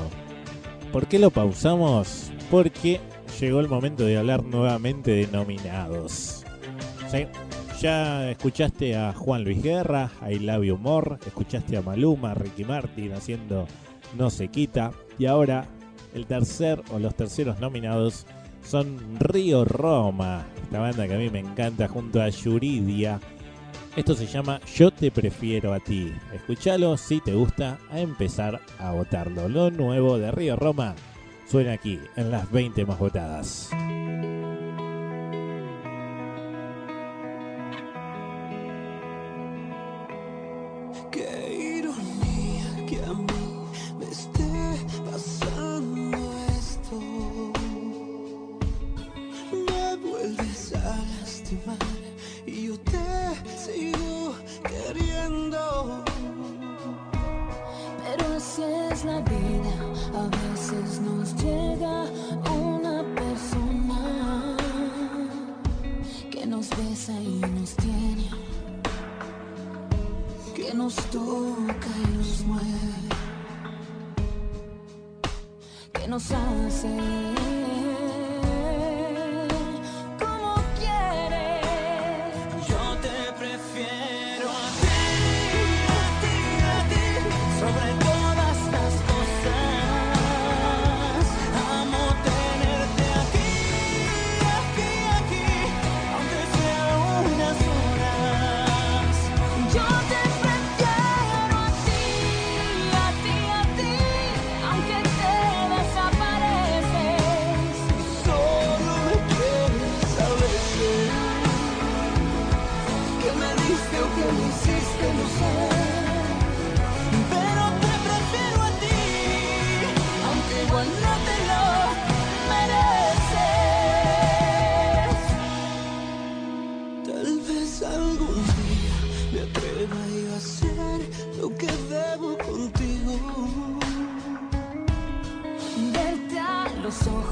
¿Por 0.92 1.06
qué 1.06 1.18
lo 1.18 1.30
pausamos? 1.30 2.30
Porque 2.50 3.00
llegó 3.40 3.60
el 3.60 3.68
momento 3.68 4.04
de 4.04 4.18
hablar 4.18 4.44
nuevamente 4.44 5.12
de 5.12 5.26
nominados. 5.28 6.44
Sí, 7.10 7.26
Ya 7.80 8.30
escuchaste 8.30 8.94
a 8.94 9.12
Juan 9.14 9.44
Luis 9.44 9.62
Guerra, 9.62 10.10
a 10.20 10.30
Ilavio 10.30 10.74
Humor, 10.74 11.18
escuchaste 11.26 11.78
a 11.78 11.82
Maluma, 11.82 12.34
Ricky 12.34 12.64
Martin 12.64 13.12
haciendo 13.14 13.66
No 14.16 14.28
se 14.28 14.48
quita. 14.48 14.92
Y 15.18 15.26
ahora 15.26 15.66
el 16.14 16.26
tercer 16.26 16.82
o 16.92 16.98
los 16.98 17.14
terceros 17.14 17.58
nominados 17.58 18.26
son 18.62 18.98
Río 19.18 19.64
Roma, 19.64 20.44
esta 20.62 20.78
banda 20.78 21.08
que 21.08 21.14
a 21.14 21.18
mí 21.18 21.30
me 21.30 21.40
encanta 21.40 21.88
junto 21.88 22.20
a 22.20 22.28
Yuridia. 22.28 23.18
Esto 23.96 24.14
se 24.14 24.26
llama 24.26 24.60
Yo 24.74 24.90
te 24.90 25.12
prefiero 25.12 25.72
a 25.72 25.78
ti. 25.78 26.12
Escúchalo 26.32 26.96
si 26.96 27.20
te 27.20 27.32
gusta 27.32 27.78
a 27.92 28.00
empezar 28.00 28.60
a 28.80 28.90
votarlo. 28.90 29.48
Lo 29.48 29.70
nuevo 29.70 30.18
de 30.18 30.32
Río 30.32 30.56
Roma 30.56 30.96
suena 31.46 31.74
aquí 31.74 32.00
en 32.16 32.32
las 32.32 32.50
20 32.50 32.84
más 32.86 32.98
votadas. 32.98 33.70
Así 58.54 58.62
es 58.62 59.04
la 59.04 59.20
vida, 59.20 59.74
a 60.14 60.28
veces 60.28 61.00
nos 61.00 61.34
llega 61.42 62.04
una 62.52 63.02
persona 63.16 64.56
que 66.30 66.46
nos 66.46 66.70
besa 66.70 67.12
y 67.20 67.40
nos 67.40 67.74
tiene, 67.74 68.30
que 70.54 70.72
nos 70.72 70.94
toca 70.94 71.88
y 72.04 72.16
nos 72.16 72.44
mueve, 72.46 72.94
que 75.92 76.06
nos 76.06 76.30
hace 76.30 77.63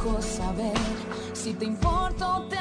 ojos 0.05 0.41
a 0.41 0.53
ver. 0.53 0.73
Si 1.33 1.55
te 1.55 1.65
importo, 1.65 2.47
te 2.49 2.59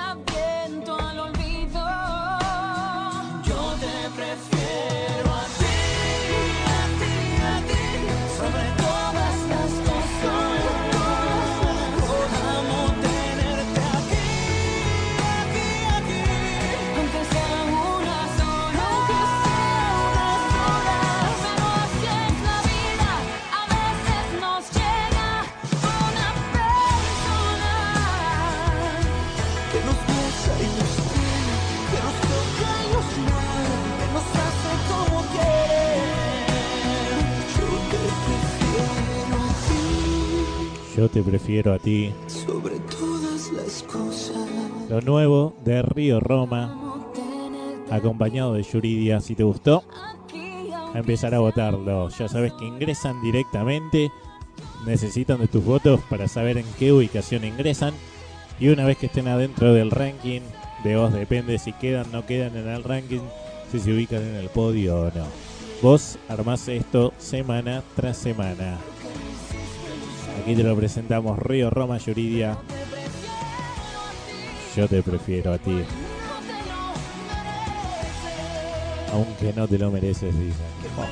Yo 41.02 41.10
te 41.10 41.24
prefiero 41.24 41.74
a 41.74 41.80
ti. 41.80 42.14
sobre 42.28 42.80
todas 42.82 43.52
las 43.54 43.82
cosas. 43.82 44.38
Lo 44.88 45.02
nuevo 45.02 45.56
de 45.66 45.82
Río 45.82 46.20
Roma, 46.20 47.10
acompañado 47.90 48.54
de 48.54 48.62
Yuridia. 48.62 49.20
Si 49.20 49.34
te 49.34 49.42
gustó, 49.42 49.84
a 50.94 51.00
empezar 51.00 51.34
a 51.34 51.40
votarlo. 51.40 52.08
Ya 52.10 52.28
sabes 52.28 52.54
que 52.54 52.66
ingresan 52.66 53.20
directamente. 53.24 54.12
Necesitan 54.86 55.40
de 55.40 55.48
tus 55.48 55.66
votos 55.66 56.02
para 56.08 56.28
saber 56.28 56.60
en 56.60 56.68
qué 56.78 56.94
ubicación 56.94 57.46
ingresan. 57.46 57.96
Y 58.60 58.68
una 58.68 58.86
vez 58.86 59.00
que 59.00 59.08
estén 59.08 59.28
adentro 59.28 59.74
del 59.74 59.90
ranking, 59.90 60.42
de 60.84 60.98
vos 60.98 61.12
depende 61.12 61.58
si 61.58 61.74
quedan 61.74 62.10
o 62.10 62.18
no 62.18 62.26
quedan 62.28 62.56
en 62.56 62.68
el 62.68 62.84
ranking, 62.84 63.22
si 63.72 63.80
se 63.80 63.92
ubican 63.92 64.22
en 64.22 64.36
el 64.36 64.50
podio 64.50 65.02
o 65.02 65.06
no. 65.06 65.26
Vos 65.82 66.20
armás 66.30 66.68
esto 66.68 67.12
semana 67.18 67.82
tras 67.96 68.18
semana. 68.18 68.78
Aquí 70.42 70.56
te 70.56 70.64
lo 70.64 70.76
presentamos 70.76 71.38
Río 71.38 71.70
Roma 71.70 72.00
Yuridia. 72.00 72.58
Yo 74.76 74.88
te 74.88 75.04
prefiero 75.04 75.54
a 75.54 75.60
ti. 75.60 75.84
Aunque 79.14 79.54
no 79.54 79.68
te 79.68 79.78
lo 79.78 79.92
mereces, 79.92 80.34
dicen. 80.34 80.66
Lo. 80.98 81.06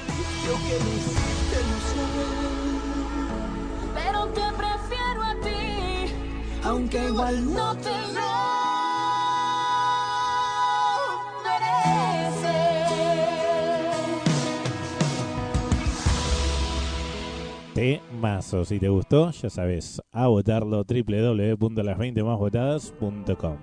Pero 3.94 4.26
te 4.30 4.42
prefiero 4.58 5.24
a 5.24 5.36
ti, 5.44 6.12
aunque 6.64 7.06
igual 7.06 7.54
no 7.54 7.78
te 7.78 8.14
Temazo. 17.80 18.66
Si 18.66 18.78
te 18.78 18.90
gustó, 18.90 19.32
ya 19.32 19.50
sabes, 19.50 20.02
a 20.12 20.28
votarlo 20.28 20.84
www.las20másvotadas.com. 20.84 23.56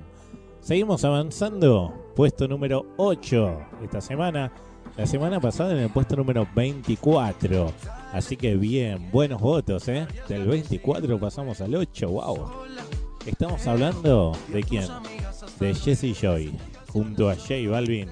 Seguimos 0.61 1.05
avanzando. 1.05 1.93
Puesto 2.17 2.49
número 2.49 2.87
8 2.97 3.61
esta 3.85 4.01
semana. 4.01 4.51
La 4.97 5.05
semana 5.05 5.39
pasada 5.39 5.73
en 5.73 5.81
el 5.81 5.91
puesto 5.91 6.17
número 6.17 6.49
24. 6.55 7.71
Así 8.15 8.39
que 8.39 8.57
bien, 8.57 9.11
buenos 9.13 9.43
votos, 9.43 9.87
¿eh? 9.89 10.07
Del 10.29 10.47
24 10.47 11.21
pasamos 11.21 11.61
al 11.61 11.75
8. 11.75 12.09
¡Wow! 12.09 12.51
Estamos 13.27 13.67
hablando 13.67 14.33
de 14.49 14.63
quién? 14.63 14.87
De 15.61 15.75
Jesse 15.75 16.19
Joy. 16.19 16.57
Junto 16.91 17.29
a 17.29 17.35
J 17.35 17.69
Balvin. 17.69 18.09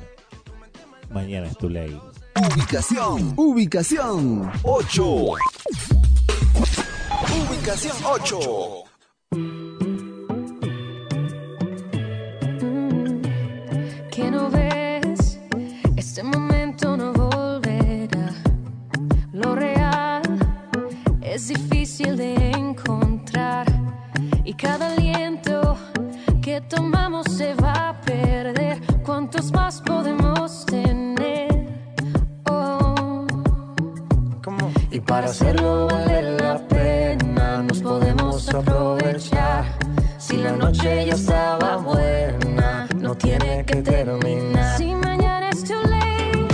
Mañana 1.10 1.46
es 1.46 1.56
tu 1.56 1.70
ley. 1.70 1.98
Ubicación, 2.36 3.32
ubicación 3.36 4.50
8. 4.64 5.04
Ubicación 7.48 7.96
8. 8.04 8.38
que 14.10 14.30
no 14.32 14.50
ves, 14.50 15.38
este 15.94 16.24
momento 16.24 16.96
no 16.96 17.12
volverá. 17.12 18.34
Lo 19.32 19.54
real 19.54 20.22
es 21.22 21.48
difícil 21.48 22.16
de 22.16 22.34
encontrar 22.50 23.66
y 24.44 24.54
cada 24.54 24.92
aliento 24.92 25.76
que 26.42 26.60
tomamos 26.60 27.26
se 27.30 27.54
va 27.54 27.90
a 27.90 28.00
perder. 28.00 28.80
¿Cuántos 29.04 29.52
más 29.52 29.80
podemos 29.80 30.66
tener? 30.66 31.23
Y 34.94 35.00
para 35.00 35.26
hacerlo 35.26 35.88
vale 35.88 36.36
la 36.36 36.56
pena, 36.68 37.64
nos 37.64 37.82
podemos 37.82 38.48
aprovechar. 38.54 39.64
Si 40.18 40.36
la 40.36 40.52
noche 40.52 41.06
ya 41.06 41.14
estaba 41.14 41.78
buena, 41.78 42.86
no 43.00 43.16
tiene 43.16 43.64
que 43.64 43.82
terminar. 43.82 44.78
Si 44.78 44.94
mañana 44.94 45.50
es 45.50 45.64
too 45.64 45.82
late, 45.82 46.46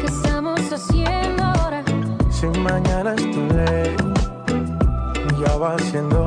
¿qué 0.00 0.06
estamos 0.06 0.60
haciendo 0.72 1.44
ahora? 1.44 1.84
Si 2.28 2.46
mañana 2.58 3.14
es 3.14 3.30
tu 3.30 3.46
ley, 3.54 3.96
ya 5.40 5.56
va 5.58 5.78
siendo 5.78 6.26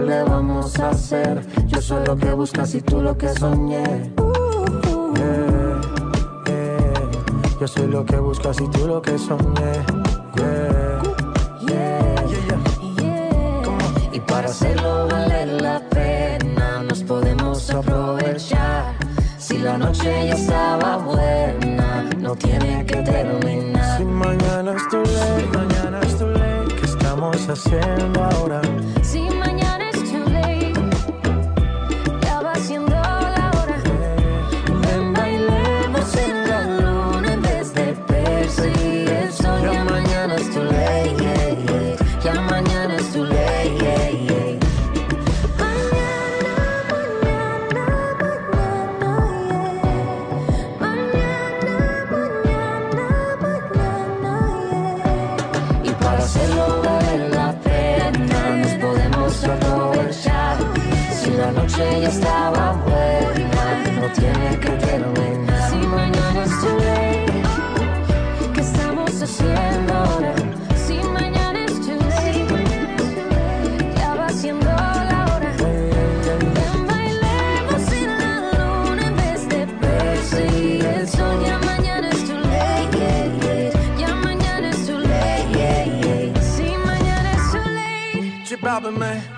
le 0.00 0.22
vamos 0.22 0.78
a 0.78 0.90
hacer? 0.90 1.46
Yo 1.66 1.80
soy 1.80 2.04
lo 2.06 2.16
que 2.16 2.32
buscas 2.32 2.74
y 2.74 2.80
tú 2.80 3.00
lo 3.00 3.16
que 3.16 3.28
soñé. 3.28 4.12
Yeah, 5.14 5.80
yeah. 6.46 7.58
Yo 7.60 7.68
soy 7.68 7.86
lo 7.86 8.04
que 8.04 8.16
buscas 8.16 8.60
y 8.60 8.68
tú 8.68 8.86
lo 8.86 9.02
que 9.02 9.18
soñé. 9.18 9.72
Yeah. 10.36 11.02
Y 14.12 14.20
para 14.20 14.48
hacerlo 14.48 15.08
vale 15.08 15.46
la 15.46 15.80
pena, 15.90 16.82
nos 16.82 17.02
podemos 17.04 17.70
aprovechar. 17.70 18.94
Si 19.38 19.58
la 19.58 19.78
noche 19.78 20.28
ya 20.28 20.34
estaba 20.34 20.96
buena, 20.98 22.08
no 22.18 22.34
tiene 22.36 22.84
que 22.86 22.96
terminar. 22.96 23.98
Si 23.98 24.04
mañana 24.04 24.74
es 24.76 24.88
tu 24.88 24.98
ley, 24.98 25.48
mañana 25.54 26.00
es 26.02 26.16
tu 26.18 26.26
ley. 26.26 26.68
¿Qué 26.78 26.86
estamos 26.86 27.48
haciendo 27.48 28.24
ahora? 28.24 28.60
Si 29.02 29.28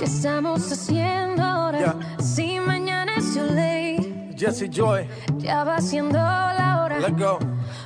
¿qué 0.02 0.06
estamos 0.06 0.72
haciendo 0.72 1.44
ahora? 1.44 1.94
Si 2.20 2.58
mañana 2.58 3.12
es 3.18 3.34
too 3.34 3.44
late, 3.44 4.34
Jesse 4.36 4.68
Joy, 4.68 5.06
ya 5.38 5.62
va 5.62 5.80
siendo 5.80 6.18
la 6.18 6.82
hora. 6.82 6.98
let 6.98 7.16
go. 7.16 7.38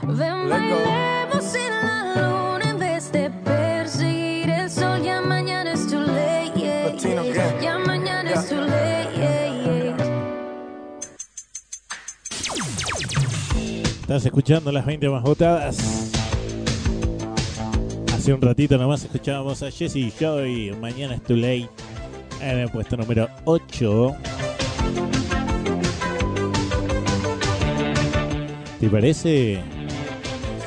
Ven, 0.02 0.48
Let 0.48 0.70
go. 0.70 0.76
bailemos 0.86 1.55
en 1.55 1.74
la 1.86 2.14
luna 2.14 2.70
en 2.70 2.78
vez 2.78 3.12
de 3.12 3.28
perseguir 3.44 4.48
el 4.48 4.70
sol. 4.70 5.02
Ya 5.02 5.20
mañana 5.20 5.72
es 5.72 5.86
too 5.88 6.01
late, 6.01 6.52
yeah, 6.56 6.86
Latino 6.86 7.22
yeah. 7.22 7.34
gang. 7.34 7.60
Ya 7.60 7.78
mañana 7.80 8.30
es 8.30 8.48
too 8.48 8.62
late, 8.62 9.10
yeah, 9.14 9.62
yeah. 9.64 9.97
Estás 14.01 14.24
escuchando 14.24 14.72
las 14.72 14.86
20 14.86 15.10
más 15.10 15.22
votadas. 15.22 15.76
Hace 18.14 18.32
un 18.32 18.40
ratito 18.40 18.78
nomás 18.78 19.05
escuchábamos 19.05 19.62
a 19.62 19.70
Jesse 19.70 20.10
Joy. 20.18 20.74
Mañana 20.80 21.16
es 21.16 21.22
too 21.22 21.36
late. 21.36 21.68
En 22.41 22.59
el 22.59 22.71
puesto 22.71 22.97
número 22.97 23.29
8. 23.45 24.17
¿Te 28.81 28.89
parece 28.89 29.63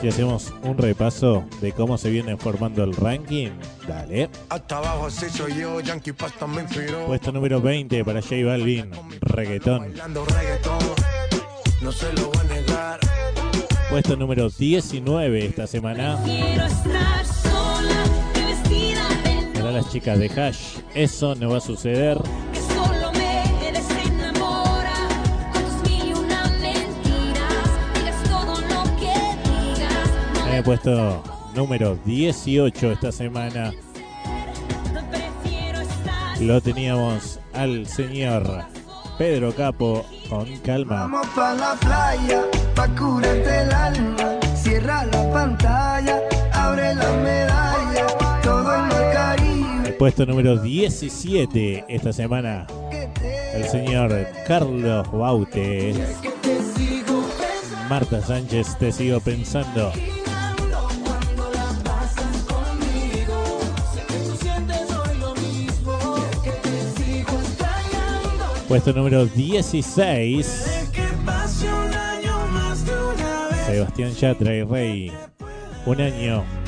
si 0.02 0.08
hacemos 0.08 0.54
un 0.64 0.78
repaso 0.78 1.44
de 1.62 1.72
cómo 1.72 1.98
se 1.98 2.10
viene 2.10 2.36
formando 2.38 2.84
el 2.84 2.96
ranking? 2.96 3.50
Dale. 3.88 4.30
Hasta 4.50 4.78
abajo 4.78 5.06
así 5.06 5.30
soy 5.30 5.56
yo, 5.56 5.80
Yankee 5.80 6.14
Pasta 6.14 6.48
me 6.48 6.62
inspiró. 6.62 7.06
Puesto 7.06 7.32
número 7.32 7.62
20 7.62 8.04
para 8.04 8.22
J 8.22 8.36
Balvin, 8.46 8.92
reggaetón. 9.22 9.80
Bailando 9.80 10.26
reggaetón, 10.26 10.80
no 11.82 11.92
se 11.92 12.12
lo 12.14 12.32
voy 12.32 12.38
a 12.40 12.44
negar. 12.44 13.00
Puesto 13.90 14.16
número 14.16 14.50
19 14.50 15.46
esta 15.48 15.66
semana 15.66 16.20
Quiero 16.24 16.66
estar 16.66 17.26
las 19.80 19.92
chicas 19.92 20.20
de 20.20 20.28
Hash. 20.28 20.80
Eso 20.94 21.36
no 21.36 21.52
va 21.52 21.58
a 21.58 21.62
suceder. 21.62 22.18
En 30.48 30.56
el 30.56 30.64
puesto 30.64 31.24
número 31.56 31.98
18 32.04 32.92
esta 32.92 33.12
semana 33.12 33.72
lo 36.42 36.60
teníamos 36.60 37.40
al 37.54 37.88
señor 37.88 38.66
Pedro 39.18 39.56
Capo 39.56 40.06
con 40.30 40.46
calma. 40.58 41.02
Vamos 41.02 41.28
pa' 41.28 41.54
la 41.54 41.76
playa, 41.76 42.42
pa' 42.76 42.88
curarte 42.90 43.62
el 43.62 43.72
alma. 43.72 44.40
Cierra 44.56 45.06
la 45.06 45.32
pantalla, 45.32 46.20
abre 46.52 46.96
la 46.96 47.12
medalla. 47.14 47.89
Puesto 50.00 50.26
número 50.26 50.58
17 50.58 51.84
esta 51.90 52.14
semana 52.14 52.66
el 53.54 53.66
señor 53.66 54.28
Carlos 54.48 55.12
Baute. 55.12 55.94
Marta 57.90 58.22
Sánchez, 58.22 58.78
te 58.78 58.94
sigo 58.94 59.20
pensando. 59.20 59.92
Puesto 68.70 68.94
número 68.94 69.26
16, 69.26 70.90
Que 70.94 71.02
pase 71.26 71.66
un 71.68 71.94
año 71.94 72.48
más 72.54 72.86
de 72.86 72.92
una 72.94 73.48
vez. 73.50 73.66
Sebastián 73.66 74.12
Yatra 74.12 74.56
y 74.56 74.64
Rey. 74.64 75.12
Un 75.86 76.00
año. 76.00 76.59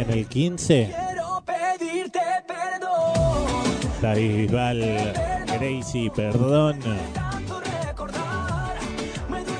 En 0.00 0.10
el 0.10 0.26
15, 0.26 0.94
Quiero 0.96 1.42
pedirte 1.44 2.20
perdón. 2.48 3.90
David 4.00 4.36
Bisbal, 4.36 5.12
Gracie, 5.46 6.10
perdón. 6.10 6.78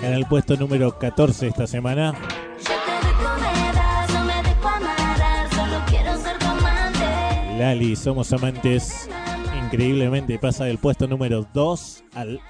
En 0.02 0.14
el 0.14 0.24
puesto 0.24 0.56
número 0.56 0.98
14 0.98 1.48
esta 1.48 1.66
semana. 1.66 2.14
Lali, 7.58 7.94
somos 7.94 8.32
amantes. 8.32 9.10
Increíblemente 9.66 10.38
pasa 10.38 10.64
del 10.64 10.78
puesto 10.78 11.06
número 11.06 11.46
2 11.52 12.04
al 12.14 12.40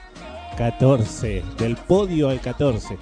14. 0.57 1.43
Del 1.59 1.75
podio 1.75 2.29
al 2.29 2.41
14. 2.41 2.97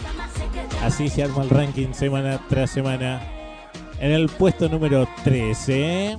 Así 0.83 1.11
se 1.11 1.25
arma 1.25 1.43
el 1.43 1.51
ranking 1.51 1.93
semana 1.93 2.41
tras 2.49 2.71
semana. 2.71 3.38
En 4.01 4.13
el 4.13 4.29
puesto 4.29 4.69
número 4.69 5.09
13, 5.25 6.17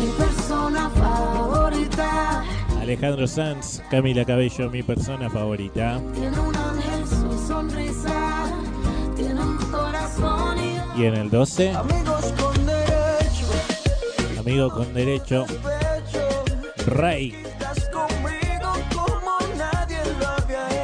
Mi 0.00 0.06
persona 0.12 0.90
favorita. 0.90 2.44
Alejandro 2.80 3.26
Sanz, 3.26 3.82
Camila 3.90 4.24
Cabello, 4.24 4.70
mi 4.70 4.82
persona 4.82 5.30
favorita. 5.30 6.00
Tiene 6.14 6.38
un 6.38 6.54
ángel 6.56 7.06
su 7.06 7.46
sonrisa. 7.48 8.46
Tiene 9.16 9.40
un 9.40 9.56
corazón 9.70 10.58
y 10.58 11.00
Y 11.00 11.04
en 11.06 11.14
el 11.14 11.30
12, 11.30 11.70
amigos 11.70 12.34
con 12.38 12.66
derecho. 12.66 13.46
amigo 14.38 14.70
con 14.70 14.94
derecho, 14.94 15.46
Rey. 16.86 17.34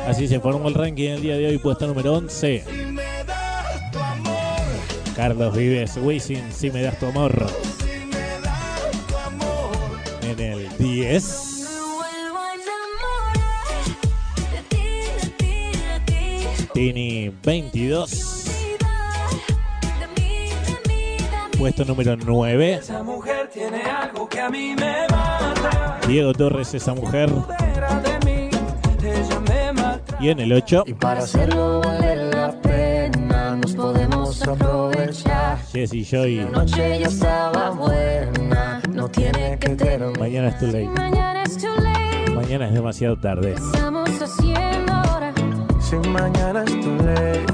Así 0.06 0.28
se 0.28 0.38
formó 0.40 0.68
el 0.68 0.74
ranking 0.74 1.08
el 1.10 1.22
día 1.22 1.36
de 1.36 1.48
hoy, 1.48 1.58
puesto 1.58 1.86
número 1.86 2.14
11. 2.14 2.83
Carlos 5.16 5.56
Vives, 5.56 5.96
Wisin, 5.96 6.52
si 6.52 6.70
me 6.70 6.82
das 6.82 6.98
tu 6.98 7.06
amor. 7.06 7.46
En 10.22 10.40
el 10.40 10.68
10, 10.76 11.44
Tini 16.72 17.32
22. 17.44 18.30
Puesto 21.56 21.84
número 21.84 22.16
9, 22.16 22.74
Esa 22.74 23.02
mujer 23.04 23.48
tiene 23.48 23.82
algo 23.82 24.28
que 24.28 24.40
a 24.40 24.50
mí 24.50 24.74
me 24.74 25.06
mata. 25.08 26.00
Diego 26.08 26.32
Torres, 26.32 26.74
esa 26.74 26.92
mujer. 26.94 27.30
Fuera 27.30 28.00
de 28.00 28.18
mí, 28.26 28.50
ella 29.02 29.40
me 29.48 29.72
mata. 29.72 30.16
Y 30.20 30.30
en 30.30 30.40
el 30.40 30.52
8, 30.52 30.84
Para 30.98 31.20
hacerlo 31.20 31.80
nos 31.80 32.13
podemos 34.38 34.48
aprovechar. 34.48 35.58
Jesse 35.72 36.04
Joy. 36.04 36.36
La 36.36 36.50
noche 36.50 36.98
ya 37.00 37.06
estaba 37.06 37.70
buena, 37.70 38.80
no 38.90 39.08
tiene 39.08 39.58
que 39.58 39.70
terminar. 39.70 40.18
Mañana 40.18 40.48
es 40.48 40.58
too 40.58 40.66
late. 40.66 40.84
Mañana 40.86 41.42
es 41.42 41.56
too 41.58 41.74
late, 41.76 42.30
Mañana 42.32 42.66
es 42.68 42.74
demasiado 42.74 43.16
tarde. 43.18 43.54
estamos 43.54 44.10
haciendo 44.20 44.92
ahora. 44.92 45.32
Si 45.80 45.96
mañana 46.08 46.64
es 46.64 46.80
too 46.80 46.96
late. 46.96 47.44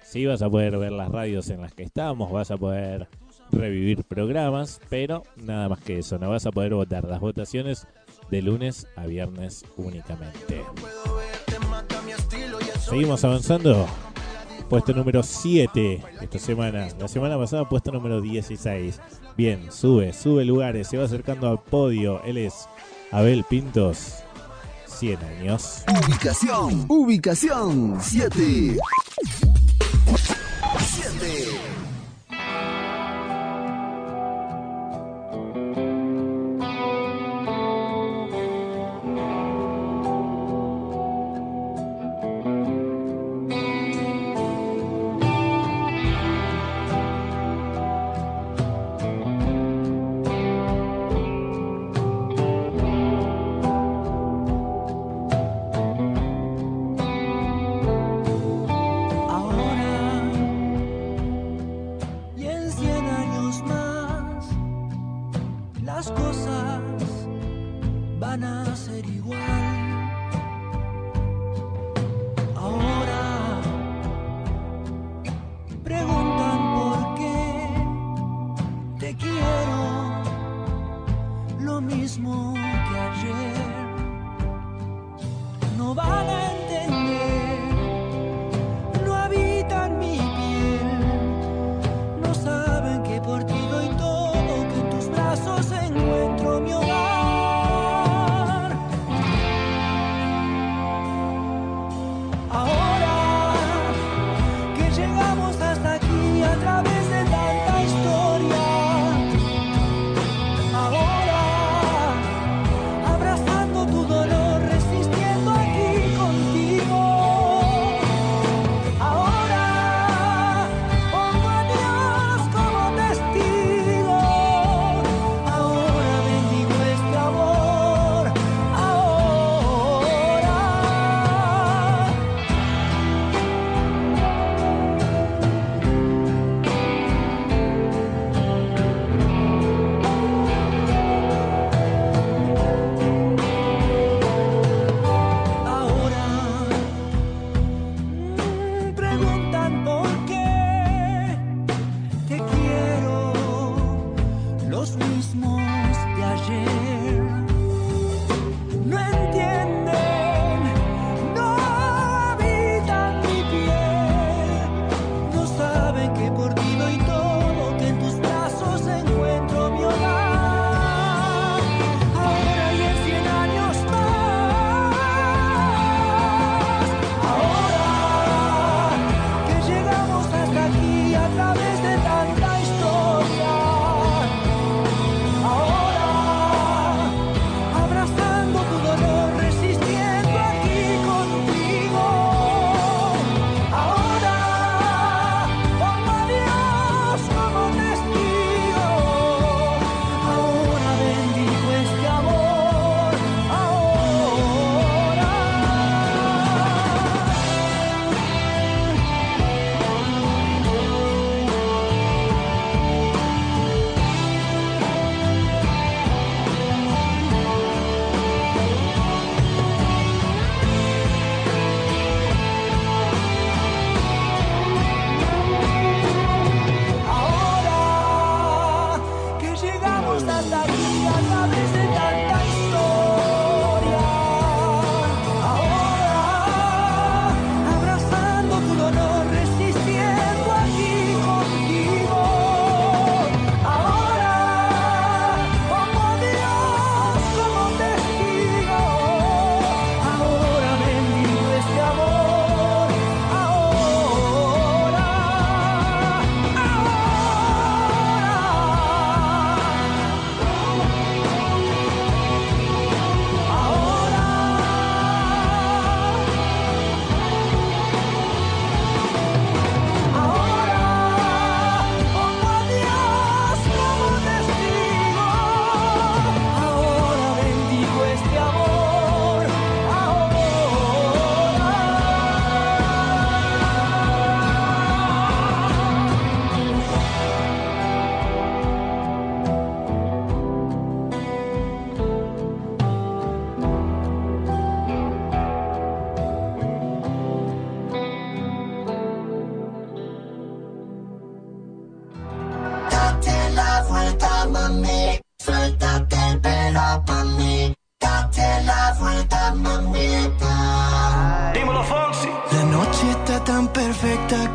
Sí 0.03 0.25
vas 0.25 0.41
a 0.41 0.49
poder 0.49 0.77
ver 0.77 0.91
las 0.91 1.09
radios 1.09 1.49
en 1.49 1.61
las 1.61 1.73
que 1.73 1.83
estamos, 1.83 2.31
vas 2.31 2.51
a 2.51 2.57
poder 2.57 3.07
revivir 3.51 4.03
programas, 4.03 4.79
pero 4.89 5.23
nada 5.35 5.69
más 5.69 5.79
que 5.79 5.99
eso, 5.99 6.19
no 6.19 6.29
vas 6.29 6.45
a 6.45 6.51
poder 6.51 6.75
votar 6.75 7.05
las 7.05 7.19
votaciones 7.19 7.87
de 8.29 8.41
lunes 8.41 8.87
a 8.95 9.07
viernes 9.07 9.65
únicamente. 9.77 10.61
Seguimos 12.79 13.23
avanzando. 13.23 13.87
Puesto 14.69 14.93
número 14.93 15.21
7 15.21 16.01
esta 16.21 16.39
semana. 16.39 16.87
La 16.99 17.07
semana 17.07 17.37
pasada 17.37 17.67
puesto 17.69 17.91
número 17.91 18.21
16. 18.21 18.99
Bien, 19.37 19.71
sube, 19.71 20.13
sube 20.13 20.45
lugares, 20.45 20.87
se 20.87 20.97
va 20.97 21.05
acercando 21.05 21.47
al 21.49 21.61
podio. 21.61 22.23
Él 22.23 22.37
es 22.37 22.67
Abel 23.11 23.43
Pintos, 23.43 24.23
100 24.87 25.23
años. 25.23 25.83
Ubicación, 26.07 26.85
ubicación 26.87 27.97
7. 28.01 28.77
7. 30.79 31.74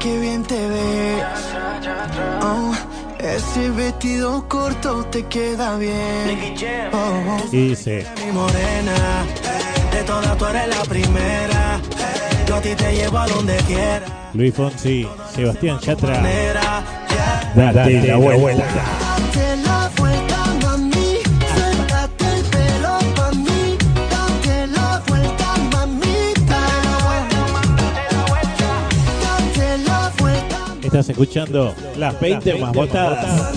Que 0.01 0.19
bien 0.19 0.43
te 0.43 0.67
ves. 0.67 1.23
Oh, 2.43 2.73
ese 3.19 3.71
vestido 3.71 4.49
corto 4.49 5.05
te 5.05 5.25
queda 5.27 5.77
bien. 5.77 6.57
Oh. 6.93 7.39
Y 7.53 7.69
dice, 7.69 8.07
Mi 8.25 8.33
morena, 8.33 9.25
de 9.93 10.03
todas 10.05 10.37
tú 10.39 10.47
eres 10.47 10.69
la 10.69 10.83
primera. 10.85 11.81
Yo 12.49 12.57
a 12.57 12.61
ti 12.61 12.75
te 12.75 12.93
llevo 12.93 13.19
a 13.19 13.27
donde 13.29 13.57
quiera. 13.59 14.07
Luis 14.33 14.55
Fonsi, 14.55 15.07
Sebastián 15.35 15.79
Yatra. 15.81 16.23
Date 17.55 18.03
la 18.07 18.17
vuelta, 18.17 18.65
Estás 30.91 31.09
escuchando 31.09 31.73
las 31.99 32.21
20 32.21 32.59
más 32.59 32.73
votadas. 32.73 33.55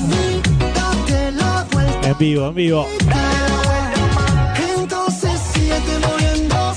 En 2.04 2.18
vivo, 2.20 2.48
en 2.50 2.54
vivo. 2.54 2.88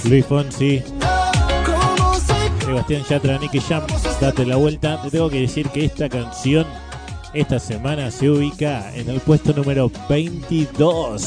Luis 0.05 0.25
Fonsi, 0.25 0.83
Sebastián 2.65 3.03
Yatra, 3.07 3.39
Nicky 3.39 3.61
Jam, 3.61 3.83
date 4.19 4.47
la 4.47 4.57
vuelta. 4.57 5.03
Te 5.03 5.11
tengo 5.11 5.29
que 5.29 5.43
decir 5.43 5.69
que 5.69 5.85
esta 5.85 6.09
canción 6.09 6.65
esta 7.35 7.59
semana 7.59 8.11
se 8.11 8.31
ubica 8.31 8.91
en 8.95 9.11
el 9.11 9.21
puesto 9.21 9.53
número 9.53 9.91
22. 10.09 11.23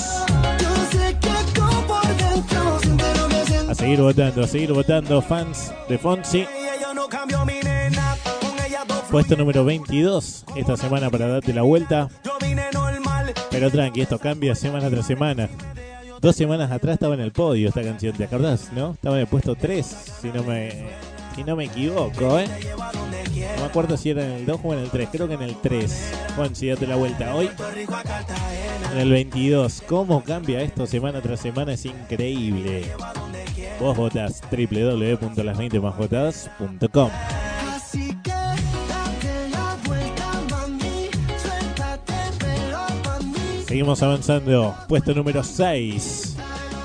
Yo 0.59 0.75
sé 0.91 1.15
que 1.21 1.59
como 1.59 1.81
por 1.85 2.07
dentro 2.17 2.79
siente 2.81 3.03
lo 3.15 3.27
que 3.27 3.45
siento. 3.45 3.71
A 3.71 3.75
seguir 3.75 4.01
votando, 4.01 4.43
a 4.43 4.47
seguir 4.47 4.73
votando, 4.73 5.21
fans 5.21 5.71
de 5.87 5.99
Fonsi. 5.99 6.47
Puesto 9.11 9.35
número 9.35 9.65
22 9.65 10.45
esta 10.55 10.77
semana 10.77 11.09
para 11.09 11.27
darte 11.27 11.51
la 11.51 11.63
vuelta. 11.63 12.07
Pero 13.49 13.71
tranqui, 13.71 14.01
esto 14.01 14.19
cambia 14.19 14.53
semana 14.53 14.87
tras 14.89 15.07
semana. 15.07 15.49
Dos 16.21 16.35
semanas 16.35 16.71
atrás 16.71 16.93
estaba 16.95 17.13
en 17.15 17.21
el 17.21 17.31
podio 17.31 17.69
esta 17.69 17.81
canción, 17.81 18.15
¿te 18.15 18.25
acordás? 18.25 18.71
¿No? 18.73 18.91
Estaba 18.91 19.15
en 19.15 19.21
el 19.21 19.27
puesto 19.27 19.55
3, 19.55 19.85
si 20.21 20.27
no 20.27 20.43
me, 20.43 20.89
si 21.35 21.43
no 21.43 21.55
me 21.55 21.65
equivoco, 21.65 22.37
¿eh? 22.37 22.47
No 23.55 23.61
me 23.61 23.65
acuerdo 23.65 23.97
si 23.97 24.11
era 24.11 24.23
en 24.23 24.31
el 24.31 24.45
2 24.45 24.59
o 24.63 24.73
en 24.73 24.79
el 24.79 24.91
3, 24.91 25.09
creo 25.11 25.27
que 25.27 25.33
en 25.33 25.41
el 25.41 25.55
3. 25.55 26.11
Juan, 26.35 26.55
si 26.55 26.67
date 26.67 26.85
la 26.85 26.97
vuelta 26.97 27.33
hoy. 27.33 27.49
En 28.91 28.99
el 28.99 29.09
22. 29.09 29.81
¿Cómo 29.87 30.23
cambia 30.23 30.61
esto 30.61 30.85
semana 30.85 31.19
tras 31.21 31.39
semana? 31.39 31.73
Es 31.73 31.85
increíble. 31.85 32.91
Vos 33.79 33.97
votás 33.97 34.43
www.las20másvotadas.com 34.51 37.09
Seguimos 43.69 44.01
avanzando. 44.01 44.75
Puesto 44.87 45.13
número 45.13 45.43
6. 45.43 46.35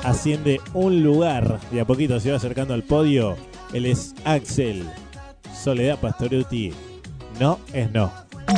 Asciende 0.02 0.61
un 0.74 1.02
lugar. 1.02 1.59
De 1.70 1.81
a 1.81 1.86
poquito 1.86 2.20
se 2.20 2.31
va 2.31 2.36
acercando 2.36 2.74
al 2.74 2.82
podio. 2.82 3.39
Él 3.73 3.86
es 3.86 4.15
Axel. 4.27 4.86
Soledad 5.55 5.98
Pastoruti. 5.98 6.74
No 7.40 7.59
es 7.73 7.90
no. 7.90 8.12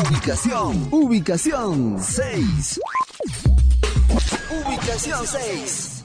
Ubicación, 0.09 0.89
ubicación 0.91 2.03
6. 2.03 2.81
Ubicación 4.67 5.25
6. 5.25 6.05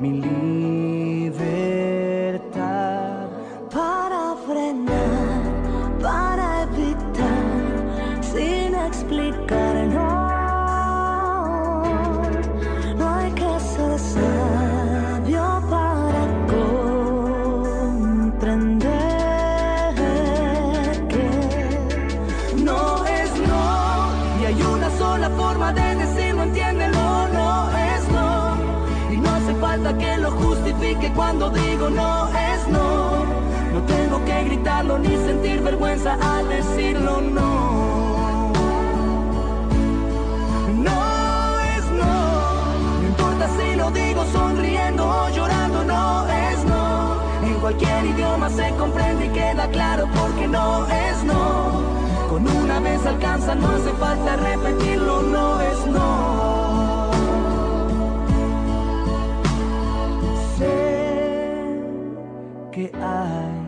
mi 0.00 0.37
al 36.06 36.48
decirlo 36.48 37.20
no. 37.20 38.52
No 40.74 41.58
es 41.76 41.84
no. 41.90 43.00
No 43.00 43.06
importa 43.06 43.48
si 43.58 43.76
lo 43.76 43.90
digo 43.90 44.24
sonriendo 44.32 45.08
o 45.08 45.28
llorando 45.30 45.84
no 45.84 46.28
es 46.28 46.64
no. 46.64 47.20
En 47.46 47.54
cualquier 47.60 48.06
idioma 48.06 48.48
se 48.50 48.70
comprende 48.76 49.26
y 49.26 49.28
queda 49.30 49.68
claro 49.70 50.08
porque 50.14 50.46
no 50.46 50.86
es 50.86 51.24
no. 51.24 51.82
Con 52.28 52.46
una 52.46 52.80
vez 52.80 53.04
alcanza, 53.04 53.54
no 53.54 53.68
hace 53.68 53.92
falta 53.94 54.36
repetirlo, 54.36 55.22
no 55.22 55.60
es 55.60 55.86
no. 55.86 57.10
Sé 60.58 61.80
que 62.72 62.92
hay 63.02 63.67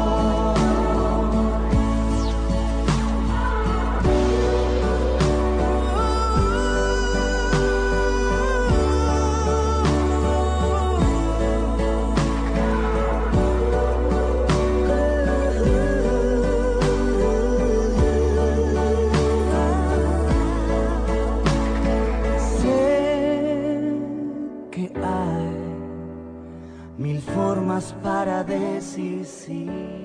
Para 28.03 28.43
decir 28.43 29.25
sí. 29.25 30.00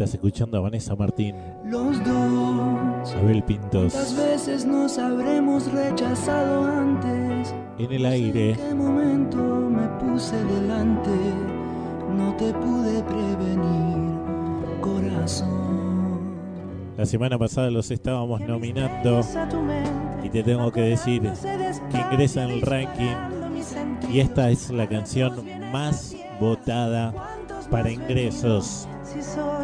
Estás 0.00 0.14
escuchando 0.14 0.56
a 0.56 0.60
Vanessa 0.60 0.96
Martín, 0.96 1.36
Los 1.62 2.02
dos, 2.02 3.14
Abel 3.16 3.42
Pintos, 3.42 3.92
¿cuántas 3.92 4.16
veces 4.16 4.64
nos 4.64 4.96
habremos 4.96 5.70
rechazado 5.70 6.64
antes? 6.64 7.54
en 7.76 7.92
el 7.92 8.06
aire. 8.06 8.52
¿En 8.52 8.56
qué 8.56 8.74
momento 8.74 9.36
me 9.36 9.86
puse 9.98 10.42
delante? 10.42 11.10
No 12.16 12.34
te 12.36 12.50
pude 12.50 13.02
prevenir, 13.02 14.80
corazón. 14.80 16.34
La 16.96 17.04
semana 17.04 17.36
pasada 17.38 17.70
los 17.70 17.90
estábamos 17.90 18.40
nominando 18.40 19.20
y 20.24 20.30
te 20.30 20.42
tengo 20.42 20.72
que 20.72 20.80
decir 20.80 21.30
que 21.90 21.98
ingresa 21.98 22.44
en 22.44 22.50
el 22.52 22.62
ranking 22.62 23.16
y 24.10 24.20
esta 24.20 24.48
es 24.48 24.70
la 24.70 24.88
canción 24.88 25.44
más 25.70 26.16
votada 26.40 27.12
para 27.70 27.90
ingresos. 27.90 28.88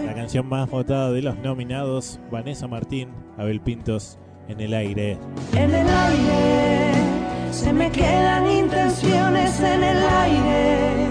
La 0.05 0.15
canción 0.15 0.49
más 0.49 0.69
votada 0.69 1.13
de 1.13 1.23
los 1.23 1.39
nominados, 1.39 2.19
Vanessa 2.33 2.67
Martín, 2.67 3.11
Abel 3.39 3.61
Pintos, 3.61 4.19
en 4.49 4.61
el 4.61 4.75
aire. 4.75 5.17
En 5.53 5.73
el 5.73 5.89
aire 5.89 6.93
se 7.53 7.73
me 7.73 7.93
quedan 7.93 8.51
intenciones 8.51 9.61
en 9.61 9.85
el 9.85 9.99
aire. 9.99 11.07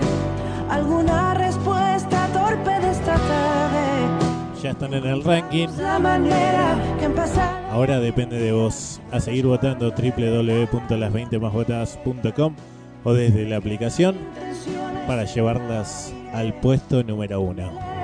Alguna 0.70 1.34
respuesta 1.36 2.28
torpe 2.34 2.78
de 2.82 2.92
esta 2.92 3.16
tarde. 3.16 4.60
Ya 4.62 4.72
están 4.72 4.94
en 4.94 5.06
el 5.06 5.24
ranking. 5.24 5.70
La 5.78 5.98
manera 5.98 6.78
que 7.00 7.06
empezar. 7.06 7.64
Ahora 7.72 8.00
depende 8.00 8.38
de 8.38 8.52
vos. 8.52 9.00
A 9.12 9.22
seguir 9.22 9.46
votando 9.46 9.92
www.las20másvotadas.com 9.92 12.56
o 13.06 13.14
desde 13.14 13.46
la 13.46 13.56
aplicación 13.58 14.18
para 15.08 15.24
llevarlas 15.24 16.14
al 16.34 16.54
puesto 16.56 17.04
número 17.04 17.40
uno. 17.40 17.95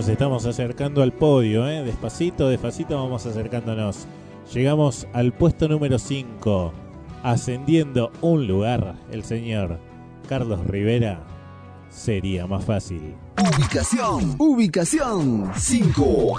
Nos 0.00 0.08
estamos 0.08 0.46
acercando 0.46 1.02
al 1.02 1.12
podio, 1.12 1.68
¿eh? 1.68 1.84
Despacito, 1.84 2.48
despacito 2.48 2.96
vamos 2.96 3.26
acercándonos. 3.26 4.06
Llegamos 4.50 5.06
al 5.12 5.34
puesto 5.34 5.68
número 5.68 5.98
5. 5.98 6.72
Ascendiendo 7.22 8.10
un 8.22 8.46
lugar, 8.46 8.96
el 9.12 9.24
señor 9.24 9.78
Carlos 10.26 10.66
Rivera. 10.66 11.22
Sería 11.90 12.46
más 12.46 12.64
fácil. 12.64 13.14
Ubicación, 13.36 14.36
ubicación 14.38 15.52
5. 15.54 16.38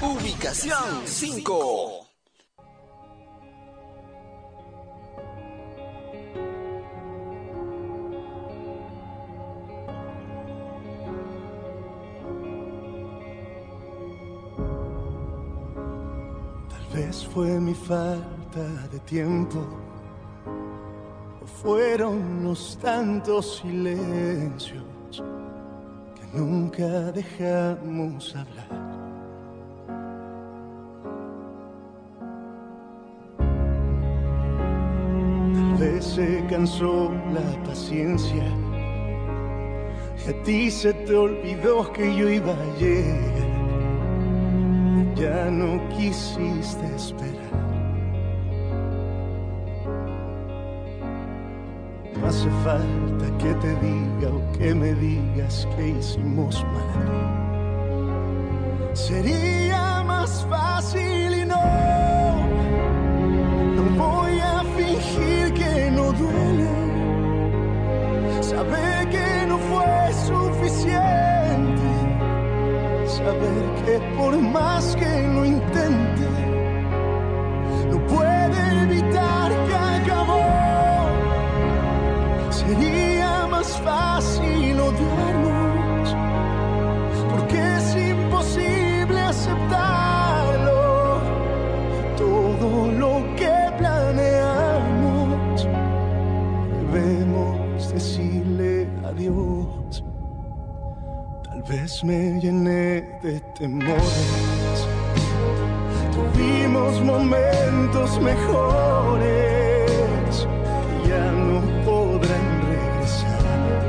Ubicación 0.00 1.02
5. 1.06 2.09
Vez 17.00 17.26
fue 17.26 17.60
mi 17.60 17.74
falta 17.74 18.64
de 18.92 18.98
tiempo, 19.00 19.58
o 21.42 21.46
fueron 21.46 22.44
los 22.44 22.78
tantos 22.78 23.58
silencios 23.58 25.22
que 26.16 26.38
nunca 26.38 27.12
dejamos 27.12 28.36
hablar. 28.36 28.80
Tal 35.54 35.74
vez 35.78 36.04
se 36.04 36.46
cansó 36.50 37.10
la 37.32 37.62
paciencia 37.64 38.46
y 40.18 40.30
a 40.30 40.42
ti 40.42 40.70
se 40.70 40.92
te 40.92 41.14
olvidó 41.16 41.90
que 41.92 42.14
yo 42.16 42.28
iba 42.28 42.52
a 42.52 42.78
llegar 42.78 43.49
ya 45.20 45.50
no 45.50 45.78
quisiste 45.90 46.86
esperar. 46.96 47.60
No 52.16 52.26
hace 52.26 52.48
falta 52.64 53.26
que 53.38 53.52
te 53.54 53.74
diga 53.86 54.28
o 54.32 54.52
que 54.52 54.74
me 54.74 54.94
digas 54.94 55.68
que 55.76 55.88
hicimos 55.88 56.64
mal. 56.72 57.06
Sería 58.94 60.02
más 60.04 60.46
fácil 60.48 61.34
y 61.42 61.44
no, 61.44 61.66
no 63.76 63.82
voy 64.02 64.40
a 64.40 64.64
fingir 64.76 65.52
que 65.52 65.69
saber 73.30 73.64
que 73.84 74.16
por 74.16 74.36
más 74.38 74.96
que 74.96 75.22
lo 75.34 75.44
vez 101.70 102.02
me 102.02 102.40
llené 102.40 103.02
de 103.22 103.40
temores. 103.58 104.86
Tuvimos 106.12 107.00
momentos 107.02 108.20
mejores 108.20 109.28
ya 111.08 111.30
no 111.30 111.60
podrán 111.84 112.46
regresar. 112.72 113.82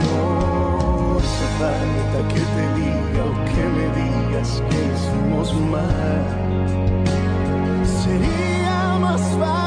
No 0.00 1.18
hace 1.18 1.46
falta 1.58 2.18
que 2.32 2.42
te 2.54 2.64
diga 2.78 3.22
o 3.30 3.34
que 3.50 3.64
me 3.76 3.86
digas 4.00 4.50
que 4.70 4.82
somos 5.06 5.48
mal. 5.74 6.24
Sería 7.84 8.78
más 9.00 9.22
fácil. 9.38 9.57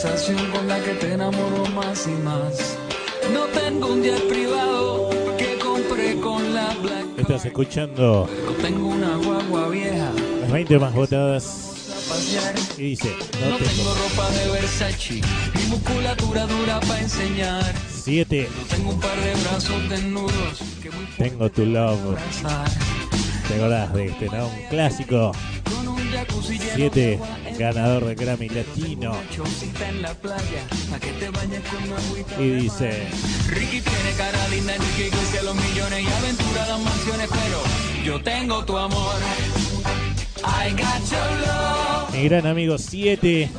Conversación 0.00 0.50
con 0.52 0.68
la 0.68 0.78
que 0.80 0.94
te 0.94 1.12
enamoro 1.12 1.66
más 1.74 2.06
y 2.06 2.10
más. 2.22 2.76
No 3.32 3.46
tengo 3.46 3.88
un 3.88 4.02
jet 4.02 4.28
privado 4.28 5.10
que 5.36 5.58
compré 5.58 6.16
con 6.20 6.54
la 6.54 6.72
Black. 6.74 7.18
Estás 7.18 7.44
escuchando 7.46 8.28
tengo 8.62 8.88
una 8.88 9.16
guagua 9.16 9.68
vieja 9.68 10.12
las 10.42 10.52
20 10.52 10.78
más 10.78 10.94
votadas 10.94 11.64
y 12.78 12.82
dice, 12.82 13.12
No 13.40 13.50
no 13.50 13.56
tengo 13.56 13.70
tengo 13.70 13.94
ropa 13.94 14.30
de 14.30 14.50
Versace 14.52 15.20
ni 15.54 15.62
musculatura 15.68 16.46
dura 16.46 16.80
para 16.80 17.00
enseñar. 17.00 17.74
7, 17.90 18.48
No 18.56 18.76
tengo 18.76 18.90
un 18.90 19.00
par 19.00 19.16
de 19.20 19.32
brazos 19.32 19.88
desnudos 19.88 20.62
que 20.80 20.90
muy 20.90 21.06
tengo 21.18 21.50
tu 21.50 21.66
love. 21.66 22.14
pasar. 22.14 22.70
¿Te 23.48 23.54
acordás 23.54 23.92
de 23.94 24.06
este, 24.06 24.26
no? 24.26 24.46
Un 24.46 24.68
clásico. 24.70 25.32
Con 25.64 25.88
un 25.88 26.10
jacuzzi 26.12 26.58
lleno 26.58 26.72
7, 26.76 27.00
de 27.00 27.14
agua 27.14 27.28
en 27.28 27.37
ganador 27.58 28.04
de 28.04 28.14
Grammy 28.14 28.48
Latino. 28.48 29.12
Y 32.38 32.50
dice. 32.50 33.08
Ricky 33.48 33.80
tiene 33.80 34.12
cara 34.16 34.48
linda, 34.48 34.76
Enrique 34.76 35.08
Iglesias 35.08 35.44
los 35.44 35.54
millones 35.56 36.04
y 36.04 36.06
aventura 36.06 36.66
las 36.68 36.80
mansiones, 36.80 37.28
pero 37.28 38.04
yo 38.04 38.22
tengo 38.22 38.64
tu 38.64 38.78
amor. 38.78 39.16
I 40.44 40.70
got 40.70 41.10
your 41.10 41.46
love. 41.46 42.14
mi 42.14 42.28
gran 42.28 42.46
amigo 42.46 42.78
7. 42.78 43.50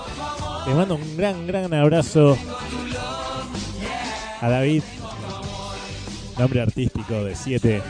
Te 0.65 0.73
mando 0.73 0.95
un 0.95 1.17
gran, 1.17 1.45
gran 1.45 1.73
abrazo 1.73 2.37
a 4.41 4.49
David. 4.49 4.83
Nombre 6.37 6.61
artístico 6.61 7.25
de 7.25 7.35
7. 7.35 7.81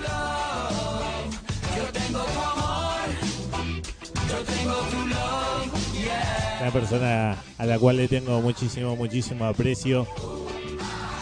Una 6.69 6.81
persona 6.81 7.35
a 7.57 7.65
la 7.65 7.79
cual 7.79 7.97
le 7.97 8.07
tengo 8.07 8.41
muchísimo, 8.41 8.95
muchísimo 8.95 9.45
aprecio. 9.45 10.05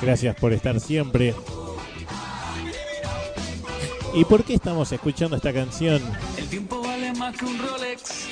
Gracias 0.02 0.36
por 0.36 0.52
estar 0.52 0.78
siempre. 0.82 1.34
¿Y 4.14 4.26
por 4.26 4.44
qué 4.44 4.56
estamos 4.56 4.91
escuchando 4.91 5.38
esta 5.38 5.53
canción? 5.53 6.02
El 6.38 6.48
tiempo 6.48 6.82
vale 6.82 7.14
más 7.14 7.38
que 7.38 7.45
un 7.45 7.57
Rolex 7.60 8.28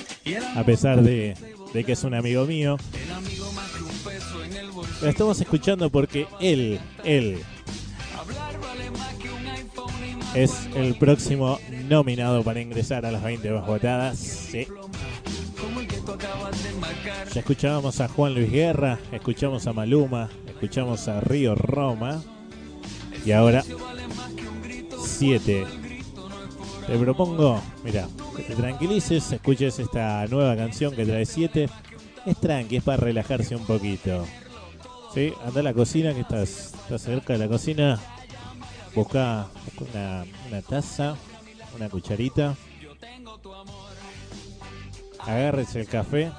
A 0.57 0.63
pesar 0.65 1.01
de, 1.01 1.35
de 1.73 1.83
que 1.85 1.93
es 1.93 2.03
un 2.03 2.15
amigo 2.15 2.43
mío. 2.43 2.75
La 5.01 5.09
estamos 5.09 5.39
escuchando 5.39 5.89
porque 5.89 6.27
él, 6.41 6.81
él, 7.05 7.39
es 10.33 10.67
el 10.75 10.95
próximo 10.95 11.59
nominado 11.87 12.43
para 12.43 12.59
ingresar 12.59 13.05
a 13.05 13.11
las 13.11 13.23
20 13.23 13.51
más 13.51 13.65
votadas. 13.65 14.19
Sí. 14.19 14.67
Ya 17.33 17.39
escuchábamos 17.41 17.99
a 17.99 18.07
Juan 18.07 18.33
Luis 18.33 18.51
Guerra, 18.51 18.99
escuchamos 19.11 19.67
a 19.67 19.73
Maluma, 19.73 20.29
escuchamos 20.47 21.07
a 21.07 21.19
Río 21.19 21.55
Roma 21.55 22.21
y 23.25 23.31
ahora 23.31 23.63
7. 24.97 25.65
Te 26.87 26.97
propongo, 26.99 27.61
mira, 27.83 28.07
que 28.35 28.43
te 28.43 28.55
tranquilices, 28.55 29.31
escuches 29.31 29.79
esta 29.79 30.25
nueva 30.27 30.55
canción 30.55 30.95
que 30.95 31.05
trae 31.05 31.25
7. 31.25 31.67
Es 32.25 32.39
tranqui, 32.39 32.77
es 32.77 32.83
para 32.83 32.97
relajarse 32.97 33.55
un 33.55 33.65
poquito. 33.65 34.25
¿Sí? 35.13 35.33
Anda 35.45 35.61
a 35.61 35.63
la 35.63 35.73
cocina, 35.73 36.13
que 36.13 36.21
estás, 36.21 36.73
estás 36.73 37.01
cerca 37.01 37.33
de 37.33 37.39
la 37.39 37.47
cocina. 37.47 37.99
Busca, 38.93 39.47
una 39.79 40.61
taza, 40.61 41.15
una 41.75 41.89
cucharita. 41.89 42.55
Agárrese 45.19 45.81
el 45.81 45.87
café. 45.87 46.31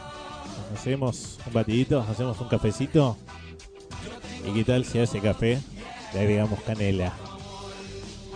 Hacemos 0.74 1.38
un 1.46 1.52
batidito, 1.52 2.00
hacemos 2.00 2.40
un 2.40 2.48
cafecito. 2.48 3.16
¿Y 4.46 4.52
qué 4.52 4.64
tal 4.64 4.84
si 4.84 4.98
ese 4.98 5.20
café 5.20 5.60
le 6.12 6.20
agregamos 6.20 6.60
canela? 6.60 7.12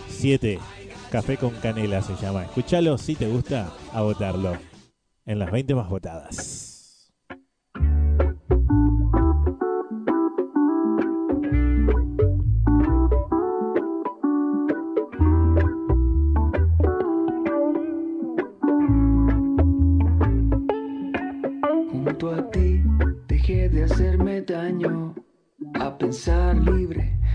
7. 0.09 0.59
Café 1.11 1.37
con 1.37 1.51
canela 1.51 2.01
se 2.01 2.15
llama. 2.15 2.43
Escúchalo 2.43 2.97
si 2.97 3.15
te 3.15 3.27
gusta, 3.27 3.71
a 3.93 4.01
votarlo. 4.01 4.57
En 5.25 5.39
las 5.39 5.51
20 5.51 5.75
más 5.75 5.89
votadas. 5.89 6.60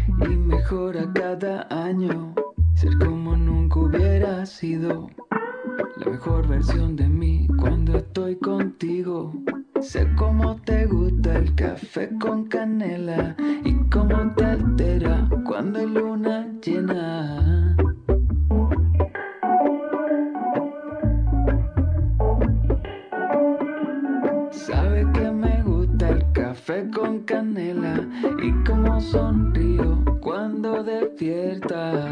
Y 0.09 0.37
mejor 0.37 0.97
a 0.99 1.13
cada 1.13 1.67
año. 1.71 2.35
Ser 2.75 2.99
como 2.99 3.37
nunca 3.37 3.81
hubiera 3.81 4.45
sido, 4.47 5.09
la 5.97 6.11
mejor 6.11 6.47
versión 6.47 6.97
de 6.97 7.09
mí 7.09 7.47
cuando 7.59 7.99
estoy 7.99 8.37
contigo. 8.37 9.33
Sé 9.81 10.07
cómo 10.17 10.57
te 10.63 10.87
gusta 10.87 11.39
el 11.39 11.55
café 11.55 12.11
con 12.19 12.47
canela 12.47 13.37
y 13.65 13.75
cómo 13.91 14.35
te 14.35 14.45
altera 14.45 15.29
cuando 15.45 15.79
hay 15.79 15.87
luna 15.87 16.49
llena. 16.63 17.77
Café 26.67 26.91
con 26.91 27.21
canela 27.21 27.95
y 28.43 28.65
cómo 28.65 29.01
sonrío 29.01 30.05
cuando 30.21 30.83
despierta. 30.83 32.09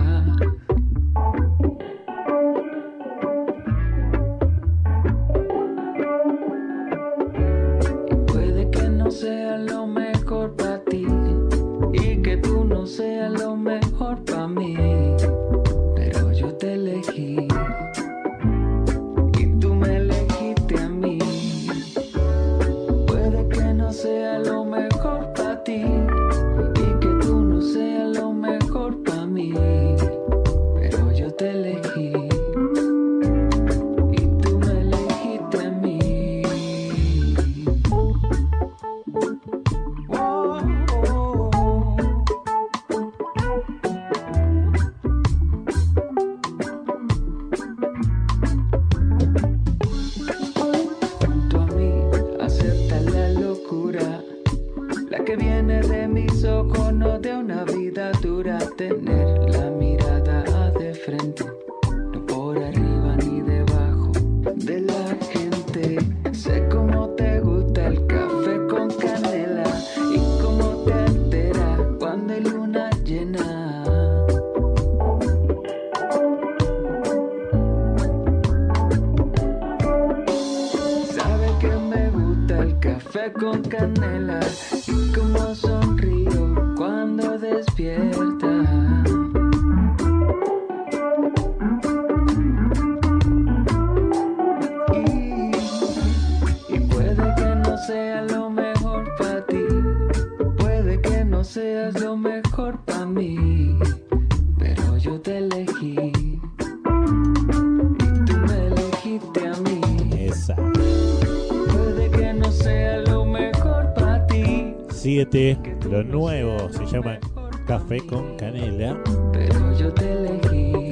7. 115.35 115.79
Lo 115.91 116.05
nuevo 116.05 116.69
se 116.71 116.87
llama 116.87 117.19
Café 117.67 117.99
con 118.07 118.37
Canela. 118.37 118.97
pero 119.33 119.77
yo 119.77 119.93
te 119.93 120.13
elegí 120.13 120.91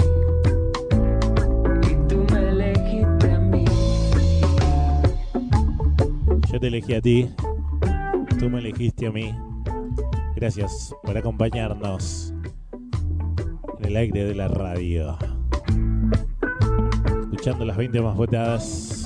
y 1.88 2.08
tú 2.08 2.26
me 2.32 2.48
elegiste 2.48 3.30
a 3.30 3.38
mí. 3.38 3.64
Yo 6.52 6.58
te 6.58 6.66
elegí 6.66 6.94
a 6.94 7.00
ti. 7.00 7.30
Tú 8.40 8.50
me 8.50 8.58
elegiste 8.58 9.06
a 9.06 9.12
mí. 9.12 9.32
Gracias 10.34 10.92
por 11.04 11.16
acompañarnos 11.16 12.34
en 13.78 13.84
el 13.84 13.96
aire 13.96 14.24
de 14.24 14.34
la 14.34 14.48
radio. 14.48 15.18
Escuchando 17.30 17.64
las 17.64 17.76
20 17.76 18.00
más 18.00 18.16
votadas. 18.16 19.01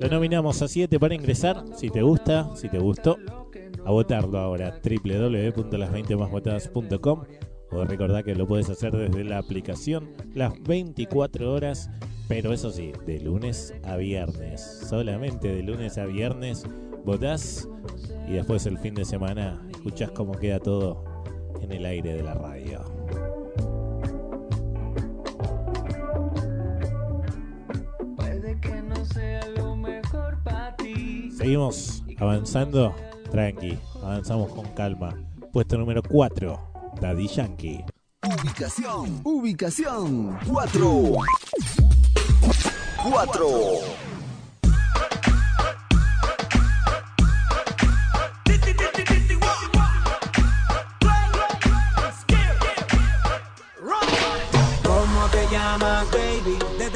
Lo 0.00 0.08
nominamos 0.08 0.62
a 0.62 0.68
7 0.68 0.98
para 0.98 1.14
ingresar. 1.14 1.62
Si 1.76 1.90
te 1.90 2.00
gusta, 2.02 2.50
si 2.56 2.68
te 2.68 2.78
gustó, 2.78 3.18
a 3.84 3.90
votarlo 3.90 4.38
ahora. 4.38 4.80
www.las20másvotadas.com 4.82 7.24
o 7.70 7.84
recordá 7.84 8.22
que 8.22 8.34
lo 8.34 8.46
puedes 8.46 8.70
hacer 8.70 8.96
desde 8.96 9.24
la 9.24 9.38
aplicación 9.38 10.14
las 10.34 10.54
24 10.62 11.52
horas, 11.52 11.90
pero 12.26 12.52
eso 12.52 12.70
sí, 12.70 12.92
de 13.06 13.20
lunes 13.20 13.74
a 13.84 13.96
viernes. 13.96 14.84
Solamente 14.88 15.48
de 15.48 15.62
lunes 15.62 15.98
a 15.98 16.06
viernes 16.06 16.64
votás 17.04 17.68
y 18.26 18.32
después 18.32 18.64
el 18.66 18.78
fin 18.78 18.94
de 18.94 19.04
semana 19.04 19.62
escuchás 19.70 20.10
cómo 20.12 20.32
queda 20.32 20.58
todo 20.58 21.04
en 21.60 21.72
el 21.72 21.84
aire 21.84 22.14
de 22.14 22.22
la 22.22 22.34
radio. 22.34 23.27
Seguimos 31.48 32.02
avanzando, 32.18 32.94
tranqui, 33.30 33.78
avanzamos 34.02 34.52
con 34.52 34.66
calma. 34.74 35.14
Puesto 35.50 35.78
número 35.78 36.02
4, 36.02 36.60
Daddy 37.00 37.26
Yankee. 37.26 37.82
Ubicación, 38.22 39.22
ubicación 39.24 40.38
4. 40.46 41.14
4. 43.10 43.46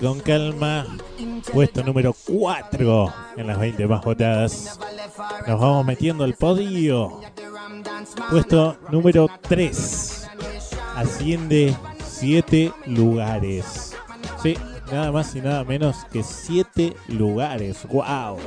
Con 0.00 0.20
calma. 0.20 0.86
Puesto 1.52 1.82
número 1.82 2.14
4 2.26 3.14
en 3.36 3.46
las 3.46 3.58
20 3.58 3.86
más 3.86 4.04
votadas. 4.04 4.78
Nos 5.46 5.60
vamos 5.60 5.84
metiendo 5.84 6.24
al 6.24 6.34
podio. 6.34 7.20
Puesto 8.30 8.76
número 8.90 9.28
3. 9.42 10.28
Asciende 10.96 11.76
7 12.04 12.72
lugares. 12.86 13.96
Sí, 14.42 14.56
nada 14.90 15.12
más 15.12 15.34
y 15.34 15.40
nada 15.40 15.64
menos 15.64 16.04
que 16.12 16.22
7 16.22 16.96
lugares. 17.08 17.86
¡Wow! 17.90 18.38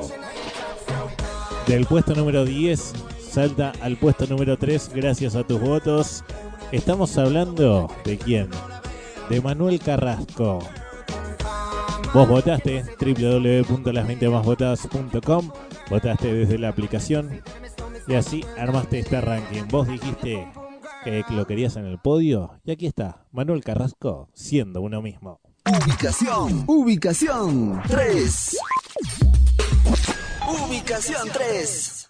Del 1.67 1.85
puesto 1.85 2.13
número 2.15 2.43
10 2.45 2.93
salta 3.31 3.71
al 3.81 3.97
puesto 3.97 4.27
número 4.27 4.57
3 4.57 4.91
gracias 4.93 5.35
a 5.35 5.43
tus 5.43 5.59
votos. 5.59 6.23
Estamos 6.71 7.17
hablando 7.17 7.89
de 8.03 8.17
quién? 8.17 8.49
De 9.29 9.41
Manuel 9.41 9.79
Carrasco. 9.79 10.59
Vos 12.13 12.27
votaste 12.27 12.83
www.las20másvotadas.com, 12.99 15.51
votaste 15.89 16.31
desde 16.31 16.59
la 16.59 16.69
aplicación 16.69 17.41
y 18.07 18.13
así 18.13 18.45
armaste 18.55 18.99
este 18.99 19.19
ranking. 19.19 19.63
Vos 19.69 19.87
dijiste 19.87 20.47
que 21.03 21.25
lo 21.31 21.47
querías 21.47 21.75
en 21.75 21.85
el 21.85 21.97
podio 21.97 22.59
y 22.63 22.69
aquí 22.71 22.85
está, 22.85 23.25
Manuel 23.31 23.63
Carrasco 23.63 24.29
siendo 24.33 24.81
uno 24.81 25.01
mismo. 25.01 25.41
Ubicación, 25.65 26.65
ubicación 26.67 27.81
3. 27.87 28.57
Ubicación 30.67 31.29
3. 31.33 32.09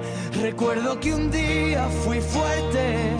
Recuerdo 0.39 0.99
que 0.99 1.13
un 1.13 1.29
día 1.29 1.87
fui 2.03 2.21
fuerte, 2.21 3.15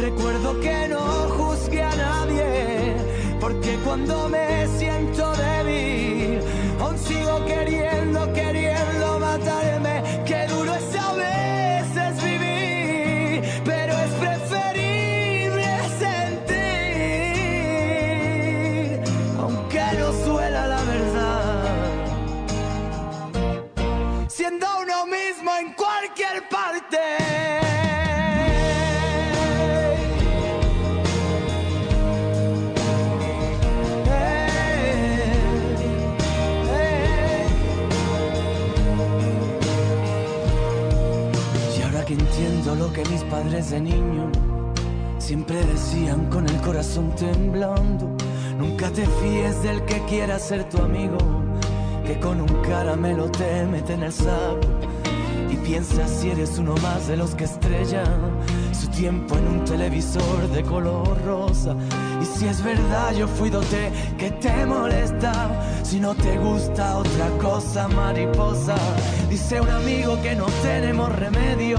recuerdo 0.00 0.60
que 0.60 0.88
no 0.88 1.00
juzgué 1.36 1.82
a 1.82 1.94
nadie, 1.94 2.96
porque 3.40 3.76
cuando 3.84 4.28
me 4.28 4.66
siento 4.78 5.32
débil, 5.32 6.40
aún 6.80 6.98
sigo 6.98 7.44
queriendo, 7.46 8.32
queriendo 8.32 8.55
que 43.56 43.62
mis 43.62 43.68
padres 43.68 43.70
de 43.70 43.80
niño 43.80 44.30
siempre 45.18 45.64
decían 45.66 46.26
con 46.30 46.46
el 46.46 46.60
corazón 46.60 47.14
temblando, 47.16 48.14
nunca 48.58 48.90
te 48.90 49.06
fíes 49.06 49.62
del 49.62 49.82
que 49.84 50.00
quiera 50.06 50.38
ser 50.38 50.68
tu 50.68 50.78
amigo 50.78 51.18
que 52.04 52.18
con 52.20 52.40
un 52.40 52.62
caramelo 52.62 53.30
te 53.30 53.64
mete 53.66 53.94
en 53.94 54.02
el 54.02 54.12
saco 54.12 54.60
y 55.50 55.56
piensa 55.56 56.06
si 56.06 56.30
eres 56.30 56.58
uno 56.58 56.74
más 56.82 57.08
de 57.08 57.16
los 57.16 57.34
que 57.34 57.44
estrellan 57.44 58.20
su 58.72 58.88
tiempo 58.88 59.36
en 59.36 59.48
un 59.48 59.64
televisor 59.64 60.48
de 60.52 60.62
color 60.62 61.16
rosa. 61.24 61.74
Y 62.20 62.24
si 62.26 62.46
es 62.46 62.62
verdad, 62.62 63.14
yo 63.14 63.26
fui 63.26 63.48
dote 63.48 63.90
que 64.18 64.30
te 64.32 64.66
molesta. 64.66 65.32
Si 65.82 65.98
no 65.98 66.14
te 66.14 66.36
gusta 66.36 66.98
otra 66.98 67.28
cosa, 67.40 67.88
mariposa. 67.88 68.76
Dice 69.30 69.60
un 69.60 69.70
amigo 69.70 70.20
que 70.22 70.34
no 70.34 70.46
tenemos 70.62 71.10
remedio. 71.16 71.78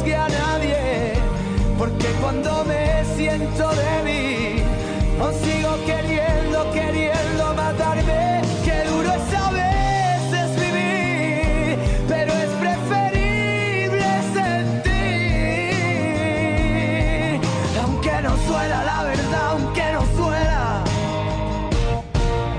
juzgué 0.00 0.16
a 0.16 0.28
nadie, 0.28 1.14
porque 1.78 2.08
cuando 2.20 2.64
me 2.64 3.04
siento 3.16 3.70
débil, 3.70 4.62
aún 5.20 5.34
sigo 5.42 5.76
queriendo, 5.84 6.72
queriendo 6.72 7.54
matarme. 7.54 8.40
Qué 8.64 8.84
duro 8.88 9.10
es 9.12 9.34
a 9.34 9.50
veces 9.50 10.56
vivir, 10.56 11.78
pero 12.08 12.32
es 12.32 12.50
preferible 12.60 14.06
sentir, 14.34 15.00
aunque 17.82 18.22
no 18.22 18.36
suela 18.46 18.84
la 18.84 19.02
verdad, 19.04 19.50
aunque 19.50 19.92
no 19.92 20.02
suela, 20.16 20.84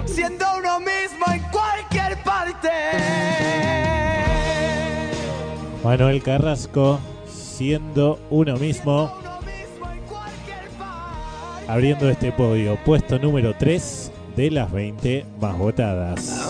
siendo 0.05 0.45
uno 0.57 0.79
mismo 0.79 1.25
en 1.33 1.41
cualquier 1.51 2.17
parte. 2.23 2.69
Manuel 5.83 6.21
Carrasco 6.21 6.99
siendo 7.61 8.19
uno 8.31 8.57
mismo. 8.57 9.11
Abriendo 11.67 12.09
este 12.09 12.31
podio, 12.31 12.75
puesto 12.83 13.19
número 13.19 13.53
3 13.55 14.11
de 14.35 14.49
las 14.49 14.71
20 14.71 15.25
más 15.39 15.55
votadas. 15.59 16.41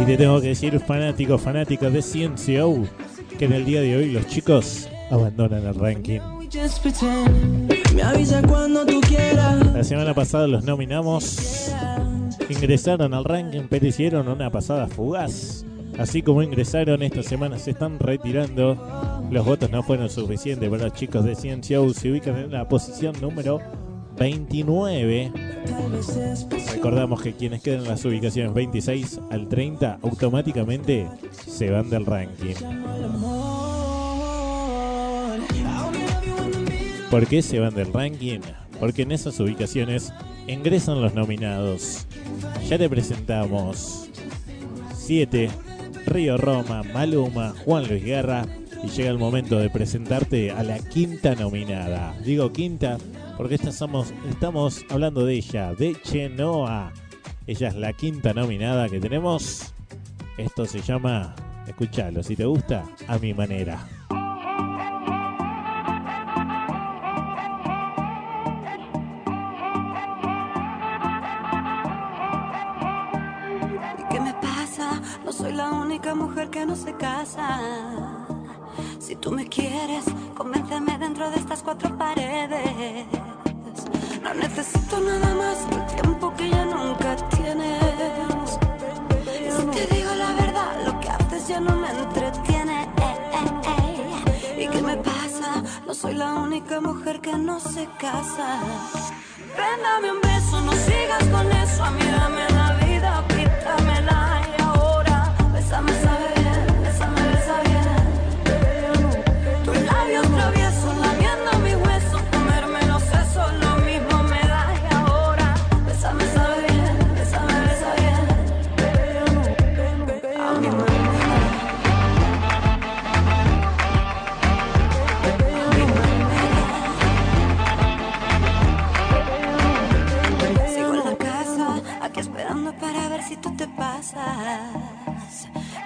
Y 0.00 0.04
te 0.04 0.16
tengo 0.18 0.40
que 0.42 0.48
decir, 0.48 0.78
fanáticos, 0.80 1.40
fanáticas 1.40 1.90
de 1.94 2.02
CNCO, 2.02 2.86
que 3.38 3.46
en 3.46 3.52
el 3.54 3.64
día 3.64 3.80
de 3.80 3.96
hoy 3.96 4.10
los 4.10 4.26
chicos 4.26 4.86
abandonan 5.10 5.64
el 5.64 5.74
ranking. 5.74 6.20
Me 7.94 8.02
avisa 8.02 8.42
cuando 8.42 8.84
tú 8.86 9.00
quieras. 9.00 9.72
La 9.72 9.84
semana 9.84 10.14
pasada 10.14 10.46
los 10.46 10.64
nominamos, 10.64 11.72
ingresaron 12.48 13.14
al 13.14 13.24
ranking, 13.24 13.62
pero 13.68 13.86
hicieron 13.86 14.28
una 14.28 14.50
pasada 14.50 14.86
fugaz. 14.88 15.64
Así 15.98 16.22
como 16.22 16.42
ingresaron, 16.42 17.02
esta 17.02 17.22
semana 17.22 17.58
se 17.58 17.72
están 17.72 17.98
retirando. 17.98 18.76
Los 19.30 19.44
votos 19.44 19.70
no 19.70 19.82
fueron 19.82 20.08
suficientes 20.08 20.70
para 20.70 20.84
los 20.84 20.92
chicos 20.92 21.24
de 21.24 21.34
CNCO. 21.34 21.92
Se 21.92 22.10
ubican 22.10 22.36
en 22.36 22.52
la 22.52 22.68
posición 22.68 23.16
número 23.20 23.60
29. 24.16 25.32
Recordamos 26.72 27.20
que 27.20 27.32
quienes 27.34 27.62
quedan 27.62 27.80
en 27.80 27.88
las 27.88 28.04
ubicaciones 28.04 28.54
26 28.54 29.20
al 29.30 29.48
30 29.48 29.98
automáticamente 30.02 31.08
se 31.46 31.70
van 31.70 31.90
del 31.90 32.06
ranking. 32.06 32.54
¿Por 37.10 37.26
qué 37.26 37.40
se 37.40 37.58
van 37.58 37.74
del 37.74 37.92
ranking? 37.92 38.40
Porque 38.78 39.02
en 39.02 39.12
esas 39.12 39.40
ubicaciones 39.40 40.12
ingresan 40.46 41.00
los 41.00 41.14
nominados. 41.14 42.06
Ya 42.68 42.76
te 42.76 42.88
presentamos 42.88 44.10
7, 44.94 45.48
Río 46.06 46.36
Roma, 46.36 46.82
Maluma, 46.82 47.54
Juan 47.64 47.88
Luis 47.88 48.04
Guerra. 48.04 48.46
Y 48.84 48.88
llega 48.88 49.10
el 49.10 49.18
momento 49.18 49.58
de 49.58 49.70
presentarte 49.70 50.50
a 50.50 50.62
la 50.62 50.78
quinta 50.78 51.34
nominada. 51.34 52.14
Digo 52.24 52.52
quinta 52.52 52.98
porque 53.38 53.54
esta 53.54 53.72
somos, 53.72 54.12
estamos 54.28 54.84
hablando 54.90 55.24
de 55.24 55.34
ella, 55.34 55.72
de 55.72 55.96
Chenoa. 56.02 56.92
Ella 57.46 57.68
es 57.68 57.74
la 57.76 57.92
quinta 57.94 58.34
nominada 58.34 58.88
que 58.88 59.00
tenemos. 59.00 59.72
Esto 60.36 60.66
se 60.66 60.82
llama, 60.82 61.34
escúchalo, 61.66 62.22
si 62.22 62.36
te 62.36 62.44
gusta, 62.44 62.84
a 63.06 63.18
mi 63.18 63.32
manera. 63.32 63.97
Tú 79.28 79.34
me 79.34 79.46
quieres, 79.46 80.04
convénceme 80.34 80.96
dentro 80.96 81.30
de 81.30 81.36
estas 81.36 81.62
cuatro 81.62 81.94
paredes. 81.98 83.06
No 84.22 84.32
necesito 84.32 85.00
nada 85.00 85.34
más 85.34 85.58
que 85.68 85.74
el 85.74 85.86
tiempo 86.00 86.32
que 86.34 86.48
ya 86.48 86.64
nunca 86.64 87.14
tienes. 87.36 88.58
Si 89.54 89.66
te 89.66 89.94
digo 89.94 90.14
la 90.14 90.32
verdad, 90.32 90.70
lo 90.86 90.98
que 91.00 91.10
haces 91.10 91.46
ya 91.46 91.60
no 91.60 91.76
me 91.76 91.90
entretiene. 91.90 92.84
eh, 92.84 93.16
eh, 93.38 93.50
eh. 94.56 94.64
¿Y 94.64 94.68
qué 94.68 94.80
me 94.80 94.96
pasa? 94.96 95.62
No 95.86 95.92
soy 95.92 96.14
la 96.14 96.32
única 96.36 96.80
mujer 96.80 97.20
que 97.20 97.34
no 97.36 97.60
se 97.60 97.86
casa. 97.98 98.60
Ven, 99.58 99.78
dame 99.82 100.10
un 100.10 100.20
beso, 100.22 100.60
no 100.62 100.72
sigas 100.72 101.24
con 101.24 101.52
eso. 101.52 101.84
A 101.84 101.90
mí 101.90 102.04
dame 102.18 102.44
la 102.58 102.68
vida, 102.86 103.24
quítamela 103.28 104.40
y 104.56 104.62
ahora. 104.62 105.34
Bésame, 105.52 106.07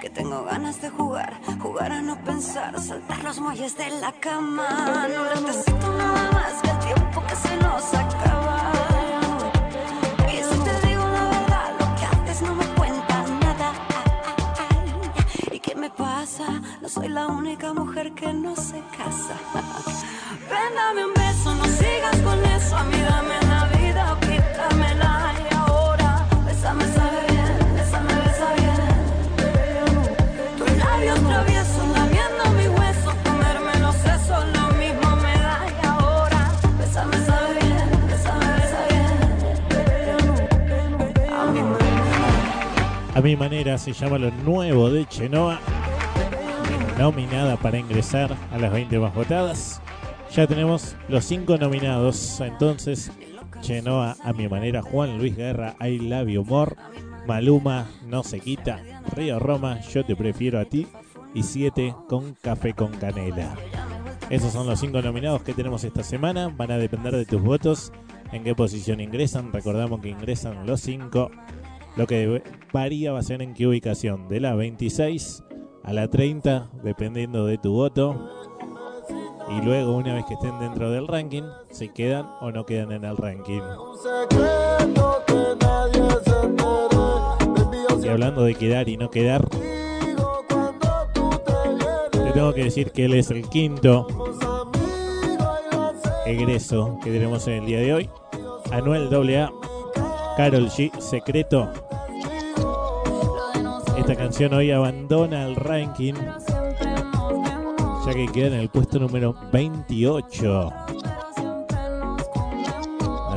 Que 0.01 0.09
tengo 0.09 0.45
ganas 0.45 0.79
de 0.81 0.89
jugar, 0.89 1.33
jugar 1.61 1.91
a 1.91 2.01
no 2.01 2.15
pensar, 2.23 2.79
saltar 2.79 3.21
los 3.21 3.39
muelles 3.39 3.75
de 3.75 3.89
la 3.99 4.13
cama. 4.13 5.09
No 5.13 5.41
necesito 5.41 5.93
nada 5.97 6.31
más 6.31 6.53
que 6.61 6.69
el 6.69 6.79
tiempo 6.79 7.21
que 7.27 7.35
se 7.35 7.57
nos 7.57 7.93
acaba. 7.93 8.71
Y 10.31 10.37
si 10.37 10.57
te 10.57 10.87
digo 10.87 11.03
la 11.05 11.23
verdad, 11.35 11.71
lo 11.79 11.95
que 11.95 12.05
antes 12.05 12.41
no 12.43 12.55
me 12.55 12.65
cuenta 12.75 13.25
nada. 13.41 13.73
¿Y 15.51 15.59
qué 15.59 15.75
me 15.75 15.89
pasa? 15.89 16.61
No 16.81 16.87
soy 16.87 17.09
la 17.09 17.27
única 17.27 17.73
mujer 17.73 18.13
que 18.13 18.31
no 18.31 18.55
se 18.55 18.79
casa. 18.97 19.35
Ven, 20.49 20.75
dame 20.75 21.05
un 21.05 21.13
beso, 21.13 21.53
no 21.55 21.65
sigas 21.65 22.17
con 22.21 22.45
eso. 22.45 22.77
A 22.77 22.83
mí 22.85 22.97
dame 23.01 23.41
la 23.47 23.65
vida, 23.77 24.17
quítamela 24.21 25.32
A 43.15 43.21
mi 43.21 43.35
manera 43.35 43.77
se 43.77 43.93
llama 43.93 44.17
lo 44.17 44.31
nuevo 44.31 44.89
de 44.89 45.05
Chenoa. 45.05 45.59
Nominada 46.97 47.57
para 47.57 47.77
ingresar 47.77 48.35
a 48.51 48.57
las 48.57 48.71
20 48.71 48.97
más 48.97 49.13
votadas. 49.13 49.81
Ya 50.31 50.47
tenemos 50.47 50.95
los 51.07 51.23
5 51.25 51.57
nominados. 51.59 52.41
Entonces, 52.41 53.11
Chenoa, 53.61 54.15
a 54.23 54.33
mi 54.33 54.47
manera, 54.47 54.81
Juan 54.81 55.19
Luis 55.19 55.37
Guerra, 55.37 55.75
I 55.79 55.99
Love 55.99 56.27
You 56.27 56.43
More, 56.43 56.75
Maluma, 57.27 57.87
No 58.07 58.23
Se 58.23 58.39
Quita, 58.39 58.81
Río 59.15 59.37
Roma, 59.37 59.79
Yo 59.81 60.03
Te 60.03 60.15
Prefiero 60.15 60.59
a 60.59 60.65
Ti 60.65 60.87
y 61.35 61.43
7 61.43 61.93
con 62.09 62.33
Café 62.41 62.73
con 62.73 62.93
Canela. 62.93 63.55
Esos 64.31 64.53
son 64.53 64.65
los 64.65 64.79
5 64.79 65.03
nominados 65.03 65.43
que 65.43 65.53
tenemos 65.53 65.83
esta 65.83 66.01
semana. 66.01 66.47
Van 66.47 66.71
a 66.71 66.77
depender 66.79 67.15
de 67.15 67.25
tus 67.25 67.43
votos. 67.43 67.91
En 68.31 68.43
qué 68.43 68.55
posición 68.55 69.01
ingresan. 69.01 69.53
Recordamos 69.53 70.01
que 70.01 70.09
ingresan 70.09 70.65
los 70.65 70.81
5. 70.81 71.29
Lo 71.95 72.07
que 72.07 72.41
varía 72.71 73.11
va 73.11 73.19
a 73.19 73.23
ser 73.23 73.41
en 73.41 73.53
qué 73.53 73.67
ubicación. 73.67 74.27
De 74.27 74.39
la 74.39 74.55
26 74.55 75.43
a 75.83 75.93
la 75.93 76.09
30, 76.09 76.71
dependiendo 76.83 77.45
de 77.45 77.57
tu 77.57 77.73
voto. 77.73 78.29
Y 79.49 79.61
luego, 79.63 79.97
una 79.97 80.15
vez 80.15 80.25
que 80.25 80.33
estén 80.33 80.57
dentro 80.59 80.89
del 80.89 81.07
ranking, 81.07 81.43
si 81.69 81.89
quedan 81.89 82.27
o 82.41 82.51
no 82.51 82.65
quedan 82.65 82.91
en 82.91 83.03
el 83.03 83.17
ranking. 83.17 83.61
Y 88.01 88.07
hablando 88.07 88.43
de 88.43 88.55
quedar 88.55 88.89
y 88.89 88.97
no 88.97 89.11
quedar, 89.11 89.47
te 92.11 92.31
tengo 92.33 92.53
que 92.53 92.63
decir 92.63 92.91
que 92.91 93.05
él 93.05 93.13
es 93.13 93.29
el 93.29 93.47
quinto 93.49 94.07
egreso 96.25 96.97
que 97.03 97.11
tenemos 97.11 97.47
en 97.47 97.53
el 97.55 97.65
día 97.65 97.79
de 97.79 97.93
hoy. 97.93 98.09
Anuel 98.71 99.13
AA, 99.13 99.51
Carol 100.35 100.67
G, 100.67 100.91
Secreto. 100.99 101.71
Esta 103.97 104.15
canción 104.15 104.53
hoy 104.53 104.71
abandona 104.71 105.45
el 105.45 105.55
ranking, 105.55 106.13
ya 108.05 108.13
que 108.13 108.25
queda 108.33 108.47
en 108.47 108.53
el 108.53 108.69
puesto 108.69 108.99
número 108.99 109.35
28. 109.51 110.73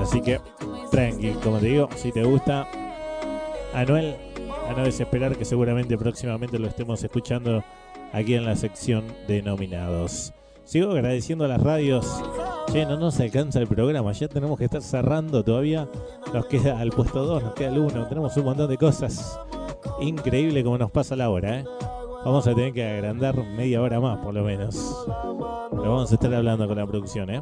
Así 0.01 0.23
que, 0.23 0.41
tranqui, 0.91 1.33
como 1.43 1.59
te 1.59 1.67
digo, 1.67 1.89
si 1.97 2.13
te 2.13 2.25
gusta 2.25 2.67
Anuel, 3.75 4.17
a 4.69 4.73
no 4.73 4.85
desesperar 4.85 5.37
que 5.37 5.45
seguramente 5.45 5.99
próximamente 5.99 6.59
lo 6.59 6.67
estemos 6.67 7.05
escuchando 7.05 7.63
aquí 8.13 8.35
en 8.35 8.47
la 8.47 8.57
sección 8.57 9.05
de 9.29 9.43
nominados. 9.43 10.33
Sigo 10.67 10.91
agradeciendo 10.91 11.45
a 11.45 11.49
las 11.49 11.63
radios. 11.63 12.23
Che, 12.73 12.85
no 12.85 12.97
nos 12.97 13.21
alcanza 13.21 13.61
el 13.61 13.69
programa, 13.69 14.11
ya 14.11 14.27
tenemos 14.27 14.59
que 14.59 14.65
estar 14.65 14.83
cerrando 14.83 15.45
todavía. 15.45 15.89
Nos 16.35 16.47
queda 16.47 16.81
al 16.81 16.91
puesto 16.91 17.25
2, 17.25 17.43
nos 17.45 17.55
queda 17.55 17.69
el 17.69 17.79
1, 17.79 18.09
tenemos 18.09 18.37
un 18.37 18.45
montón 18.45 18.69
de 18.69 18.77
cosas. 18.77 19.41
Increíble 20.01 20.65
como 20.65 20.77
nos 20.77 20.91
pasa 20.91 21.15
la 21.15 21.31
hora, 21.31 21.61
¿eh? 21.61 21.65
Vamos 22.25 22.49
a 22.49 22.55
tener 22.55 22.73
que 22.73 22.85
agrandar 22.85 23.37
media 23.37 23.81
hora 23.81 24.01
más, 24.01 24.19
por 24.19 24.35
lo 24.35 24.43
menos. 24.43 25.07
Pero 25.71 25.83
vamos 25.83 26.11
a 26.11 26.15
estar 26.15 26.35
hablando 26.35 26.67
con 26.67 26.77
la 26.77 26.87
producción, 26.87 27.31
¿eh? 27.31 27.41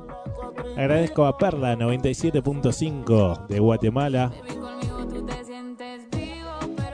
Agradezco 0.76 1.24
a 1.24 1.38
Perla 1.38 1.76
97.5 1.76 3.46
de 3.46 3.58
Guatemala, 3.58 4.30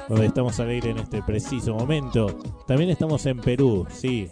donde 0.08 0.26
estamos 0.26 0.60
al 0.60 0.70
en 0.70 0.98
este 0.98 1.24
preciso 1.24 1.74
momento. 1.74 2.28
También 2.68 2.90
estamos 2.90 3.26
en 3.26 3.40
Perú, 3.40 3.84
sí, 3.90 4.30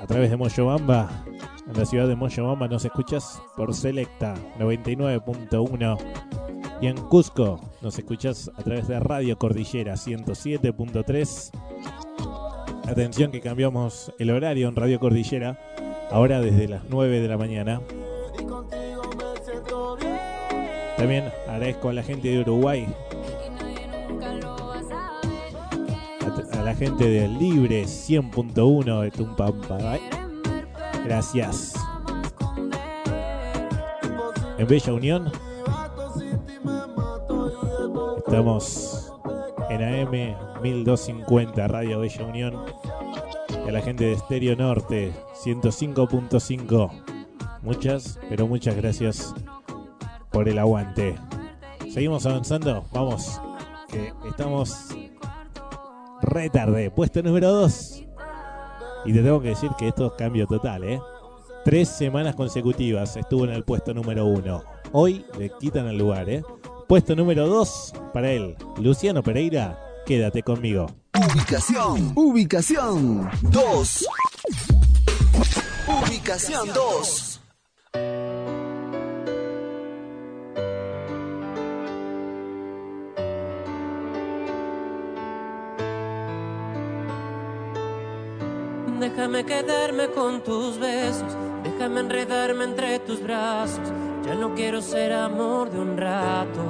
a 0.00 0.06
través 0.06 0.30
de 0.30 0.36
Moyobamba. 0.36 1.24
En 1.66 1.78
la 1.78 1.86
ciudad 1.86 2.06
de 2.06 2.16
Moyobamba 2.16 2.68
nos 2.68 2.84
escuchas 2.84 3.40
por 3.56 3.74
Selecta 3.74 4.34
99.1. 4.58 5.98
Y 6.80 6.86
en 6.88 6.96
Cusco 6.96 7.60
nos 7.80 7.98
escuchas 7.98 8.50
a 8.56 8.62
través 8.62 8.88
de 8.88 9.00
Radio 9.00 9.38
Cordillera 9.38 9.94
107.3. 9.94 11.50
Atención 12.88 13.30
que 13.30 13.40
cambiamos 13.40 14.12
el 14.18 14.30
horario 14.30 14.68
en 14.68 14.76
Radio 14.76 15.00
Cordillera. 15.00 15.58
Ahora 16.10 16.40
desde 16.40 16.68
las 16.68 16.84
9 16.88 17.20
de 17.20 17.28
la 17.28 17.38
mañana. 17.38 17.80
También 20.96 21.32
agradezco 21.48 21.88
a 21.88 21.92
la 21.92 22.02
gente 22.02 22.28
de 22.28 22.40
Uruguay. 22.40 22.86
La 26.64 26.74
gente 26.74 27.06
del 27.06 27.38
Libre 27.38 27.84
100.1 27.84 29.02
de 29.02 29.10
Tumpampa. 29.10 29.98
Gracias. 31.04 31.74
En 34.56 34.66
Bella 34.66 34.94
Unión. 34.94 35.30
Estamos 38.16 39.12
en 39.68 39.82
AM 39.82 40.62
1250 40.62 41.68
Radio 41.68 42.00
Bella 42.00 42.24
Unión. 42.24 42.64
Y 43.66 43.68
a 43.68 43.72
la 43.72 43.82
gente 43.82 44.04
de 44.04 44.12
Estéreo 44.14 44.56
Norte 44.56 45.12
105.5. 45.44 46.90
Muchas, 47.60 48.18
pero 48.30 48.46
muchas 48.46 48.74
gracias 48.74 49.34
por 50.32 50.48
el 50.48 50.58
aguante. 50.58 51.14
Seguimos 51.90 52.24
avanzando. 52.24 52.86
Vamos. 52.90 53.38
Que 53.88 54.12
estamos 54.28 54.93
re 56.24 56.50
tarde. 56.50 56.90
Puesto 56.90 57.22
número 57.22 57.52
2. 57.52 58.04
Y 59.06 59.12
te 59.12 59.22
tengo 59.22 59.40
que 59.40 59.48
decir 59.48 59.70
que 59.78 59.88
esto 59.88 60.06
es 60.06 60.12
cambio 60.12 60.46
total, 60.46 60.84
¿eh? 60.84 61.00
Tres 61.64 61.88
semanas 61.88 62.34
consecutivas 62.34 63.16
estuvo 63.16 63.44
en 63.44 63.50
el 63.50 63.64
puesto 63.64 63.94
número 63.94 64.26
1. 64.26 64.64
Hoy 64.92 65.24
le 65.38 65.50
quitan 65.58 65.86
el 65.86 65.98
lugar, 65.98 66.28
¿eh? 66.28 66.42
Puesto 66.88 67.14
número 67.16 67.46
2 67.48 67.92
para 68.12 68.30
él. 68.30 68.56
Luciano 68.80 69.22
Pereira, 69.22 69.78
quédate 70.06 70.42
conmigo. 70.42 70.86
Ubicación, 71.14 72.12
ubicación 72.14 73.30
2. 73.42 74.06
Ubicación 75.88 76.68
2. 76.74 77.40
Déjame 89.04 89.44
quedarme 89.44 90.08
con 90.08 90.42
tus 90.42 90.78
besos, 90.78 91.36
déjame 91.62 92.00
enredarme 92.00 92.64
entre 92.64 92.98
tus 93.00 93.22
brazos. 93.22 93.92
Ya 94.24 94.34
no 94.34 94.54
quiero 94.54 94.80
ser 94.80 95.12
amor 95.12 95.70
de 95.70 95.78
un 95.78 95.98
rato. 95.98 96.62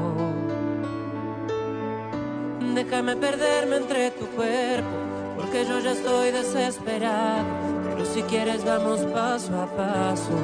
Déjame 2.74 3.14
perderme 3.14 3.76
entre 3.76 4.10
tu 4.10 4.26
cuerpo, 4.34 4.88
porque 5.36 5.64
yo 5.64 5.78
ya 5.78 5.92
estoy 5.92 6.32
desesperado. 6.32 7.46
Pero 7.90 8.04
si 8.04 8.22
quieres 8.22 8.64
vamos 8.64 9.02
paso 9.14 9.52
a 9.54 9.66
paso. 9.66 10.34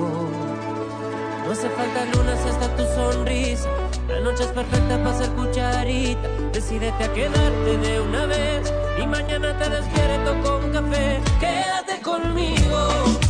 No 1.45 1.51
hace 1.51 1.69
falta 1.71 2.05
luna 2.15 2.37
si 2.37 2.49
está 2.51 2.69
tu 2.77 2.85
sonrisa. 2.95 3.69
La 4.11 4.21
noche 4.21 4.43
es 4.43 4.51
perfecta 4.51 4.99
para 5.03 5.17
ser 5.17 5.31
cucharita. 5.31 6.29
Decídete 6.53 7.05
a 7.05 7.13
quedarte 7.13 7.79
de 7.79 8.01
una 8.01 8.27
vez 8.27 8.73
y 9.03 9.07
mañana 9.07 9.57
te 9.57 9.71
despierto 9.71 10.43
con 10.43 10.73
café. 10.73 11.21
Quédate 11.39 12.03
conmigo. 12.03 13.30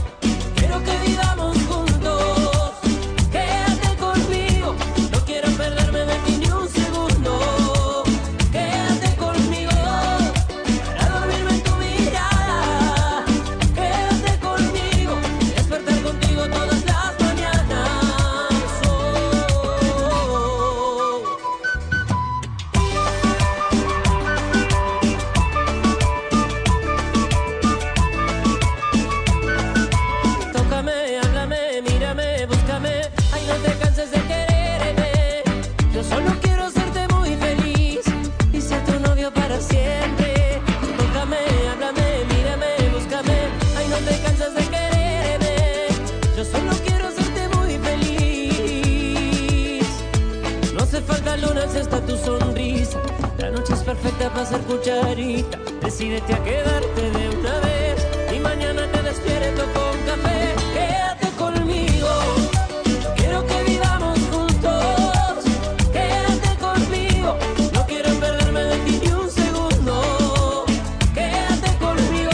Para 54.40 54.50
ser 54.50 54.60
cucharita. 54.62 55.58
Decídete 55.82 56.32
a 56.32 56.42
quedarte 56.42 57.10
de 57.10 57.28
una 57.28 57.60
vez 57.60 58.06
y 58.34 58.38
mañana 58.38 58.90
te 58.90 59.02
despierto 59.02 59.64
con 59.74 59.98
café. 60.06 60.54
Quédate 60.72 61.28
conmigo. 61.36 62.08
Quiero 63.16 63.46
que 63.46 63.62
vivamos 63.64 64.18
juntos. 64.32 65.44
Quédate 65.92 66.56
conmigo. 66.58 67.36
No 67.74 67.84
quiero 67.86 68.14
perderme 68.14 68.60
de 68.60 68.78
ti 68.78 68.98
ni 69.04 69.12
un 69.12 69.30
segundo. 69.30 70.64
Quédate 71.12 71.76
conmigo. 71.78 72.30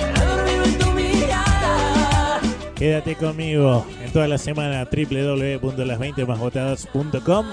Para 0.00 0.24
dormirme 0.26 0.66
en 0.66 0.78
tu 0.78 0.92
mirada. 0.92 2.40
Quédate 2.76 3.16
conmigo 3.16 3.84
en 4.00 4.12
toda 4.12 4.28
la 4.28 4.38
semana 4.38 4.84
www.las20másvotadas.com 4.84 7.46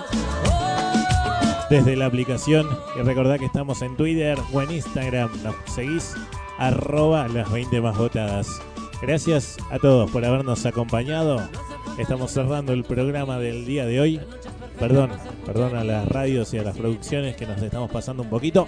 desde 1.71 1.95
la 1.95 2.07
aplicación 2.07 2.67
y 2.99 3.01
recordad 3.01 3.39
que 3.39 3.45
estamos 3.45 3.81
en 3.81 3.95
Twitter 3.95 4.37
o 4.51 4.61
en 4.61 4.71
Instagram. 4.71 5.31
Nos 5.41 5.55
seguís 5.73 6.15
arroba 6.57 7.29
las 7.29 7.49
20 7.49 7.79
más 7.79 7.97
votadas. 7.97 8.61
Gracias 9.01 9.55
a 9.71 9.79
todos 9.79 10.11
por 10.11 10.25
habernos 10.25 10.65
acompañado. 10.65 11.41
Estamos 11.97 12.31
cerrando 12.31 12.73
el 12.73 12.83
programa 12.83 13.39
del 13.39 13.65
día 13.65 13.85
de 13.85 14.01
hoy. 14.01 14.21
Perdón, 14.79 15.11
perdón 15.45 15.77
a 15.77 15.85
las 15.85 16.05
radios 16.09 16.53
y 16.53 16.57
a 16.57 16.63
las 16.63 16.77
producciones 16.77 17.37
que 17.37 17.45
nos 17.45 17.61
estamos 17.61 17.89
pasando 17.89 18.21
un 18.23 18.29
poquito. 18.29 18.67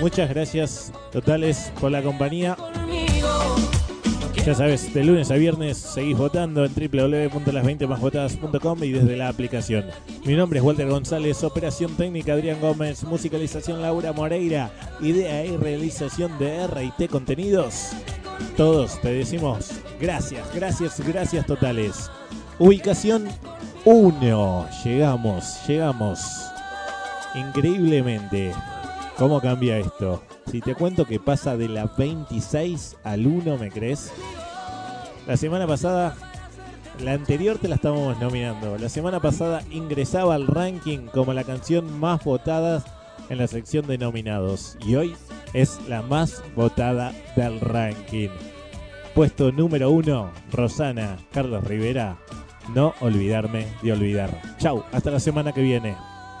Muchas 0.00 0.30
gracias 0.30 0.92
totales 1.12 1.70
por 1.78 1.90
la 1.90 2.00
compañía. 2.00 2.56
Ya 4.46 4.54
sabes, 4.54 4.94
de 4.94 5.02
lunes 5.02 5.32
a 5.32 5.34
viernes 5.34 5.76
seguís 5.76 6.16
votando 6.16 6.64
en 6.64 6.72
www.las20másvotadas.com 6.72 8.84
y 8.84 8.92
desde 8.92 9.16
la 9.16 9.28
aplicación. 9.28 9.86
Mi 10.24 10.36
nombre 10.36 10.60
es 10.60 10.64
Walter 10.64 10.88
González, 10.88 11.42
operación 11.42 11.96
técnica 11.96 12.34
Adrián 12.34 12.60
Gómez, 12.60 13.02
musicalización 13.02 13.82
Laura 13.82 14.12
Moreira, 14.12 14.70
idea 15.00 15.44
y 15.44 15.56
realización 15.56 16.38
de 16.38 16.62
R&T 16.62 17.08
Contenidos. 17.08 17.90
Todos 18.56 19.00
te 19.00 19.14
decimos 19.14 19.80
gracias, 20.00 20.46
gracias, 20.54 21.00
gracias 21.00 21.44
totales. 21.44 22.08
Ubicación 22.60 23.26
1. 23.84 24.68
Llegamos, 24.84 25.58
llegamos. 25.66 26.20
Increíblemente. 27.34 28.52
¿Cómo 29.18 29.40
cambia 29.40 29.78
esto? 29.78 30.22
Si 30.50 30.60
te 30.60 30.74
cuento 30.74 31.06
que 31.06 31.18
pasa 31.18 31.56
de 31.56 31.68
la 31.68 31.86
26 31.86 32.98
al 33.02 33.26
1, 33.26 33.56
¿me 33.56 33.70
crees? 33.70 34.12
La 35.26 35.38
semana 35.38 35.66
pasada, 35.66 36.14
la 37.02 37.12
anterior 37.12 37.56
te 37.56 37.68
la 37.68 37.76
estábamos 37.76 38.20
nominando. 38.20 38.76
La 38.76 38.90
semana 38.90 39.18
pasada 39.20 39.62
ingresaba 39.70 40.34
al 40.34 40.46
ranking 40.46 41.06
como 41.06 41.32
la 41.32 41.44
canción 41.44 41.98
más 41.98 42.22
votada 42.24 42.84
en 43.30 43.38
la 43.38 43.46
sección 43.46 43.86
de 43.86 43.96
nominados. 43.96 44.76
Y 44.86 44.96
hoy 44.96 45.16
es 45.54 45.80
la 45.88 46.02
más 46.02 46.42
votada 46.54 47.14
del 47.36 47.58
ranking. 47.60 48.28
Puesto 49.14 49.50
número 49.50 49.90
1, 49.92 50.30
Rosana 50.52 51.16
Carlos 51.32 51.64
Rivera. 51.64 52.18
No 52.74 52.92
olvidarme 53.00 53.66
de 53.82 53.92
olvidar. 53.92 54.42
Chau, 54.58 54.84
hasta 54.92 55.10
la 55.10 55.20
semana 55.20 55.52
que 55.52 55.62
viene. 55.62 55.96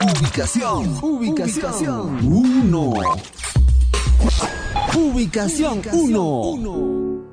Ubicación, 0.06 0.98
ubicación 1.02 2.24
1. 2.24 2.94
Ubicación 4.94 5.82
1. 5.92 7.24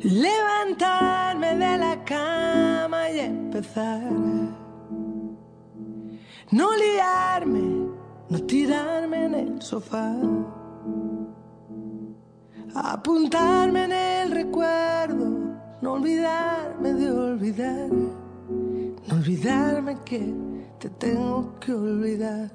Levantarme 0.00 1.56
de 1.56 1.76
la 1.76 2.04
cama 2.06 3.10
y 3.10 3.18
empezar. 3.18 4.10
No 6.52 6.70
liarme, 6.74 7.90
no 8.30 8.38
tirarme 8.46 9.24
en 9.26 9.34
el 9.34 9.60
sofá. 9.60 10.16
Apuntarme 12.74 13.84
en 13.84 13.92
el 13.92 14.30
recuerdo, 14.30 15.56
no 15.80 15.92
olvidarme 15.92 16.92
de 16.92 17.10
olvidar. 17.10 17.88
No 19.08 19.14
olvidarme 19.14 19.96
que 20.04 20.34
te 20.78 20.90
tengo 20.90 21.58
que 21.60 21.72
olvidar. 21.72 22.50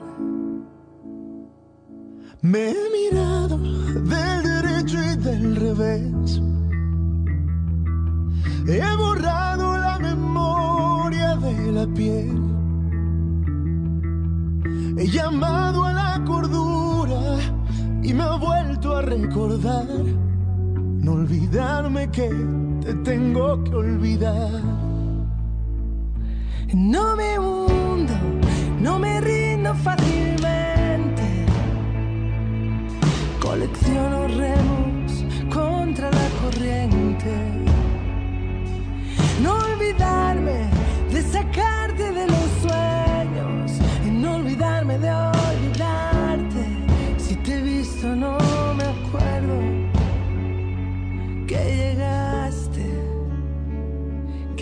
Me 2.42 2.72
he 2.72 2.90
mirado 2.92 3.58
del 3.58 4.44
derecho 4.44 4.98
y 5.02 5.16
del 5.18 5.56
revés. 5.56 6.42
He 8.68 8.96
borrado 8.98 9.78
la 9.78 10.00
memoria 10.00 11.36
de 11.36 11.72
la 11.72 11.88
piel. 11.88 12.40
He 14.98 15.08
llamado 15.08 15.86
a 15.86 15.94
la 15.94 16.24
cordura 16.26 17.38
y 18.04 18.14
me 18.14 18.24
ha 18.24 18.36
vuelto 18.36 18.98
a 18.98 19.02
recordar. 19.02 19.88
No 19.88 21.14
olvidarme 21.14 22.10
que 22.12 22.30
te 22.82 22.94
tengo 22.96 23.64
que 23.64 23.76
olvidar. 23.76 24.62
No 26.74 27.16
me 27.16 27.40
hundo, 27.40 28.14
no 28.80 29.00
me 29.00 29.22
rindo 29.22 29.74
fácilmente. 29.76 31.46
Colecciono 33.42 34.28
remos 34.28 35.26
contra 35.54 36.10
la 36.12 36.30
corriente. 36.42 37.34
No 39.42 39.54
olvidarme 39.56 40.70
de 41.12 41.22
sacarte 41.22 42.12
de 42.12 42.28
los 42.28 42.43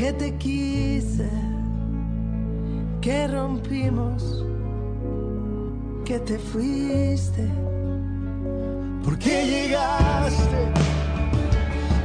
que 0.01 0.13
te 0.13 0.35
quise 0.37 1.29
que 3.01 3.27
rompimos, 3.27 4.43
que 6.03 6.17
te 6.19 6.39
fuiste. 6.39 7.47
¿Por 9.03 9.19
qué 9.19 9.45
llegaste? 9.45 10.61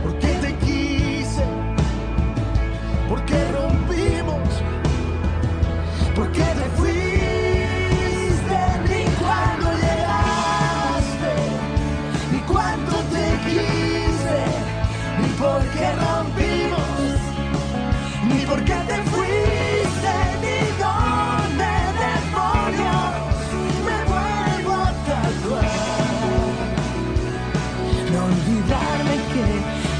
¿Por 0.02 0.18
qué 0.18 0.32
te 0.44 0.54
quise? 0.66 1.44
¿Por 3.08 3.24
qué 3.24 3.38
rompimos? 3.56 4.62
por 6.14 6.30
qué 6.32 6.44
te 6.60 6.66
fuiste, 6.76 7.05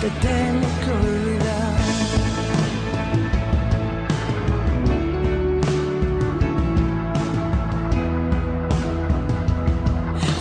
te 0.06 0.28
tengo 0.28 0.68
que 0.82 0.90
olvidar. 0.90 1.76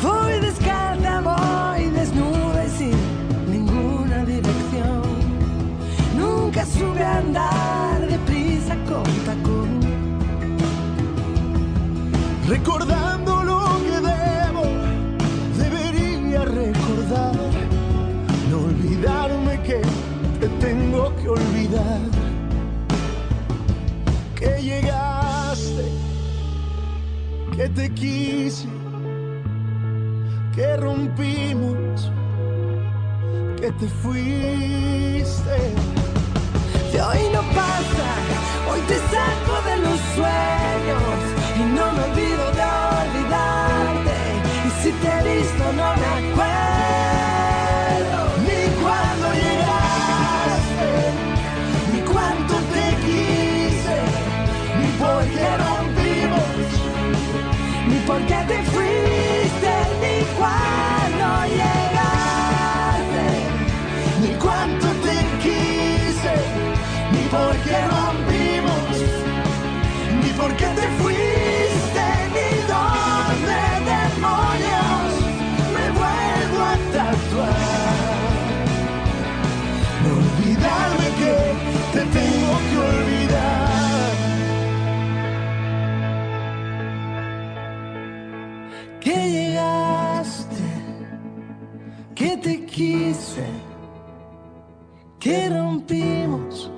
Voy 0.03 0.39
descalza, 0.39 1.21
voy 1.21 1.89
desnuda 1.89 2.65
y 2.65 2.69
sin 2.69 2.97
ninguna 3.51 4.23
dirección. 4.25 5.01
Nunca 6.15 6.65
sube 6.65 7.03
a 7.03 7.17
andar 7.17 8.07
deprisa 8.07 8.75
con 8.87 9.03
tacón. 9.25 9.79
Recordando 12.47 13.14
que 21.25 21.29
olvidar. 21.29 22.01
Que 24.35 24.61
llegaste, 24.61 25.85
que 27.55 27.69
te 27.69 27.89
quise 27.93 28.67
que 30.55 30.77
rompimos, 30.77 32.11
que 33.59 33.71
te 33.71 33.87
fuiste. 34.01 35.57
De 36.93 37.01
hoy 37.01 37.23
no 37.33 37.41
pasa, 37.59 38.09
hoy 38.69 38.79
te 38.87 38.97
saco 39.11 39.55
de 39.69 39.75
los 39.85 39.99
sueños 40.15 41.19
y 41.57 41.63
no 41.75 41.85
me 41.91 42.01
olvido 42.09 42.45
de 42.57 42.65
olvidarte. 43.01 44.15
Y 44.65 44.69
si 44.81 44.91
te 44.91 45.07
he 45.07 45.37
visto 45.37 45.63
no 45.73 45.87
me 45.95 46.29
acuerdo 46.29 46.64
que 95.25 95.49
rompimos, 95.49 96.69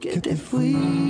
que 0.00 0.18
te 0.18 0.34
fuiste. 0.34 1.05